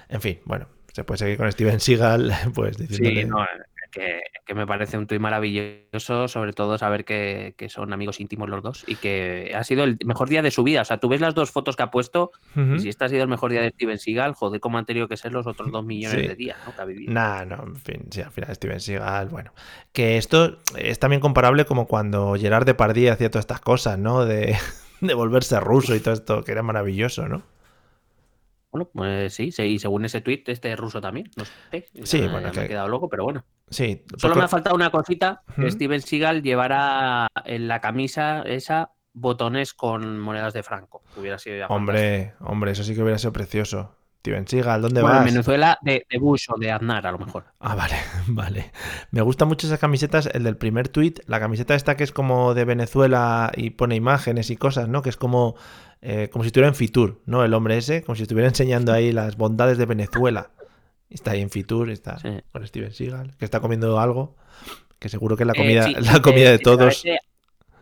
En 0.08 0.20
fin, 0.20 0.38
bueno, 0.44 0.68
se 0.94 1.02
puede 1.02 1.18
seguir 1.18 1.38
con 1.38 1.50
Steven 1.50 1.80
Seagal, 1.80 2.32
pues 2.54 2.78
diciéndole... 2.78 3.22
Sí, 3.22 3.28
no, 3.28 3.44
que, 3.90 4.22
que 4.44 4.54
me 4.54 4.66
parece 4.66 4.98
un 4.98 5.06
tuit 5.06 5.20
maravilloso, 5.20 6.26
sobre 6.26 6.52
todo 6.52 6.76
saber 6.78 7.04
que, 7.04 7.54
que 7.56 7.68
son 7.68 7.92
amigos 7.92 8.18
íntimos 8.20 8.48
los 8.48 8.60
dos 8.60 8.84
y 8.88 8.96
que 8.96 9.52
ha 9.54 9.62
sido 9.62 9.84
el 9.84 9.98
mejor 10.04 10.28
día 10.28 10.42
de 10.42 10.50
su 10.50 10.64
vida. 10.64 10.82
O 10.82 10.84
sea, 10.84 10.98
tú 10.98 11.08
ves 11.08 11.20
las 11.20 11.34
dos 11.34 11.52
fotos 11.52 11.76
que 11.76 11.84
ha 11.84 11.92
puesto 11.92 12.32
y 12.56 12.80
si 12.80 12.88
este 12.88 13.04
ha 13.04 13.08
sido 13.08 13.22
el 13.22 13.28
mejor 13.28 13.52
día 13.52 13.62
de 13.62 13.70
Steven 13.70 13.98
Seagal, 13.98 14.34
joder, 14.34 14.60
cómo 14.60 14.78
han 14.78 14.84
tenido 14.84 15.06
que 15.06 15.16
ser 15.16 15.32
los 15.32 15.46
otros 15.46 15.70
dos 15.70 15.84
millones 15.84 16.20
Sí. 16.22 16.26
de 16.26 16.34
días 16.34 16.58
¿no? 16.66 16.74
que 16.74 16.82
ha 16.82 16.84
vivido. 16.84 17.12
Nah, 17.12 17.44
no, 17.44 17.62
en 17.62 17.76
fin, 17.76 18.06
sí, 18.10 18.20
al 18.20 18.32
final 18.32 18.54
Steven 18.54 18.80
Seagal, 18.80 19.28
bueno. 19.28 19.52
Que 19.92 20.16
esto 20.16 20.58
es 20.76 20.98
también 20.98 21.20
comparable 21.20 21.64
como 21.64 21.86
cuando 21.86 22.34
Gerard 22.34 22.66
Depardieu 22.66 23.12
hacía 23.12 23.30
todas 23.30 23.44
estas 23.44 23.60
cosas, 23.60 23.96
¿no? 23.96 24.24
De, 24.24 24.56
de 25.00 25.14
volverse 25.14 25.60
ruso 25.60 25.94
y 25.94 26.00
todo 26.00 26.14
esto, 26.14 26.42
que 26.42 26.50
era 26.50 26.64
maravilloso, 26.64 27.28
¿no? 27.28 27.42
Bueno, 28.74 28.90
pues 28.92 29.32
sí, 29.32 29.52
sí, 29.52 29.62
y 29.62 29.78
según 29.78 30.04
ese 30.04 30.20
tuit, 30.20 30.48
este 30.48 30.72
es 30.72 30.76
ruso 30.78 31.00
también. 31.00 31.30
No 31.36 31.44
sé, 31.44 31.88
Sí, 32.02 32.18
bueno, 32.22 32.40
ya 32.40 32.46
me 32.48 32.52
que- 32.52 32.64
he 32.64 32.68
quedado 32.68 32.88
loco, 32.88 33.08
pero 33.08 33.22
bueno. 33.22 33.44
Sí. 33.70 34.02
Solo 34.16 34.34
me 34.34 34.42
ha 34.42 34.48
faltado 34.48 34.74
una 34.74 34.90
cosita, 34.90 35.42
que. 35.56 35.70
Steven 35.70 36.02
Seagal 36.02 36.42
llevara 36.42 37.28
en 37.44 37.68
la 37.68 37.80
camisa 37.80 38.42
esa 38.42 38.90
botones 39.12 39.74
con 39.74 40.18
monedas 40.18 40.52
de 40.54 40.64
franco. 40.64 41.02
que 41.14 41.20
Hubiera 41.20 41.38
sido 41.38 41.56
ya 41.56 41.68
fantástico. 41.68 41.76
Hombre, 41.92 42.34
hombre, 42.40 42.72
eso 42.72 42.82
sí 42.82 42.96
que 42.96 43.02
hubiera 43.02 43.18
sido 43.18 43.32
precioso. 43.32 43.94
Steven 44.20 44.48
Seagal, 44.48 44.80
¿dónde 44.82 45.02
Bueno, 45.02 45.18
en 45.18 45.22
vas? 45.24 45.32
Venezuela 45.32 45.78
de, 45.82 46.04
de 46.10 46.18
Bush 46.18 46.46
o 46.48 46.58
de 46.58 46.72
Aznar, 46.72 47.06
a 47.06 47.12
lo 47.12 47.18
mejor. 47.18 47.44
Ah, 47.60 47.74
vale, 47.74 47.94
vale. 48.26 48.72
Me 49.10 49.20
gustan 49.20 49.48
mucho 49.48 49.66
esas 49.66 49.78
camisetas, 49.78 50.26
el 50.32 50.42
del 50.44 50.56
primer 50.56 50.88
tweet, 50.88 51.14
la 51.26 51.38
camiseta 51.38 51.74
esta 51.74 51.94
que 51.96 52.04
es 52.04 52.10
como 52.10 52.54
de 52.54 52.64
Venezuela 52.64 53.52
y 53.54 53.70
pone 53.70 53.94
imágenes 53.96 54.48
y 54.50 54.56
cosas, 54.56 54.88
¿no? 54.88 55.02
Que 55.02 55.10
es 55.10 55.18
como, 55.18 55.56
eh, 56.04 56.28
como 56.30 56.44
si 56.44 56.48
estuviera 56.48 56.68
en 56.68 56.74
Fitur, 56.74 57.20
¿no? 57.26 57.42
El 57.44 57.54
hombre 57.54 57.76
ese, 57.78 58.02
como 58.02 58.14
si 58.14 58.22
estuviera 58.22 58.48
enseñando 58.48 58.92
ahí 58.92 59.10
las 59.12 59.36
bondades 59.36 59.78
de 59.78 59.86
Venezuela. 59.86 60.50
Está 61.10 61.32
ahí 61.32 61.40
en 61.40 61.50
Fitur, 61.50 61.90
está 61.90 62.18
Sí. 62.18 62.28
con 62.52 62.66
Steven 62.66 62.92
Seagal, 62.92 63.36
que 63.38 63.44
está 63.44 63.60
comiendo 63.60 63.98
algo, 63.98 64.36
que 64.98 65.08
seguro 65.08 65.36
que 65.36 65.42
es 65.44 65.46
la 65.46 65.52
Eh, 65.54 65.56
comida, 65.56 65.84
sí, 65.84 65.94
la 65.94 66.20
comida 66.22 66.48
eh, 66.48 66.52
de 66.52 66.58
se 66.58 66.62
todos. 66.64 67.04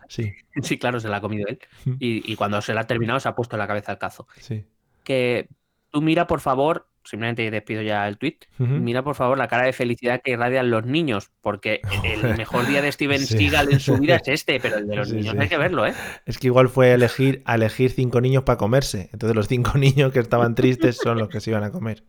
Sí, 0.09 0.33
Sí, 0.63 0.79
claro, 0.79 1.01
se 1.01 1.09
la 1.09 1.17
ha 1.17 1.21
comido 1.21 1.47
él. 1.49 1.59
Y, 1.99 2.31
y 2.31 2.37
cuando 2.37 2.61
se 2.63 2.75
la 2.75 2.83
ha 2.83 2.87
terminado, 2.87 3.19
se 3.21 3.29
ha 3.29 3.35
puesto 3.35 3.57
en 3.57 3.61
la 3.61 3.67
cabeza 3.67 3.93
el 3.93 3.99
cazo. 3.99 4.27
sí. 4.39 4.65
Que 5.05 5.49
tú 5.91 6.01
mira, 6.01 6.27
por 6.29 6.41
favor, 6.41 6.87
simplemente 7.05 7.51
despido 7.51 7.83
ya 7.83 8.07
el 8.09 8.19
tweet. 8.19 8.37
Mira, 8.59 9.03
por 9.03 9.15
favor, 9.15 9.37
la 9.39 9.49
cara 9.49 9.67
de 9.67 9.73
felicidad 9.73 10.21
que 10.23 10.33
irradian 10.33 10.71
los 10.71 10.85
niños, 10.87 11.31
porque 11.41 11.81
el 12.05 12.37
mejor 12.37 12.67
día 12.67 12.83
de 12.83 12.91
Steven 12.93 13.21
Sí. 13.21 13.39
Seagal 13.39 13.73
en 13.73 13.81
su 13.81 13.97
vida 13.99 14.17
es 14.17 14.23
este, 14.29 14.61
pero 14.61 14.79
el 14.79 14.87
de 14.87 14.97
los 14.97 15.09
Sí, 15.09 15.17
niños 15.17 15.33
sí. 15.35 15.39
hay 15.41 15.49
que 15.49 15.59
verlo, 15.59 15.87
¿eh? 15.87 15.95
Es 16.27 16.39
que 16.39 16.47
igual 16.49 16.69
fue 16.69 16.93
elegir, 16.93 17.43
a 17.45 17.55
elegir 17.57 17.91
cinco 17.91 18.21
niños 18.21 18.43
para 18.45 18.57
comerse. 18.59 19.11
Entonces 19.13 19.37
los 19.37 19.49
cinco 19.49 19.73
niños 19.79 20.13
que 20.13 20.21
estaban 20.21 20.55
tristes 20.55 20.97
son 20.97 21.19
los 21.19 21.29
que 21.29 21.41
se 21.41 21.51
iban 21.51 21.65
a 21.65 21.71
comer. 21.71 22.05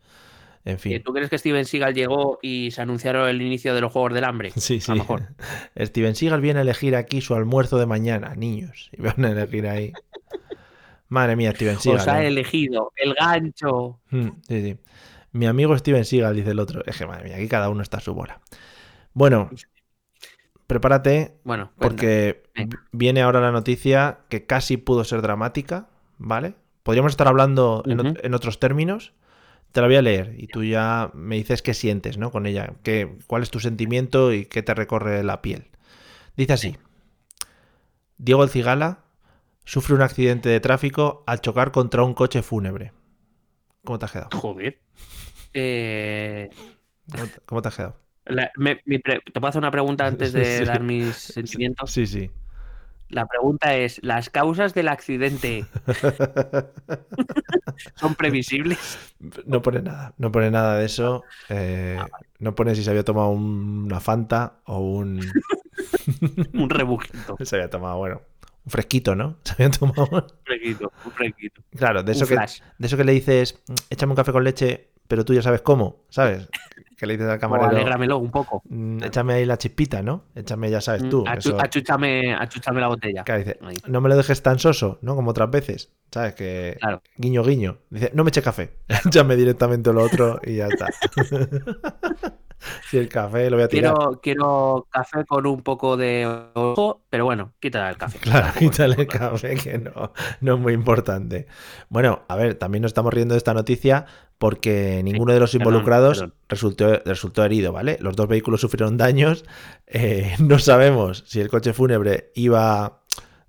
En 0.66 0.76
¿Que 0.76 0.82
fin. 0.82 1.02
¿Tú 1.02 1.12
crees 1.12 1.28
que 1.28 1.36
Steven 1.36 1.66
Seagal 1.66 1.92
llegó 1.92 2.38
y 2.40 2.70
se 2.70 2.80
anunciaron 2.80 3.28
el 3.28 3.42
inicio 3.42 3.74
de 3.74 3.82
los 3.82 3.92
Juegos 3.92 4.14
del 4.14 4.24
Hambre? 4.24 4.50
Sí, 4.56 4.80
sí. 4.80 4.90
A 4.92 4.94
lo 4.94 5.02
mejor. 5.02 5.28
Steven 5.78 6.14
Seagal 6.14 6.40
viene 6.40 6.60
a 6.60 6.62
elegir 6.62 6.96
aquí 6.96 7.20
su 7.20 7.34
almuerzo 7.34 7.76
de 7.78 7.84
mañana, 7.84 8.34
niños. 8.34 8.88
Y 8.96 9.02
van 9.02 9.22
a 9.26 9.30
elegir 9.32 9.66
ahí. 9.66 9.92
Madre 11.08 11.36
mía, 11.36 11.52
Steven 11.52 11.78
Seagal. 11.78 12.00
Os 12.02 12.08
ha 12.08 12.22
¿eh? 12.22 12.28
elegido 12.28 12.92
el 12.96 13.14
gancho. 13.14 14.00
Mm, 14.10 14.28
Sí, 14.48 14.62
sí. 14.62 14.78
Mi 15.32 15.46
amigo 15.46 15.76
Steven 15.76 16.04
Seagal, 16.04 16.36
dice 16.36 16.50
el 16.50 16.60
otro. 16.60 16.82
Es 16.86 16.96
que, 16.96 17.06
madre 17.06 17.24
mía, 17.24 17.36
aquí 17.36 17.48
cada 17.48 17.68
uno 17.68 17.82
está 17.82 17.98
a 17.98 18.00
su 18.00 18.14
bola. 18.14 18.40
Bueno, 19.14 19.50
prepárate 20.66 21.36
Bueno, 21.44 21.70
porque 21.78 22.42
Venga. 22.54 22.82
viene 22.92 23.22
ahora 23.22 23.40
la 23.40 23.52
noticia 23.52 24.20
que 24.28 24.46
casi 24.46 24.76
pudo 24.76 25.04
ser 25.04 25.22
dramática, 25.22 25.88
¿vale? 26.18 26.54
Podríamos 26.82 27.12
estar 27.12 27.28
hablando 27.28 27.82
en, 27.86 27.98
ot- 27.98 28.10
Ujú. 28.12 28.26
en 28.26 28.34
otros 28.34 28.58
términos. 28.60 29.12
Te 29.72 29.80
la 29.82 29.88
voy 29.88 29.96
a 29.96 30.02
leer 30.02 30.34
y 30.38 30.48
tú 30.48 30.64
ya 30.64 31.10
me 31.14 31.36
dices 31.36 31.62
qué 31.62 31.74
sientes, 31.74 32.18
¿no? 32.18 32.30
Con 32.30 32.46
ella, 32.46 32.74
qué, 32.82 33.16
cuál 33.26 33.42
es 33.42 33.50
tu 33.50 33.60
sentimiento 33.60 34.32
y 34.32 34.46
qué 34.46 34.62
te 34.62 34.74
recorre 34.74 35.24
la 35.24 35.42
piel. 35.42 35.68
Dice 36.36 36.54
así: 36.54 36.76
Diego 38.18 38.42
El 38.44 38.50
Cigala 38.50 39.03
sufre 39.64 39.94
un 39.94 40.02
accidente 40.02 40.48
de 40.48 40.60
tráfico 40.60 41.24
al 41.26 41.40
chocar 41.40 41.72
contra 41.72 42.02
un 42.04 42.14
coche 42.14 42.42
fúnebre. 42.42 42.92
¿Cómo 43.84 43.98
te 43.98 44.04
has 44.06 44.12
quedado? 44.12 44.30
Joder. 44.32 44.78
Eh, 45.56 46.50
¿Cómo 47.12 47.26
te, 47.28 47.40
cómo 47.46 47.62
te 47.62 47.68
has 47.68 47.76
quedado? 47.76 47.96
la- 48.26 48.50
me- 48.56 48.80
mi 48.86 48.98
pre- 48.98 49.20
¿Te 49.20 49.32
puedo 49.40 49.46
hacer 49.50 49.60
una 49.60 49.70
pregunta 49.70 50.04
antes 50.06 50.32
de 50.32 50.44
Sí. 50.44 50.64
dar 50.64 50.82
mis 50.82 51.14
sentimientos? 51.16 51.92
Sí, 51.92 52.08
sí. 52.08 52.28
La 53.08 53.24
pregunta 53.26 53.76
es, 53.76 54.02
¿las 54.02 54.30
causas 54.30 54.74
del 54.74 54.88
accidente 54.88 55.64
son 57.94 58.16
previsibles? 58.16 58.98
No 59.46 59.62
pone 59.62 59.80
nada, 59.82 60.12
no 60.18 60.32
pone 60.32 60.50
nada 60.50 60.76
de 60.78 60.86
eso. 60.86 61.22
eh, 61.48 62.00
no 62.40 62.56
pone 62.56 62.74
si 62.74 62.82
se 62.82 62.90
había 62.90 63.04
tomado 63.04 63.28
un- 63.28 63.84
una 63.84 64.00
Fanta 64.00 64.54
o 64.64 64.78
un. 64.78 65.20
Un 66.52 66.70
rebujito. 66.70 67.36
Se 67.42 67.56
había 67.56 67.70
tomado, 67.70 67.98
bueno, 67.98 68.22
un 68.64 68.70
fresquito, 68.70 69.14
¿no? 69.14 69.36
Se 69.44 69.52
había 69.54 69.70
tomado. 69.70 70.08
Un 70.10 70.44
fresquito, 70.44 70.92
un 71.04 71.12
fresquito. 71.12 71.62
Claro, 71.76 72.02
de 72.02 72.12
Un 72.12 72.16
eso, 72.16 72.26
que, 72.26 72.34
flash. 72.34 72.60
de 72.78 72.86
eso 72.86 72.96
que 72.96 73.04
le 73.04 73.12
dices, 73.12 73.62
"Mm, 73.68 73.74
échame 73.90 74.12
un 74.12 74.16
café 74.16 74.32
con 74.32 74.44
leche, 74.44 74.90
pero 75.08 75.24
tú 75.24 75.34
ya 75.34 75.42
sabes 75.42 75.60
cómo, 75.62 76.04
¿sabes? 76.08 76.48
Que 76.96 77.06
le 77.06 77.14
dices 77.14 77.28
al 77.28 77.38
O 77.38 77.40
camarero, 77.40 77.70
alégramelo 77.70 78.18
un 78.18 78.30
poco. 78.30 78.62
"Mm, 78.68 79.02
échame 79.02 79.34
ahí 79.34 79.44
la 79.44 79.58
chispita, 79.58 80.00
¿no? 80.00 80.26
Échame, 80.36 80.70
ya 80.70 80.80
sabes 80.80 81.06
tú. 81.08 81.22
Mm, 81.22 81.26
achu- 81.28 81.38
eso- 81.38 81.60
achúchame, 81.60 82.32
achúchame 82.34 82.80
la 82.80 82.86
botella. 82.86 83.24
Claro, 83.24 83.40
dice, 83.40 83.58
Ahí. 83.62 83.76
no 83.88 84.00
me 84.00 84.08
lo 84.08 84.16
dejes 84.16 84.40
tan 84.42 84.60
soso, 84.60 84.98
¿no? 85.02 85.16
Como 85.16 85.32
otras 85.32 85.50
veces, 85.50 85.90
¿sabes? 86.12 86.34
Que 86.36 86.76
Claro. 86.80 87.02
guiño, 87.16 87.42
guiño. 87.42 87.78
Dice, 87.90 88.12
no 88.14 88.22
me 88.22 88.28
eche 88.28 88.42
café, 88.42 88.76
échame 89.06 89.34
directamente 89.34 89.92
lo 89.92 90.04
otro 90.04 90.40
y 90.44 90.54
ya 90.56 90.68
está. 90.68 90.86
si 92.90 92.98
el 92.98 93.08
café 93.08 93.50
lo 93.50 93.56
voy 93.56 93.64
a 93.64 93.68
tirar. 93.68 93.94
Quiero, 93.94 94.20
quiero 94.20 94.86
café 94.90 95.24
con 95.24 95.46
un 95.46 95.62
poco 95.62 95.96
de 95.96 96.26
ojo, 96.54 97.02
pero 97.10 97.24
bueno, 97.24 97.52
quítale 97.60 97.90
el 97.90 97.96
café. 97.96 98.18
Claro, 98.18 98.52
quítale 98.58 98.96
el 98.98 99.06
café, 99.06 99.54
que 99.56 99.78
no, 99.78 100.12
no 100.40 100.54
es 100.54 100.60
muy 100.60 100.72
importante. 100.72 101.46
Bueno, 101.88 102.22
a 102.28 102.36
ver, 102.36 102.54
también 102.54 102.82
nos 102.82 102.90
estamos 102.90 103.12
riendo 103.12 103.34
de 103.34 103.38
esta 103.38 103.54
noticia 103.54 104.06
porque 104.38 105.00
ninguno 105.04 105.32
de 105.32 105.40
los 105.40 105.52
perdón, 105.52 105.68
involucrados 105.68 106.18
perdón. 106.18 106.34
Resultó, 106.48 107.02
resultó 107.04 107.44
herido, 107.44 107.72
¿vale? 107.72 107.98
Los 108.00 108.16
dos 108.16 108.28
vehículos 108.28 108.60
sufrieron 108.60 108.96
daños. 108.96 109.44
eh, 109.86 110.34
no 110.38 110.58
sabemos 110.58 111.24
si 111.26 111.40
el 111.40 111.48
coche 111.48 111.72
fúnebre 111.72 112.30
iba, 112.34 113.00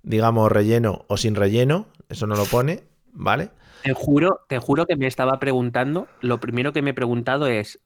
digamos, 0.02 0.50
relleno 0.50 1.04
o 1.08 1.16
sin 1.16 1.34
relleno. 1.34 1.86
Eso 2.08 2.26
no 2.26 2.36
lo 2.36 2.44
pone, 2.44 2.84
¿vale? 3.12 3.50
Te 3.82 3.92
juro, 3.92 4.40
te 4.48 4.58
juro 4.58 4.86
que 4.86 4.96
me 4.96 5.06
estaba 5.06 5.38
preguntando, 5.38 6.08
lo 6.20 6.40
primero 6.40 6.72
que 6.72 6.82
me 6.82 6.90
he 6.90 6.94
preguntado 6.94 7.46
es, 7.46 7.80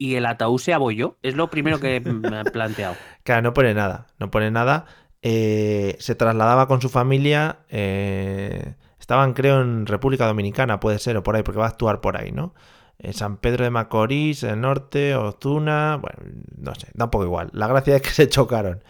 ¿y 0.00 0.16
el 0.16 0.26
ataúd 0.26 0.58
se 0.58 0.72
abolló? 0.72 1.18
Es 1.22 1.36
lo 1.36 1.50
primero 1.50 1.78
que 1.78 2.00
me 2.04 2.40
he 2.40 2.44
planteado. 2.46 2.96
Claro, 3.22 3.42
no 3.42 3.52
pone 3.54 3.74
nada, 3.74 4.06
no 4.18 4.30
pone 4.30 4.50
nada. 4.50 4.86
Eh, 5.22 5.96
se 6.00 6.14
trasladaba 6.16 6.66
con 6.66 6.80
su 6.80 6.88
familia. 6.88 7.60
eh, 7.68 8.74
estaban, 8.98 9.34
creo, 9.34 9.60
en 9.60 9.86
República 9.86 10.26
Dominicana, 10.26 10.80
puede 10.80 10.98
ser, 10.98 11.16
o 11.16 11.22
por 11.22 11.36
ahí, 11.36 11.42
porque 11.42 11.58
va 11.58 11.66
a 11.66 11.68
actuar 11.68 12.00
por 12.00 12.16
ahí, 12.16 12.32
¿no? 12.32 12.54
Eh, 12.98 13.12
San 13.12 13.36
Pedro 13.38 13.64
de 13.64 13.70
Macorís, 13.70 14.42
el 14.42 14.60
norte, 14.60 15.14
Ozuna, 15.16 15.98
bueno, 16.00 16.18
no 16.56 16.74
sé, 16.74 16.88
da 16.94 17.06
un 17.06 17.10
poco 17.10 17.24
igual. 17.24 17.50
La 17.52 17.66
gracia 17.66 17.96
es 17.96 18.02
que 18.02 18.10
se 18.10 18.28
chocaron. 18.28 18.82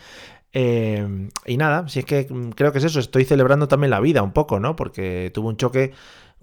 Eh, 0.52 1.28
y 1.46 1.56
nada, 1.56 1.88
si 1.88 2.00
es 2.00 2.04
que 2.04 2.26
mm, 2.28 2.50
creo 2.50 2.72
que 2.72 2.78
es 2.78 2.84
eso, 2.84 3.00
estoy 3.00 3.24
celebrando 3.24 3.68
también 3.68 3.90
la 3.90 4.00
vida 4.00 4.22
un 4.22 4.32
poco, 4.32 4.60
¿no? 4.60 4.76
Porque 4.76 5.30
tuvo 5.34 5.48
un 5.48 5.56
choque 5.56 5.92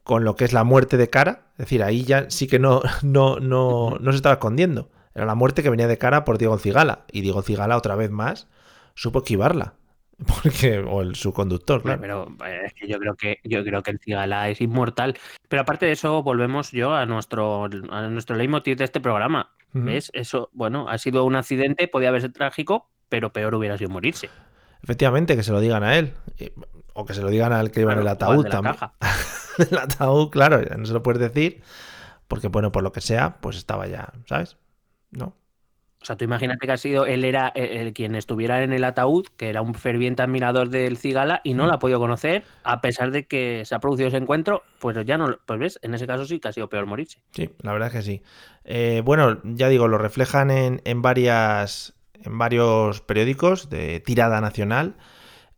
con 0.07 0.23
lo 0.23 0.35
que 0.35 0.45
es 0.45 0.53
la 0.53 0.63
muerte 0.63 0.97
de 0.97 1.09
cara. 1.09 1.41
Es 1.53 1.57
decir, 1.65 1.83
ahí 1.83 2.03
ya 2.03 2.29
sí 2.31 2.47
que 2.47 2.57
no, 2.59 2.81
no, 3.03 3.39
no, 3.39 3.97
no 3.99 4.11
se 4.11 4.15
estaba 4.15 4.33
escondiendo. 4.33 4.89
Era 5.13 5.25
la 5.25 5.35
muerte 5.35 5.61
que 5.61 5.69
venía 5.69 5.87
de 5.87 5.97
cara 5.97 6.23
por 6.23 6.37
Diego 6.37 6.57
Cigala. 6.57 7.01
Y 7.11 7.21
Diego 7.21 7.41
Cigala, 7.41 7.75
otra 7.77 7.95
vez 7.95 8.09
más, 8.09 8.47
supo 8.95 9.19
esquivarla. 9.19 9.73
Porque, 10.43 10.79
o 10.79 11.01
el, 11.01 11.15
su 11.15 11.31
conductor, 11.33 11.83
claro. 11.83 12.01
Pero 12.01 12.27
eh, 12.47 12.61
es 12.65 12.73
que 12.73 12.87
yo 12.87 12.97
creo 12.97 13.15
que 13.15 13.37
yo 13.43 13.63
creo 13.63 13.83
que 13.83 13.91
el 13.91 13.99
cigala 13.99 14.49
es 14.49 14.61
inmortal. 14.61 15.15
Pero 15.47 15.61
aparte 15.61 15.85
de 15.85 15.91
eso, 15.91 16.23
volvemos 16.23 16.71
yo 16.71 16.95
a 16.95 17.05
nuestro 17.05 17.65
a 17.65 18.07
nuestro 18.07 18.35
leitmotiv 18.35 18.77
de 18.77 18.85
este 18.85 18.99
programa. 18.99 19.51
Ujú. 19.75 19.85
¿Ves? 19.85 20.09
Eso, 20.13 20.49
bueno, 20.53 20.87
ha 20.89 20.97
sido 20.97 21.23
un 21.25 21.35
accidente, 21.35 21.87
podía 21.87 22.09
haber 22.09 22.21
sido 22.21 22.33
trágico, 22.33 22.89
pero 23.09 23.31
peor 23.31 23.53
hubiera 23.53 23.77
sido 23.77 23.91
morirse. 23.91 24.29
Efectivamente, 24.81 25.35
que 25.35 25.43
se 25.43 25.51
lo 25.51 25.59
digan 25.59 25.83
a 25.83 25.97
él. 25.97 26.13
Y- 26.39 26.51
O 26.93 27.05
que 27.05 27.13
se 27.13 27.21
lo 27.21 27.29
digan 27.29 27.53
al 27.53 27.69
que 27.69 27.81
iba 27.81 27.93
en 27.93 27.99
el 27.99 28.07
ataúd 28.07 28.47
también. 28.47 28.73
caja. 28.73 28.93
el 29.71 29.77
ataúd, 29.77 30.29
claro, 30.29 30.61
ya 30.63 30.75
no 30.77 30.85
se 30.85 30.93
lo 30.93 31.03
puedes 31.03 31.21
decir. 31.21 31.61
Porque, 32.27 32.49
bueno, 32.49 32.71
por 32.71 32.83
lo 32.83 32.91
que 32.93 33.01
sea, 33.01 33.39
pues 33.41 33.57
estaba 33.57 33.87
ya, 33.87 34.13
¿sabes? 34.27 34.57
¿No? 35.11 35.37
O 36.01 36.05
sea, 36.05 36.15
tú 36.15 36.25
imagínate 36.25 36.65
que 36.67 36.71
ha 36.71 36.77
sido, 36.77 37.05
él 37.05 37.23
era 37.25 37.49
el, 37.49 37.65
el 37.87 37.93
quien 37.93 38.15
estuviera 38.15 38.63
en 38.63 38.71
el 38.71 38.83
ataúd, 38.83 39.25
que 39.35 39.49
era 39.49 39.61
un 39.61 39.73
ferviente 39.75 40.21
admirador 40.23 40.69
del 40.69 40.97
Cigala 40.97 41.41
y 41.43 41.53
no 41.53 41.65
Mm. 41.65 41.67
lo 41.67 41.73
ha 41.73 41.79
podido 41.79 41.99
conocer, 41.99 42.45
a 42.63 42.81
pesar 42.81 43.11
de 43.11 43.27
que 43.27 43.63
se 43.65 43.75
ha 43.75 43.79
producido 43.79 44.07
ese 44.07 44.17
encuentro, 44.17 44.63
pues 44.79 44.97
ya 45.05 45.17
no, 45.17 45.37
pues 45.45 45.59
ves, 45.59 45.79
en 45.81 45.93
ese 45.95 46.07
caso 46.07 46.25
sí 46.25 46.39
que 46.39 46.47
ha 46.49 46.53
sido 46.53 46.69
peor 46.69 46.85
morirse. 46.85 47.21
Sí, 47.33 47.49
la 47.61 47.71
verdad 47.73 47.89
es 47.89 47.93
que 47.93 48.01
sí. 48.01 48.23
Eh, 48.63 49.01
bueno, 49.05 49.39
ya 49.43 49.69
digo, 49.69 49.87
lo 49.87 49.97
reflejan 49.97 50.49
en, 50.51 50.81
en 50.85 51.01
varias. 51.01 51.93
en 52.13 52.37
varios 52.37 53.01
periódicos 53.01 53.69
de 53.69 53.99
tirada 53.99 54.41
nacional. 54.41 54.97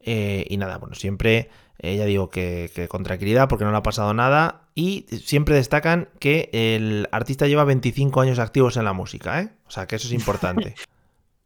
Eh, 0.01 0.45
y 0.49 0.57
nada, 0.57 0.77
bueno, 0.79 0.95
siempre, 0.95 1.49
eh, 1.79 1.95
ya 1.95 2.05
digo 2.05 2.29
que, 2.29 2.69
que 2.75 2.87
con 2.87 3.03
tranquilidad 3.03 3.47
porque 3.47 3.65
no 3.65 3.71
le 3.71 3.77
ha 3.77 3.83
pasado 3.83 4.13
nada. 4.13 4.61
Y 4.75 5.05
siempre 5.23 5.55
destacan 5.55 6.09
que 6.19 6.49
el 6.51 7.07
artista 7.11 7.47
lleva 7.47 7.63
25 7.63 8.21
años 8.21 8.39
activos 8.39 8.77
en 8.77 8.85
la 8.85 8.93
música, 8.93 9.41
¿eh? 9.41 9.49
O 9.67 9.71
sea 9.71 9.87
que 9.87 9.95
eso 9.95 10.07
es 10.07 10.13
importante. 10.13 10.75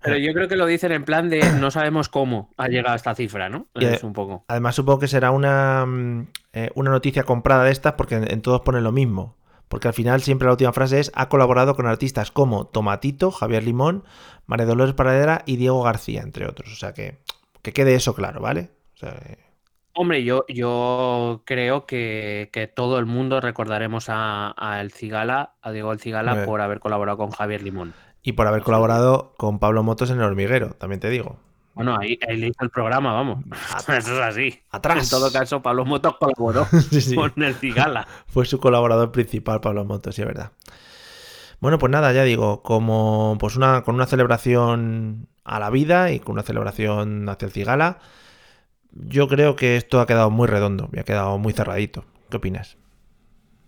Pero 0.03 0.17
yo 0.17 0.33
creo 0.33 0.49
que 0.49 0.57
lo 0.57 0.65
dicen 0.65 0.91
en 0.91 1.05
plan 1.05 1.29
de 1.29 1.41
no 1.59 1.71
sabemos 1.71 2.09
cómo 2.09 2.49
ha 2.57 2.67
llegado 2.67 2.93
a 2.93 2.95
esta 2.97 3.15
cifra, 3.15 3.49
¿no? 3.49 3.67
Y, 3.73 3.85
Es 3.85 4.03
eh, 4.03 4.05
un 4.05 4.11
poco. 4.11 4.43
Además, 4.49 4.75
supongo 4.75 4.99
que 4.99 5.07
será 5.07 5.31
una, 5.31 5.85
mm, 5.85 6.27
eh, 6.51 6.69
una 6.75 6.91
noticia 6.91 7.23
comprada 7.23 7.63
de 7.63 7.71
estas 7.71 7.93
porque 7.93 8.15
en, 8.15 8.29
en 8.29 8.41
todos 8.41 8.61
ponen 8.61 8.83
lo 8.83 8.91
mismo. 8.91 9.37
Porque 9.69 9.87
al 9.87 9.93
final 9.93 10.21
siempre 10.21 10.45
la 10.45 10.51
última 10.51 10.73
frase 10.73 10.99
es 10.99 11.11
ha 11.15 11.29
colaborado 11.29 11.73
con 11.75 11.87
artistas 11.87 12.31
como 12.31 12.67
Tomatito, 12.67 13.31
Javier 13.31 13.63
Limón, 13.63 14.03
María 14.45 14.65
Dolores 14.65 14.93
Paradera 14.93 15.41
y 15.45 15.55
Diego 15.55 15.81
García, 15.81 16.21
entre 16.21 16.47
otros. 16.47 16.73
O 16.73 16.75
sea 16.75 16.93
que, 16.93 17.19
que 17.61 17.71
quede 17.71 17.95
eso 17.95 18.13
claro, 18.13 18.41
¿vale? 18.41 18.71
O 18.95 18.97
sea, 18.97 19.17
eh, 19.25 19.37
Hombre, 19.95 20.23
yo, 20.23 20.45
yo 20.47 21.43
creo 21.45 21.85
que, 21.85 22.49
que 22.51 22.67
todo 22.67 22.97
el 22.97 23.05
mundo 23.05 23.39
recordaremos 23.41 24.05
a, 24.09 24.53
a 24.57 24.81
El 24.81 24.91
Cigala, 24.91 25.53
a 25.61 25.71
Diego 25.71 25.91
El 25.91 25.99
Cigala, 25.99 26.33
Hombre. 26.33 26.45
por 26.45 26.61
haber 26.61 26.79
colaborado 26.79 27.17
con 27.17 27.29
Javier 27.31 27.61
Limón. 27.61 27.95
y 28.23 28.31
por 28.33 28.47
haber 28.47 28.63
colaborado 28.63 29.33
con 29.37 29.59
Pablo 29.59 29.83
Motos 29.83 30.09
en 30.09 30.17
El 30.17 30.23
Hormiguero, 30.23 30.71
también 30.73 30.99
te 30.99 31.09
digo. 31.09 31.39
Bueno, 31.75 31.97
ahí, 31.99 32.17
ahí 32.27 32.37
le 32.37 32.47
hizo 32.47 32.63
el 32.63 32.69
programa, 32.71 33.13
vamos. 33.13 33.43
Eso 33.87 33.93
es 33.97 34.07
así. 34.21 34.59
Atrás. 34.71 35.03
En 35.03 35.09
todo 35.09 35.31
caso, 35.31 35.61
Pablo 35.61 35.85
Motos 35.85 36.15
colaboró 36.19 36.65
Sí, 36.91 37.01
sí. 37.01 37.15
con 37.15 37.31
El 37.37 37.55
Cigala. 37.55 38.07
Fue 38.27 38.45
su 38.45 38.59
colaborador 38.59 39.11
principal, 39.11 39.61
Pablo 39.61 39.85
Motos, 39.85 40.15
sí, 40.15 40.21
es 40.21 40.27
verdad. 40.27 40.51
Bueno, 41.59 41.77
pues 41.79 41.91
nada, 41.91 42.11
ya 42.13 42.23
digo, 42.23 42.61
como 42.63 43.37
pues 43.39 43.55
una, 43.55 43.83
con 43.83 43.95
una 43.95 44.05
celebración 44.05 45.29
a 45.45 45.59
la 45.59 45.69
vida 45.69 46.11
y 46.11 46.19
con 46.19 46.33
una 46.33 46.43
celebración 46.43 47.27
hacia 47.29 47.45
el 47.45 47.51
Cigala, 47.53 47.99
yo 48.95 49.27
creo 49.27 49.55
que 49.55 49.75
esto 49.77 49.99
ha 49.99 50.07
quedado 50.07 50.29
muy 50.29 50.47
redondo 50.47 50.89
y 50.93 50.99
ha 50.99 51.03
quedado 51.03 51.37
muy 51.37 51.53
cerradito. 51.53 52.05
¿Qué 52.29 52.37
opinas? 52.37 52.77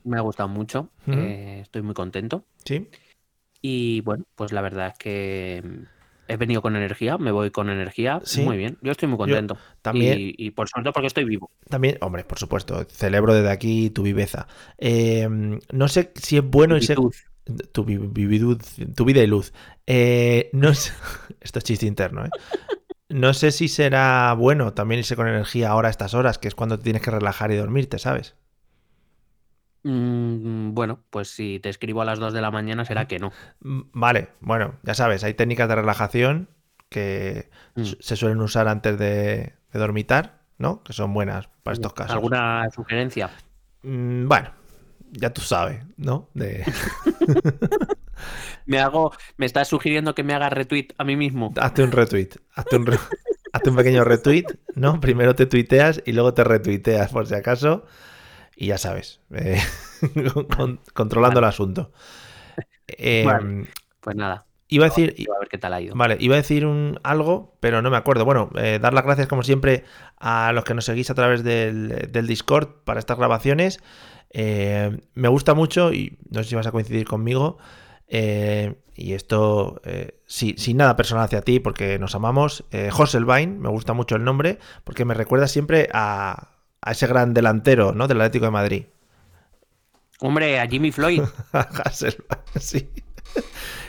Me 0.03 0.17
ha 0.17 0.21
gustado 0.21 0.49
mucho. 0.49 0.89
Eh, 1.07 1.59
estoy 1.61 1.81
muy 1.81 1.93
contento. 1.93 2.45
¿Sí? 2.63 2.89
Y 3.61 4.01
bueno, 4.01 4.25
pues 4.35 4.51
la 4.51 4.61
verdad 4.61 4.87
es 4.89 4.97
que 4.99 5.61
mm, 5.63 5.83
he 6.27 6.37
venido 6.37 6.61
con 6.61 6.75
energía, 6.75 7.17
me 7.17 7.31
voy 7.31 7.49
con 7.49 7.69
energía. 7.69 8.21
Sí. 8.23 8.41
Muy 8.43 8.57
bien, 8.57 8.77
yo 8.81 8.91
estoy 8.91 9.07
muy 9.09 9.17
contento. 9.17 9.57
también- 9.81 10.19
Y, 10.19 10.35
y 10.37 10.51
por 10.51 10.69
suerte 10.69 10.91
porque 10.91 11.07
estoy 11.07 11.25
vivo. 11.25 11.49
También, 11.69 11.97
hombre, 12.01 12.23
por 12.23 12.37
supuesto, 12.37 12.83
celebro 12.89 13.33
desde 13.33 13.49
aquí 13.49 13.89
tu 13.89 14.03
viveza. 14.03 14.47
Eh, 14.77 15.27
no 15.71 15.87
sé 15.87 16.11
si 16.15 16.37
es 16.37 16.43
bueno 16.43 16.77
y 16.77 16.81
sé... 16.81 16.93
Vividuz. 16.95 17.25
Tu, 17.71 17.83
vi- 17.85 17.97
vividud- 17.97 18.93
tu 18.95 19.05
vida 19.05 19.21
y 19.23 19.27
luz. 19.27 19.53
Eh, 19.87 20.49
no 20.53 20.73
sé... 20.73 20.93
Esto 21.41 21.59
es 21.59 21.65
chiste 21.65 21.85
interno, 21.87 22.25
¿eh? 22.25 22.29
No 23.09 23.33
sé 23.33 23.51
si 23.51 23.67
será 23.67 24.33
bueno 24.33 24.73
también 24.73 24.99
irse 24.99 25.15
con 25.15 25.27
energía 25.27 25.69
ahora 25.69 25.89
a 25.89 25.91
estas 25.91 26.13
horas, 26.13 26.37
que 26.39 26.47
es 26.47 26.55
cuando 26.55 26.77
te 26.77 26.83
tienes 26.83 27.01
que 27.01 27.11
relajar 27.11 27.51
y 27.51 27.55
dormirte, 27.55 27.99
¿sabes? 27.99 28.35
Mm, 29.83 30.73
bueno, 30.73 30.99
pues 31.11 31.29
si 31.29 31.59
te 31.59 31.69
escribo 31.69 32.01
a 32.01 32.05
las 32.05 32.17
2 32.19 32.33
de 32.33 32.41
la 32.41 32.49
mañana 32.49 32.85
será 32.85 33.07
que 33.07 33.19
no. 33.19 33.31
Mm, 33.61 33.81
Vale, 33.93 34.29
bueno, 34.41 34.75
ya 34.83 34.95
sabes, 34.95 35.23
hay 35.23 35.35
técnicas 35.35 35.69
de 35.69 35.75
relajación 35.75 36.49
que 36.89 37.49
Mm. 37.75 37.83
se 37.99 38.15
suelen 38.15 38.39
usar 38.41 38.67
antes 38.67 38.97
de, 38.97 39.53
de 39.71 39.79
dormitar, 39.79 40.41
¿no? 40.57 40.81
Que 40.83 40.93
son 40.93 41.13
buenas 41.13 41.49
para 41.61 41.73
estos 41.73 41.93
casos. 41.93 42.15
¿Alguna 42.15 42.69
sugerencia? 42.73 43.29
Mm, 43.83 44.27
Bueno, 44.27 44.49
ya 45.11 45.29
tú 45.31 45.41
sabes, 45.41 45.83
¿no? 45.97 46.29
De... 46.33 46.63
Me 48.65 48.79
hago, 48.79 49.11
me 49.37 49.45
estás 49.45 49.67
sugiriendo 49.67 50.15
que 50.15 50.23
me 50.23 50.33
haga 50.33 50.49
retweet 50.49 50.89
a 50.97 51.03
mí 51.03 51.15
mismo. 51.15 51.53
Hazte 51.59 51.83
un 51.83 51.91
retweet, 51.91 52.29
hazte 52.55 52.75
un, 52.77 52.85
re- 52.85 52.99
hazte 53.53 53.69
un 53.69 53.75
pequeño 53.75 54.03
retweet, 54.03 54.45
¿no? 54.75 54.99
Primero 54.99 55.35
te 55.35 55.45
tuiteas 55.45 56.01
y 56.05 56.13
luego 56.13 56.33
te 56.33 56.43
retuiteas, 56.43 57.11
por 57.11 57.27
si 57.27 57.35
acaso, 57.35 57.85
y 58.55 58.67
ya 58.67 58.77
sabes, 58.77 59.21
eh, 59.33 59.61
con- 60.55 60.79
controlando 60.93 61.39
el 61.39 61.45
asunto. 61.45 61.91
Eh, 62.87 63.23
Vale. 63.25 63.67
Pues 64.01 64.15
nada, 64.15 64.45
Iba 64.67 64.85
a 64.85 64.89
decir, 64.89 65.15
a 65.35 65.39
ver 65.39 65.47
qué 65.47 65.57
tal 65.59 65.73
ha 65.73 65.81
ido. 65.81 65.95
Vale, 65.95 66.17
iba 66.19 66.33
a 66.35 66.37
decir 66.37 66.65
un, 66.65 66.99
algo, 67.03 67.55
pero 67.59 67.81
no 67.83 67.91
me 67.91 67.97
acuerdo. 67.97 68.25
Bueno, 68.25 68.49
eh, 68.55 68.79
dar 68.81 68.93
las 68.93 69.03
gracias 69.03 69.27
como 69.27 69.43
siempre 69.43 69.83
a 70.17 70.51
los 70.53 70.63
que 70.63 70.73
nos 70.73 70.85
seguís 70.85 71.09
a 71.11 71.13
través 71.15 71.43
del, 71.43 72.09
del 72.11 72.27
Discord 72.27 72.67
para 72.83 72.99
estas 72.99 73.17
grabaciones. 73.17 73.79
Eh, 74.31 74.99
me 75.13 75.27
gusta 75.27 75.53
mucho 75.53 75.93
y 75.93 76.17
no 76.31 76.41
sé 76.43 76.49
si 76.49 76.55
vas 76.55 76.65
a 76.67 76.71
coincidir 76.71 77.05
conmigo. 77.05 77.57
Eh, 78.07 78.75
y 78.95 79.13
esto, 79.13 79.81
eh, 79.83 80.19
sí, 80.25 80.55
sin 80.57 80.77
nada 80.77 80.95
personal 80.95 81.25
hacia 81.25 81.41
ti, 81.41 81.59
porque 81.59 81.99
nos 81.99 82.15
amamos. 82.15 82.63
Eh, 82.71 82.89
Hosselbein, 82.95 83.59
me 83.59 83.69
gusta 83.69 83.93
mucho 83.93 84.15
el 84.15 84.23
nombre, 84.23 84.59
porque 84.83 85.05
me 85.05 85.13
recuerda 85.13 85.47
siempre 85.47 85.89
a, 85.93 86.49
a 86.81 86.91
ese 86.91 87.07
gran 87.07 87.33
delantero 87.33 87.91
¿no? 87.91 88.07
del 88.07 88.21
Atlético 88.21 88.45
de 88.45 88.51
Madrid. 88.51 88.85
Hombre, 90.19 90.59
a 90.59 90.67
Jimmy 90.67 90.91
Floyd. 90.91 91.23
Hasselbein, 91.51 92.39
sí. 92.59 92.89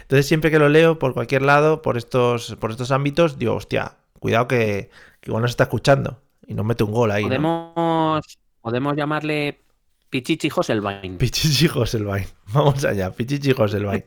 Entonces 0.03 0.27
siempre 0.27 0.51
que 0.51 0.59
lo 0.59 0.69
leo 0.69 0.99
por 0.99 1.15
cualquier 1.15 1.43
lado, 1.43 1.83
por 1.83 1.97
estos, 1.97 2.57
por 2.57 2.71
estos 2.71 2.91
ámbitos, 2.91 3.39
digo, 3.39 3.55
hostia, 3.55 3.97
cuidado 4.19 4.49
que, 4.49 4.91
que 5.21 5.31
igual 5.31 5.43
nos 5.43 5.51
está 5.53 5.65
escuchando 5.65 6.21
y 6.47 6.55
nos 6.55 6.65
mete 6.65 6.85
un 6.85 6.93
gol 6.93 7.11
ahí. 7.11 7.23
¿no? 7.25 7.29
Podemos, 7.29 8.39
podemos 8.61 8.97
llamarle 8.97 9.61
Pichichi 10.11 10.51
Hosselbein. 10.55 11.19
Pichichi 11.19 11.69
Hosselbein. 11.69 12.27
Vamos 12.53 12.85
allá, 12.85 13.11
Pichichi 13.11 13.53
Hosselbein. 13.57 14.05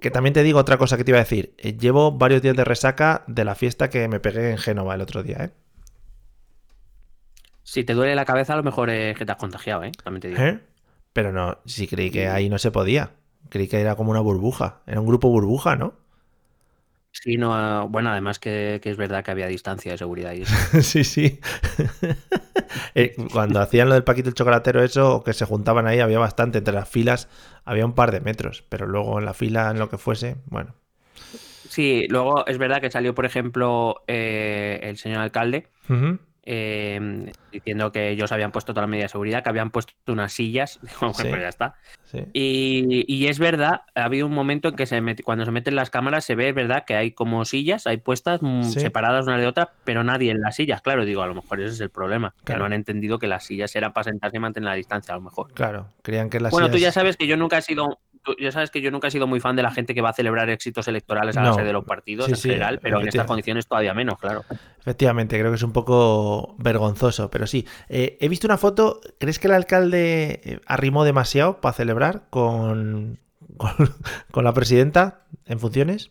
que 0.00 0.10
también 0.10 0.34
te 0.34 0.42
digo 0.42 0.58
otra 0.58 0.78
cosa 0.78 0.96
que 0.96 1.04
te 1.04 1.10
iba 1.10 1.18
a 1.18 1.24
decir. 1.24 1.54
Eh, 1.58 1.76
llevo 1.76 2.12
varios 2.12 2.42
días 2.42 2.56
de 2.56 2.64
resaca 2.64 3.24
de 3.26 3.44
la 3.44 3.54
fiesta 3.54 3.90
que 3.90 4.08
me 4.08 4.20
pegué 4.20 4.50
en 4.50 4.58
Génova 4.58 4.94
el 4.94 5.00
otro 5.00 5.22
día, 5.22 5.36
¿eh? 5.40 5.50
Si 7.64 7.82
te 7.82 7.94
duele 7.94 8.14
la 8.14 8.24
cabeza, 8.24 8.52
a 8.52 8.56
lo 8.56 8.62
mejor 8.62 8.90
es 8.90 9.18
que 9.18 9.26
te 9.26 9.32
has 9.32 9.38
contagiado, 9.38 9.82
¿eh? 9.82 9.90
También 10.04 10.20
te 10.20 10.28
digo. 10.28 10.40
¿Eh? 10.40 10.60
Pero 11.12 11.32
no, 11.32 11.58
sí 11.66 11.88
creí 11.88 12.10
que 12.10 12.28
ahí 12.28 12.48
no 12.48 12.58
se 12.58 12.70
podía. 12.70 13.10
Creí 13.48 13.66
que 13.66 13.80
era 13.80 13.96
como 13.96 14.12
una 14.12 14.20
burbuja. 14.20 14.82
Era 14.86 15.00
un 15.00 15.06
grupo 15.06 15.28
burbuja, 15.28 15.74
¿no? 15.74 15.94
Sí, 17.22 17.36
no, 17.38 17.54
ah, 17.54 17.86
bueno, 17.88 18.10
además 18.10 18.38
que, 18.38 18.78
que 18.82 18.90
es 18.90 18.96
verdad 18.96 19.24
que 19.24 19.30
había 19.30 19.46
distancia 19.46 19.92
de 19.92 19.98
seguridad 19.98 20.32
y 20.34 20.42
eso. 20.42 20.54
sí, 20.82 21.04
sí. 21.04 21.40
Eh, 22.94 23.14
Cuando 23.32 23.60
hacían 23.60 23.88
lo 23.88 23.94
del 23.94 24.04
Paquito 24.04 24.28
el 24.28 24.34
chocolatero, 24.34 24.82
eso, 24.82 25.22
que 25.22 25.32
se 25.32 25.44
juntaban 25.44 25.86
ahí, 25.86 26.00
había 26.00 26.18
bastante. 26.18 26.58
Entre 26.58 26.74
las 26.74 26.88
filas 26.88 27.28
había 27.64 27.84
un 27.86 27.94
par 27.94 28.10
de 28.10 28.20
metros, 28.20 28.64
pero 28.68 28.86
luego 28.86 29.18
en 29.18 29.24
la 29.24 29.34
fila, 29.34 29.70
en 29.70 29.78
lo 29.78 29.88
que 29.88 29.98
fuese, 29.98 30.36
bueno. 30.46 30.74
Sí, 31.68 32.06
luego 32.08 32.46
es 32.46 32.58
verdad 32.58 32.80
que 32.80 32.90
salió, 32.90 33.14
por 33.14 33.26
ejemplo, 33.26 34.02
eh, 34.06 34.80
el 34.82 34.96
señor 34.96 35.20
alcalde. 35.20 35.68
Eh, 36.46 37.32
diciendo 37.52 37.92
que 37.92 38.08
ellos 38.10 38.32
habían 38.32 38.52
puesto 38.52 38.72
toda 38.72 38.82
la 38.82 38.86
medida 38.86 39.04
de 39.04 39.08
seguridad, 39.10 39.42
que 39.42 39.48
habían 39.50 39.70
puesto 39.70 39.92
unas 40.06 40.32
sillas. 40.32 40.78
Bueno, 41.00 41.14
Sí. 41.14 41.28
pues 41.28 41.42
ya 41.42 41.48
está. 41.48 41.74
Sí. 42.04 42.20
Y, 42.32 43.04
y 43.12 43.26
es 43.26 43.38
verdad, 43.38 43.82
ha 43.94 44.04
habido 44.04 44.26
un 44.26 44.32
momento 44.32 44.68
en 44.68 44.76
que 44.76 44.86
se 44.86 45.00
mete- 45.00 45.22
cuando 45.24 45.44
se 45.44 45.50
meten 45.50 45.74
las 45.74 45.90
cámaras 45.90 46.24
se 46.24 46.34
ve, 46.36 46.52
verdad, 46.52 46.84
que 46.86 46.94
hay 46.94 47.10
como 47.10 47.44
sillas, 47.44 47.86
hay 47.86 47.96
puestas 47.98 48.40
mm, 48.42 48.62
Sí. 48.62 48.80
separadas 48.80 49.26
una 49.26 49.38
de 49.38 49.46
otra, 49.46 49.72
pero 49.84 50.04
nadie 50.04 50.30
en 50.30 50.40
las 50.40 50.56
sillas. 50.56 50.82
Claro, 50.82 51.04
digo, 51.04 51.22
a 51.22 51.26
lo 51.26 51.34
mejor 51.34 51.60
ese 51.60 51.74
es 51.74 51.80
el 51.80 51.90
problema, 51.90 52.34
que 52.44 52.54
no 52.56 52.64
han 52.64 52.72
entendido 52.72 53.18
que 53.18 53.26
las 53.26 53.44
sillas 53.44 53.74
eran 53.74 53.92
para 53.92 54.04
sentarse 54.04 54.36
y 54.36 54.40
mantener 54.40 54.68
la 54.68 54.74
distancia, 54.74 55.14
a 55.14 55.16
lo 55.16 55.22
mejor. 55.24 55.52
Claro, 55.52 55.88
creían 56.02 56.30
que 56.30 56.38
las 56.40 56.52
Bueno, 56.52 56.70
tú 56.70 56.78
ya 56.78 56.92
sabes 56.92 57.16
que 57.16 57.26
yo 57.26 57.36
nunca 57.36 57.58
he 57.58 57.62
sido, 57.62 57.98
tú 58.26 58.34
ya 58.40 58.50
sabes 58.52 58.70
que 58.70 58.80
yo 58.80 58.90
nunca 58.90 59.08
he 59.08 59.10
sido 59.10 59.26
muy 59.26 59.38
fan 59.40 59.54
de 59.56 59.62
la 59.62 59.70
gente 59.70 59.94
que 59.94 60.00
va 60.02 60.10
a 60.10 60.12
celebrar 60.12 60.50
éxitos 60.50 60.86
electorales 60.88 61.36
a 61.36 61.42
No. 61.42 61.48
la 61.50 61.54
sede 61.54 61.66
de 61.66 61.72
los 61.72 61.84
partidos 61.84 62.26
Sí, 62.26 62.32
en 62.32 62.36
sí, 62.36 62.48
general, 62.50 62.80
pero 62.82 63.00
en 63.00 63.08
estas 63.08 63.26
condiciones 63.26 63.66
todavía 63.66 63.94
menos, 63.94 64.18
claro. 64.18 64.44
Efectivamente, 64.80 65.38
creo 65.38 65.50
que 65.50 65.56
es 65.56 65.62
un 65.62 65.72
poco 65.72 66.56
vergonzoso, 66.58 67.30
pero 67.30 67.46
sí. 67.46 67.66
Eh, 67.88 68.18
he 68.20 68.28
visto 68.28 68.46
una 68.46 68.58
foto, 68.58 69.00
¿crees 69.18 69.38
que 69.38 69.46
el 69.46 69.54
alcalde 69.54 70.40
eh, 70.44 70.60
arrimó 70.66 71.04
demasiado 71.04 71.60
para 71.60 71.72
celebrar 71.72 72.24
con, 72.30 73.18
con, 73.56 73.72
con 74.30 74.44
la 74.44 74.52
presidenta 74.52 75.26
en 75.46 75.58
funciones? 75.60 76.10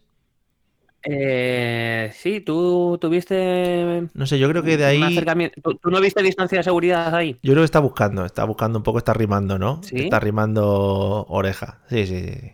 Eh, 1.08 2.12
sí, 2.14 2.42
tú 2.42 2.98
tuviste 3.00 4.08
No 4.14 4.26
sé, 4.26 4.40
yo 4.40 4.50
creo 4.50 4.64
que 4.64 4.78
de 4.78 4.86
ahí... 4.86 5.24
¿Tú, 5.64 5.76
tú 5.76 5.92
no 5.92 6.02
viste 6.02 6.24
distancia 6.24 6.58
de 6.58 6.64
seguridad 6.64 7.14
ahí? 7.14 7.38
Yo 7.44 7.54
creo 7.54 7.62
que 7.62 7.66
está 7.66 7.80
buscando, 7.80 8.26
está 8.26 8.44
buscando 8.44 8.80
un 8.80 8.84
poco, 8.84 8.98
está 8.98 9.14
rimando, 9.14 9.60
¿no? 9.60 9.82
¿Sí? 9.84 9.96
Está 9.98 10.20
rimando 10.20 11.26
oreja. 11.30 11.80
Sí, 11.90 12.08
sí, 12.08 12.20
sí, 12.24 12.34
sí. 12.34 12.52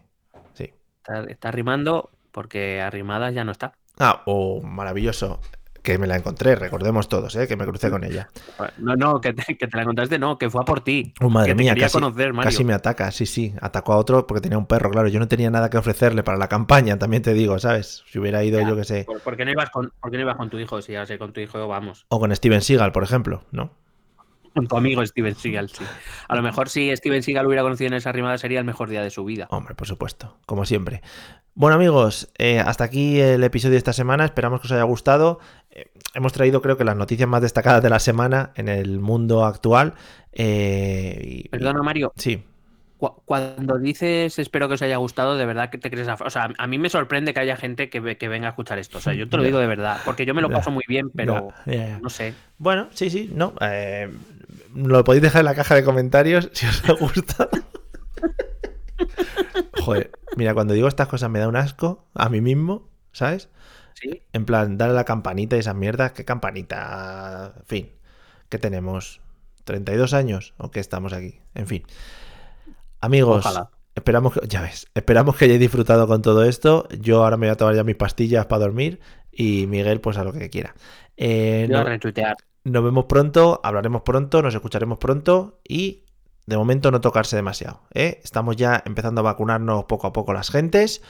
sí. 0.53 0.73
Está, 0.97 1.23
está 1.23 1.51
rimando 1.51 2.09
porque 2.31 2.81
arrimadas 2.81 3.33
ya 3.33 3.43
no 3.45 3.51
está. 3.51 3.73
Ah, 3.99 4.23
oh, 4.25 4.61
maravilloso. 4.61 5.39
Que 5.81 5.97
me 5.97 6.05
la 6.05 6.15
encontré, 6.15 6.55
recordemos 6.55 7.09
todos, 7.09 7.35
¿eh? 7.35 7.47
que 7.47 7.55
me 7.57 7.65
crucé 7.65 7.89
con 7.89 8.03
ella. 8.03 8.29
No, 8.77 8.95
no, 8.95 9.19
que 9.19 9.33
te, 9.33 9.57
que 9.57 9.67
te 9.67 9.75
la 9.77 9.81
encontraste, 9.81 10.19
no, 10.19 10.37
que 10.37 10.47
fue 10.49 10.61
a 10.61 10.63
por 10.65 10.81
ti. 10.81 11.11
Oh, 11.21 11.29
madre 11.29 11.49
que 11.53 11.55
te 11.55 11.63
mía, 11.63 11.75
casi, 11.75 11.93
conocer, 11.93 12.33
Mario. 12.33 12.51
casi 12.51 12.63
me 12.63 12.73
ataca, 12.73 13.09
sí, 13.11 13.25
sí. 13.25 13.55
Atacó 13.61 13.93
a 13.93 13.97
otro 13.97 14.27
porque 14.27 14.41
tenía 14.41 14.59
un 14.59 14.67
perro, 14.67 14.91
claro. 14.91 15.07
Yo 15.07 15.19
no 15.19 15.27
tenía 15.27 15.49
nada 15.49 15.71
que 15.71 15.77
ofrecerle 15.77 16.21
para 16.21 16.37
la 16.37 16.47
campaña, 16.49 16.99
también 16.99 17.23
te 17.23 17.33
digo, 17.33 17.57
¿sabes? 17.57 18.03
Si 18.11 18.19
hubiera 18.19 18.43
ido, 18.43 18.59
Ya. 18.59 18.69
yo 18.69 18.75
que 18.75 18.83
sé, 18.83 19.05
¿Por, 19.05 19.21
por 19.21 19.35
qué 19.35 19.43
no 19.43 19.51
ibas 19.51 19.71
con, 19.71 19.91
por 19.99 20.11
qué 20.11 20.17
no 20.17 20.23
ibas 20.23 20.35
con 20.37 20.51
tu 20.51 20.59
hijo? 20.59 20.81
Si 20.83 20.91
ya 20.91 21.05
sé, 21.07 21.17
con 21.17 21.33
tu 21.33 21.39
hijo 21.39 21.67
vamos. 21.67 22.05
o 22.09 22.19
con 22.19 22.35
Steven 22.35 22.61
Seagal, 22.61 22.91
por 22.91 23.03
ejemplo, 23.03 23.43
¿no? 23.51 23.71
Con 24.53 24.67
tu 24.67 24.77
amigo 24.77 25.03
Steven 25.03 25.33
Seagal, 25.33 25.69
sí. 25.69 25.83
A 26.27 26.35
lo 26.35 26.43
mejor 26.43 26.69
si 26.69 26.95
Steven 26.95 27.23
Seagal 27.23 27.47
hubiera 27.47 27.63
conocido 27.63 27.87
en 27.87 27.93
esa 27.95 28.11
rimada 28.11 28.37
sería 28.37 28.59
el 28.59 28.65
mejor 28.65 28.89
día 28.89 29.01
de 29.01 29.09
su 29.09 29.23
vida. 29.25 29.47
Hombre, 29.49 29.73
por 29.73 29.87
supuesto, 29.87 30.37
como 30.45 30.65
siempre. 30.65 31.01
Bueno, 31.53 31.75
amigos, 31.75 32.29
eh, 32.37 32.59
hasta 32.59 32.85
aquí 32.85 33.19
el 33.19 33.43
episodio 33.43 33.71
de 33.73 33.77
esta 33.77 33.91
semana. 33.93 34.23
Esperamos 34.25 34.61
que 34.61 34.67
os 34.67 34.71
haya 34.71 34.83
gustado. 34.83 35.39
Hemos 36.13 36.33
traído, 36.33 36.61
creo 36.61 36.77
que, 36.77 36.83
las 36.83 36.95
noticias 36.97 37.27
más 37.29 37.41
destacadas 37.41 37.81
de 37.81 37.89
la 37.89 37.99
semana 37.99 38.51
en 38.55 38.67
el 38.67 38.99
mundo 38.99 39.45
actual. 39.45 39.93
Eh, 40.33 41.19
y- 41.45 41.49
Perdona, 41.49 41.81
Mario, 41.81 42.11
Sí. 42.17 42.43
cu- 42.97 43.21
cuando 43.25 43.77
dices 43.79 44.37
espero 44.37 44.67
que 44.67 44.73
os 44.73 44.81
haya 44.81 44.97
gustado, 44.97 45.37
de 45.37 45.45
verdad 45.45 45.69
que 45.69 45.77
te 45.77 45.89
crees. 45.89 46.07
a- 46.09 46.15
O 46.15 46.29
sea, 46.29 46.49
a 46.57 46.67
mí 46.67 46.77
me 46.77 46.89
sorprende 46.89 47.33
que 47.33 47.39
haya 47.39 47.55
gente 47.55 47.89
que, 47.89 47.99
ve- 48.01 48.17
que 48.17 48.27
venga 48.27 48.47
a 48.47 48.49
escuchar 48.49 48.77
esto. 48.77 48.97
O 48.97 49.01
sea, 49.01 49.13
yo 49.13 49.29
te 49.29 49.37
lo 49.37 49.43
digo 49.43 49.59
de 49.59 49.67
verdad, 49.67 49.99
porque 50.03 50.25
yo 50.25 50.33
me 50.33 50.41
lo 50.41 50.49
paso 50.49 50.69
muy 50.71 50.83
bien, 50.87 51.09
pero 51.11 51.49
no 52.01 52.09
sé. 52.09 52.33
Bueno, 52.57 52.87
sí, 52.91 53.09
sí, 53.09 53.31
no. 53.33 53.53
eh, 53.61 54.11
lo 54.75 55.03
podéis 55.03 55.23
dejar 55.23 55.39
en 55.41 55.45
la 55.45 55.55
caja 55.55 55.75
de 55.75 55.83
comentarios 55.83 56.49
si 56.53 56.65
os 56.65 56.87
ha 56.89 56.93
gustado. 56.93 57.49
Joder, 59.83 60.11
mira, 60.37 60.53
cuando 60.53 60.73
digo 60.73 60.87
estas 60.87 61.07
cosas 61.07 61.29
me 61.29 61.39
da 61.39 61.47
un 61.47 61.55
asco 61.55 62.05
a 62.13 62.29
mí 62.29 62.41
mismo, 62.41 62.89
¿sabes? 63.11 63.49
¿Sí? 64.01 64.21
En 64.33 64.45
plan, 64.45 64.77
darle 64.77 64.95
la 64.95 65.03
campanita 65.05 65.55
y 65.55 65.59
esas 65.59 65.75
mierdas. 65.75 66.11
¿Qué 66.13 66.25
campanita? 66.25 67.53
En 67.57 67.65
fin, 67.65 67.91
¿qué 68.49 68.57
tenemos? 68.57 69.21
¿32 69.65 70.13
años 70.13 70.53
o 70.57 70.71
qué 70.71 70.79
estamos 70.79 71.13
aquí? 71.13 71.39
En 71.53 71.67
fin. 71.67 71.83
Amigos, 72.99 73.45
Ojalá. 73.45 73.69
esperamos 73.95 74.33
que, 74.33 74.47
ya 74.47 74.61
ves, 74.61 74.87
esperamos 74.93 75.35
que 75.35 75.45
hayáis 75.45 75.59
disfrutado 75.59 76.07
con 76.07 76.21
todo 76.21 76.43
esto. 76.43 76.87
Yo 76.99 77.23
ahora 77.23 77.37
me 77.37 77.47
voy 77.47 77.53
a 77.53 77.57
tomar 77.57 77.75
ya 77.75 77.83
mis 77.83 77.95
pastillas 77.95 78.45
para 78.45 78.61
dormir 78.65 78.99
y 79.31 79.65
Miguel 79.67 80.01
pues 80.01 80.17
a 80.17 80.23
lo 80.23 80.33
que 80.33 80.49
quiera. 80.49 80.75
Eh, 81.17 81.67
Yo 81.69 81.77
no- 81.77 81.83
retuitear. 81.83 82.37
nos 82.63 82.83
vemos 82.83 83.05
pronto, 83.05 83.59
hablaremos 83.63 84.01
pronto, 84.03 84.41
nos 84.41 84.53
escucharemos 84.53 84.97
pronto 84.99 85.59
y 85.67 86.05
de 86.45 86.57
momento 86.57 86.91
no 86.91 87.01
tocarse 87.01 87.35
demasiado. 87.35 87.81
¿eh? 87.93 88.19
Estamos 88.23 88.55
ya 88.55 88.81
empezando 88.85 89.21
a 89.21 89.23
vacunarnos 89.23 89.85
poco 89.85 90.07
a 90.07 90.13
poco 90.13 90.33
las 90.33 90.49
gentes. 90.51 91.01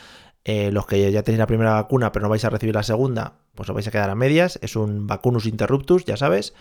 Eh, 0.44 0.72
los 0.72 0.88
que 0.88 1.12
ya 1.12 1.22
tenéis 1.24 1.38
la 1.40 1.46
primera 1.48 1.74
vacuna 1.74 2.12
pero 2.12 2.24
no 2.24 2.30
vais 2.30 2.44
a 2.46 2.50
recibir 2.50 2.74
la 2.74 2.82
segunda, 2.84 3.34
pues 3.54 3.70
os 3.70 3.76
vais 3.76 3.88
a 3.88 3.92
quedar 3.92 4.10
a 4.10 4.16
medias. 4.16 4.58
Es 4.62 4.76
un 4.76 5.06
vacunus 5.08 5.46
interruptus, 5.46 6.04
ya 6.06 6.18
sabes. 6.18 6.54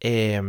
Eh, 0.00 0.40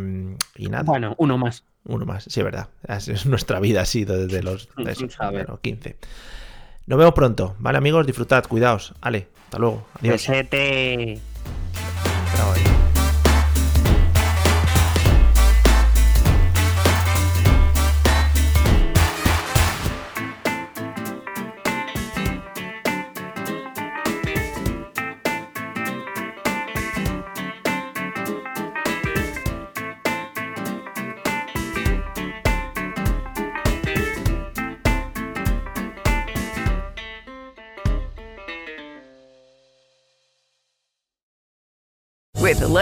y 0.56 0.68
nada, 0.70 0.84
Bueno, 0.84 1.14
uno 1.20 1.38
más. 1.38 1.64
uno 1.86 2.06
más, 2.06 2.24
sí, 2.24 2.42
verdad. 2.42 2.70
Es, 2.88 3.08
es 3.08 3.26
nuestra 3.28 3.60
vida 3.60 3.82
así 3.82 4.06
desde 4.06 4.42
los 4.42 4.68
eso, 4.88 5.06
A 5.20 5.30
ver. 5.30 5.46
bueno, 5.46 5.60
15. 5.62 5.98
Nos 6.88 6.98
vemos 7.00 7.14
pronto, 7.14 7.56
¿vale 7.60 7.78
amigos? 7.78 8.06
Disfrutad, 8.08 8.44
cuidaos. 8.46 8.94
Ale, 9.02 9.28
hasta 9.46 9.60
luego. 9.60 9.86
Adiós. 10.00 10.14
Besete. 10.28 11.20